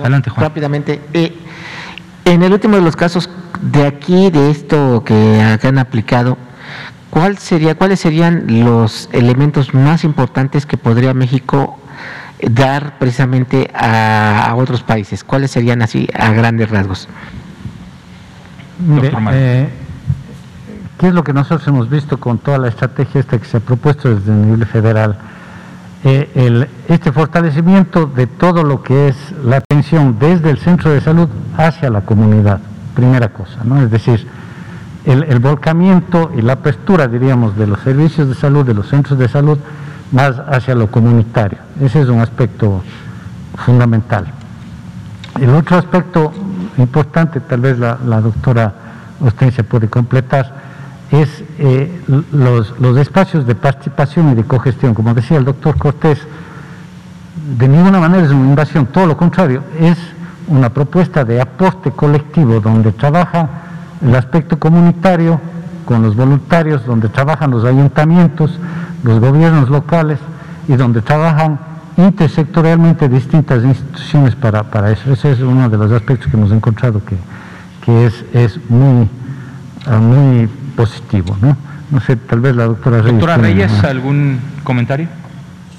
Adelante, 0.00 0.30
Juan. 0.30 0.46
Rápidamente, 0.46 1.00
en 2.24 2.42
el 2.42 2.52
último 2.52 2.76
de 2.76 2.82
los 2.82 2.96
casos 2.96 3.28
de 3.60 3.86
aquí, 3.86 4.30
de 4.30 4.50
esto 4.50 5.02
que 5.04 5.58
han 5.62 5.78
aplicado, 5.78 6.38
¿cuál 7.10 7.38
sería, 7.38 7.74
¿cuáles 7.74 8.00
serían 8.00 8.64
los 8.64 9.08
elementos 9.12 9.74
más 9.74 10.04
importantes 10.04 10.66
que 10.66 10.76
podría 10.76 11.14
México 11.14 11.78
dar 12.40 12.98
precisamente 12.98 13.70
a, 13.74 14.54
otros 14.56 14.82
países? 14.82 15.24
¿Cuáles 15.24 15.50
serían 15.50 15.82
así 15.82 16.08
a 16.14 16.32
grandes 16.32 16.70
rasgos? 16.70 17.08
Eh, 19.32 19.68
¿Qué 20.98 21.08
es 21.08 21.14
lo 21.14 21.22
que 21.22 21.32
nosotros 21.32 21.66
hemos 21.68 21.88
visto 21.88 22.18
con 22.18 22.38
toda 22.38 22.58
la 22.58 22.68
estrategia 22.68 23.20
esta 23.20 23.38
que 23.38 23.44
se 23.44 23.58
ha 23.58 23.60
propuesto 23.60 24.14
desde 24.14 24.32
el 24.32 24.42
nivel 24.42 24.66
federal? 24.66 25.18
Eh, 26.04 26.66
este 26.88 27.12
fortalecimiento 27.12 28.06
de 28.06 28.26
todo 28.26 28.64
lo 28.64 28.82
que 28.82 29.08
es 29.08 29.16
la 29.44 29.58
atención 29.58 30.18
desde 30.18 30.50
el 30.50 30.58
centro 30.58 30.90
de 30.90 31.00
salud 31.00 31.28
hacia 31.56 31.90
la 31.90 32.00
comunidad, 32.00 32.60
primera 32.94 33.28
cosa, 33.28 33.62
¿no? 33.62 33.80
Es 33.80 33.90
decir, 33.90 34.26
el, 35.04 35.38
volcamiento 35.40 36.30
y 36.36 36.42
la 36.42 36.54
apertura, 36.54 37.08
diríamos, 37.08 37.56
de 37.56 37.66
los 37.66 37.80
servicios 37.80 38.28
de 38.28 38.34
salud, 38.34 38.64
de 38.64 38.74
los 38.74 38.88
centros 38.88 39.18
de 39.18 39.28
salud, 39.28 39.58
más 40.12 40.38
hacia 40.38 40.74
lo 40.74 40.90
comunitario. 40.90 41.58
Ese 41.80 42.02
es 42.02 42.08
un 42.08 42.20
aspecto 42.20 42.82
fundamental. 43.56 44.26
El 45.40 45.50
otro 45.50 45.78
aspecto 45.78 46.32
importante, 46.78 47.40
tal 47.40 47.60
vez 47.60 47.78
la, 47.78 47.96
doctora 48.20 48.74
Ostencia 49.20 49.64
puede 49.64 49.88
completar, 49.88 50.71
es 51.12 51.44
eh, 51.58 52.02
los, 52.32 52.74
los, 52.80 52.96
espacios 52.96 53.46
de 53.46 53.54
participación 53.54 54.32
y 54.32 54.34
de 54.34 54.44
cogestión. 54.44 54.94
Como 54.94 55.12
decía 55.12 55.36
el 55.36 55.44
doctor 55.44 55.76
Cortés, 55.76 56.18
de 57.58 57.68
ninguna 57.68 58.00
manera 58.00 58.24
es 58.24 58.30
una 58.30 58.48
invasión, 58.48 58.86
todo 58.86 59.06
lo 59.06 59.16
contrario, 59.16 59.62
es 59.78 59.98
una 60.48 60.70
propuesta 60.70 61.24
de 61.24 61.40
aporte 61.40 61.90
colectivo 61.90 62.60
donde 62.60 62.92
trabaja 62.92 63.48
el 64.02 64.14
aspecto 64.14 64.58
comunitario 64.58 65.38
con 65.84 66.02
los 66.02 66.16
voluntarios, 66.16 66.84
donde 66.86 67.08
trabajan 67.08 67.50
los 67.50 67.64
ayuntamientos, 67.64 68.58
los 69.02 69.20
gobiernos 69.20 69.68
locales 69.68 70.18
y 70.66 70.76
donde 70.76 71.02
trabajan 71.02 71.58
intersectorialmente 71.96 73.08
distintas 73.08 73.62
instituciones 73.64 74.34
para, 74.34 74.62
para 74.62 74.90
eso. 74.90 75.12
Ese 75.12 75.32
es 75.32 75.40
uno 75.40 75.68
de 75.68 75.76
los 75.76 75.92
aspectos 75.92 76.30
que 76.30 76.36
hemos 76.36 76.52
encontrado 76.52 77.02
que, 77.04 77.16
que 77.84 78.06
es, 78.06 78.24
es 78.32 78.70
muy, 78.70 79.08
ah, 79.86 79.98
muy 79.98 80.48
positivo. 80.76 81.36
¿no? 81.40 81.56
no 81.90 82.00
sé, 82.00 82.16
tal 82.16 82.40
vez 82.40 82.56
la 82.56 82.64
doctora 82.64 82.98
Reyes. 82.98 83.12
Doctora 83.12 83.36
Reyes, 83.36 83.84
¿algún 83.84 84.40
comentario? 84.64 85.08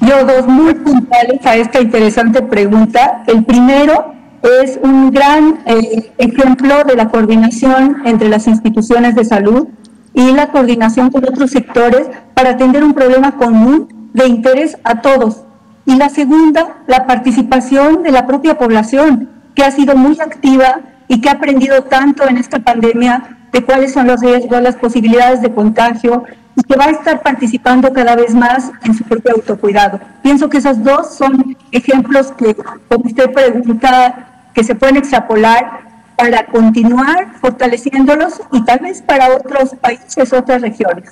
Yo 0.01 0.25
dos 0.25 0.47
muy 0.47 0.73
puntuales 0.75 1.45
a 1.45 1.55
esta 1.55 1.81
interesante 1.81 2.41
pregunta. 2.41 3.23
El 3.25 3.43
primero 3.45 4.13
es 4.61 4.79
un 4.83 5.11
gran 5.11 5.59
eh, 5.65 6.11
ejemplo 6.17 6.83
de 6.83 6.95
la 6.95 7.09
coordinación 7.09 8.03
entre 8.05 8.29
las 8.29 8.47
instituciones 8.47 9.15
de 9.15 9.25
salud 9.25 9.69
y 10.13 10.31
la 10.33 10.47
coordinación 10.47 11.09
con 11.09 11.23
otros 11.23 11.51
sectores 11.51 12.07
para 12.33 12.51
atender 12.51 12.83
un 12.83 12.93
problema 12.93 13.37
común 13.37 14.09
de 14.13 14.27
interés 14.27 14.77
a 14.83 15.01
todos. 15.01 15.43
Y 15.85 15.95
la 15.95 16.09
segunda, 16.09 16.77
la 16.87 17.07
participación 17.07 18.03
de 18.03 18.11
la 18.11 18.27
propia 18.27 18.57
población, 18.57 19.29
que 19.55 19.63
ha 19.63 19.71
sido 19.71 19.95
muy 19.95 20.19
activa 20.19 20.81
y 21.07 21.21
que 21.21 21.29
ha 21.29 21.33
aprendido 21.33 21.83
tanto 21.83 22.27
en 22.27 22.37
esta 22.37 22.59
pandemia 22.59 23.37
de 23.53 23.63
cuáles 23.63 23.93
son 23.93 24.07
los 24.07 24.19
riesgos, 24.19 24.61
las 24.61 24.75
posibilidades 24.75 25.41
de 25.41 25.53
contagio 25.53 26.23
y 26.55 26.63
que 26.63 26.75
va 26.75 26.85
a 26.85 26.89
estar 26.89 27.21
participando 27.21 27.93
cada 27.93 28.15
vez 28.15 28.33
más 28.33 28.71
en 28.83 28.95
su 28.95 29.03
propio 29.03 29.33
autocuidado. 29.35 29.99
Pienso 30.21 30.49
que 30.49 30.57
esos 30.57 30.83
dos 30.83 31.15
son 31.15 31.55
ejemplos 31.71 32.33
que, 32.37 32.55
como 32.55 33.05
usted 33.05 33.31
pregunta, 33.31 34.49
que 34.53 34.63
se 34.63 34.75
pueden 34.75 34.97
extrapolar 34.97 35.81
para 36.17 36.45
continuar 36.47 37.35
fortaleciéndolos 37.41 38.41
y 38.51 38.63
tal 38.65 38.79
vez 38.79 39.01
para 39.01 39.29
otros 39.35 39.71
países, 39.81 40.33
otras 40.33 40.61
regiones. 40.61 41.09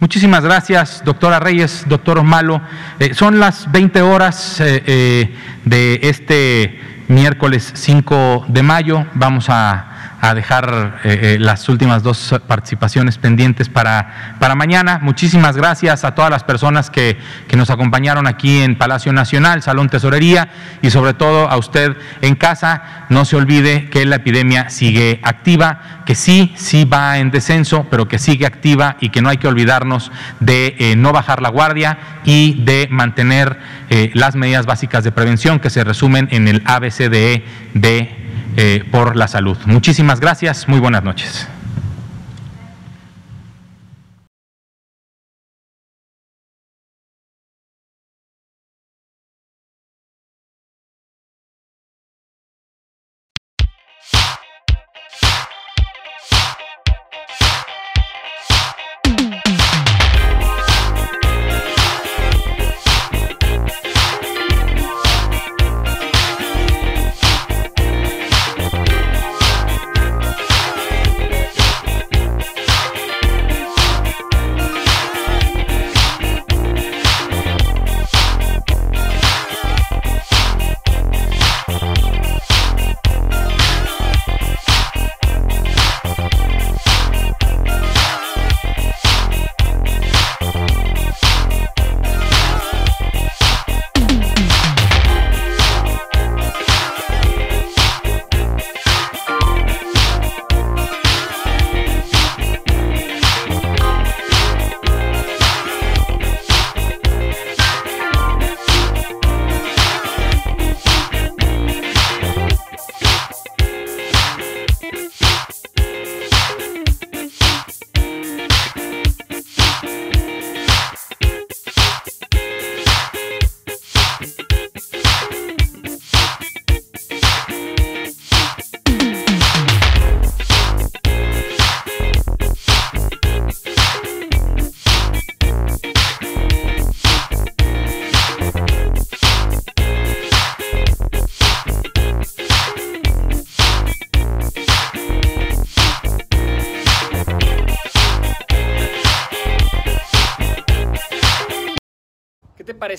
Muchísimas 0.00 0.44
gracias, 0.44 1.02
doctora 1.04 1.40
Reyes, 1.40 1.84
doctor 1.88 2.22
Malo. 2.22 2.60
Eh, 3.00 3.14
son 3.14 3.40
las 3.40 3.70
20 3.72 4.00
horas 4.02 4.60
eh, 4.60 4.82
eh, 4.86 5.34
de 5.64 6.00
este 6.02 6.80
miércoles 7.08 7.72
5 7.74 8.46
de 8.48 8.62
mayo. 8.62 9.06
Vamos 9.14 9.46
a 9.48 9.97
a 10.20 10.34
dejar 10.34 11.00
eh, 11.04 11.18
eh, 11.22 11.36
las 11.38 11.68
últimas 11.68 12.02
dos 12.02 12.34
participaciones 12.46 13.18
pendientes 13.18 13.68
para, 13.68 14.34
para 14.40 14.54
mañana. 14.54 14.98
Muchísimas 15.00 15.56
gracias 15.56 16.04
a 16.04 16.14
todas 16.14 16.30
las 16.30 16.44
personas 16.44 16.90
que, 16.90 17.16
que, 17.46 17.56
nos 17.56 17.70
acompañaron 17.70 18.26
aquí 18.26 18.62
en 18.62 18.76
Palacio 18.76 19.12
Nacional, 19.12 19.62
Salón 19.62 19.88
Tesorería 19.88 20.48
y 20.82 20.90
sobre 20.90 21.14
todo 21.14 21.48
a 21.48 21.56
usted 21.56 21.96
en 22.20 22.34
casa. 22.34 23.06
No 23.08 23.24
se 23.24 23.36
olvide 23.36 23.88
que 23.90 24.04
la 24.06 24.16
epidemia 24.16 24.70
sigue 24.70 25.20
activa, 25.22 26.02
que 26.04 26.14
sí, 26.14 26.52
sí 26.56 26.84
va 26.84 27.18
en 27.18 27.30
descenso, 27.30 27.86
pero 27.90 28.08
que 28.08 28.18
sigue 28.18 28.46
activa 28.46 28.96
y 29.00 29.10
que 29.10 29.22
no 29.22 29.28
hay 29.28 29.36
que 29.36 29.48
olvidarnos 29.48 30.10
de 30.40 30.74
eh, 30.78 30.96
no 30.96 31.12
bajar 31.12 31.42
la 31.42 31.48
guardia 31.48 31.98
y 32.24 32.62
de 32.64 32.88
mantener 32.90 33.58
las 34.12 34.36
medidas 34.36 34.66
básicas 34.66 35.02
de 35.02 35.12
prevención 35.12 35.60
que 35.60 35.70
se 35.70 35.82
resumen 35.82 36.28
en 36.30 36.46
el 36.46 36.62
ABCDE 36.66 37.42
de 37.72 38.27
eh, 38.60 38.84
por 38.90 39.14
la 39.14 39.28
salud. 39.28 39.56
Muchísimas 39.66 40.18
gracias, 40.18 40.66
muy 40.66 40.80
buenas 40.80 41.04
noches. 41.04 41.46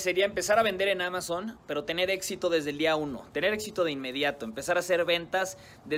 Sería 0.10 0.26
empezar 0.26 0.58
a 0.58 0.64
vender 0.64 0.88
en 0.88 1.04
Amazon, 1.04 1.60
pero 1.68 1.84
tener 1.84 2.10
éxito 2.10 2.50
desde 2.50 2.72
el 2.72 2.80
día 2.80 2.96
uno, 2.96 3.28
tener 3.32 3.54
éxito 3.54 3.84
de 3.84 3.92
inmediato, 3.92 4.44
empezar 4.44 4.76
a 4.76 4.80
hacer 4.80 5.06
ventas 5.06 5.56
desde 5.86 5.88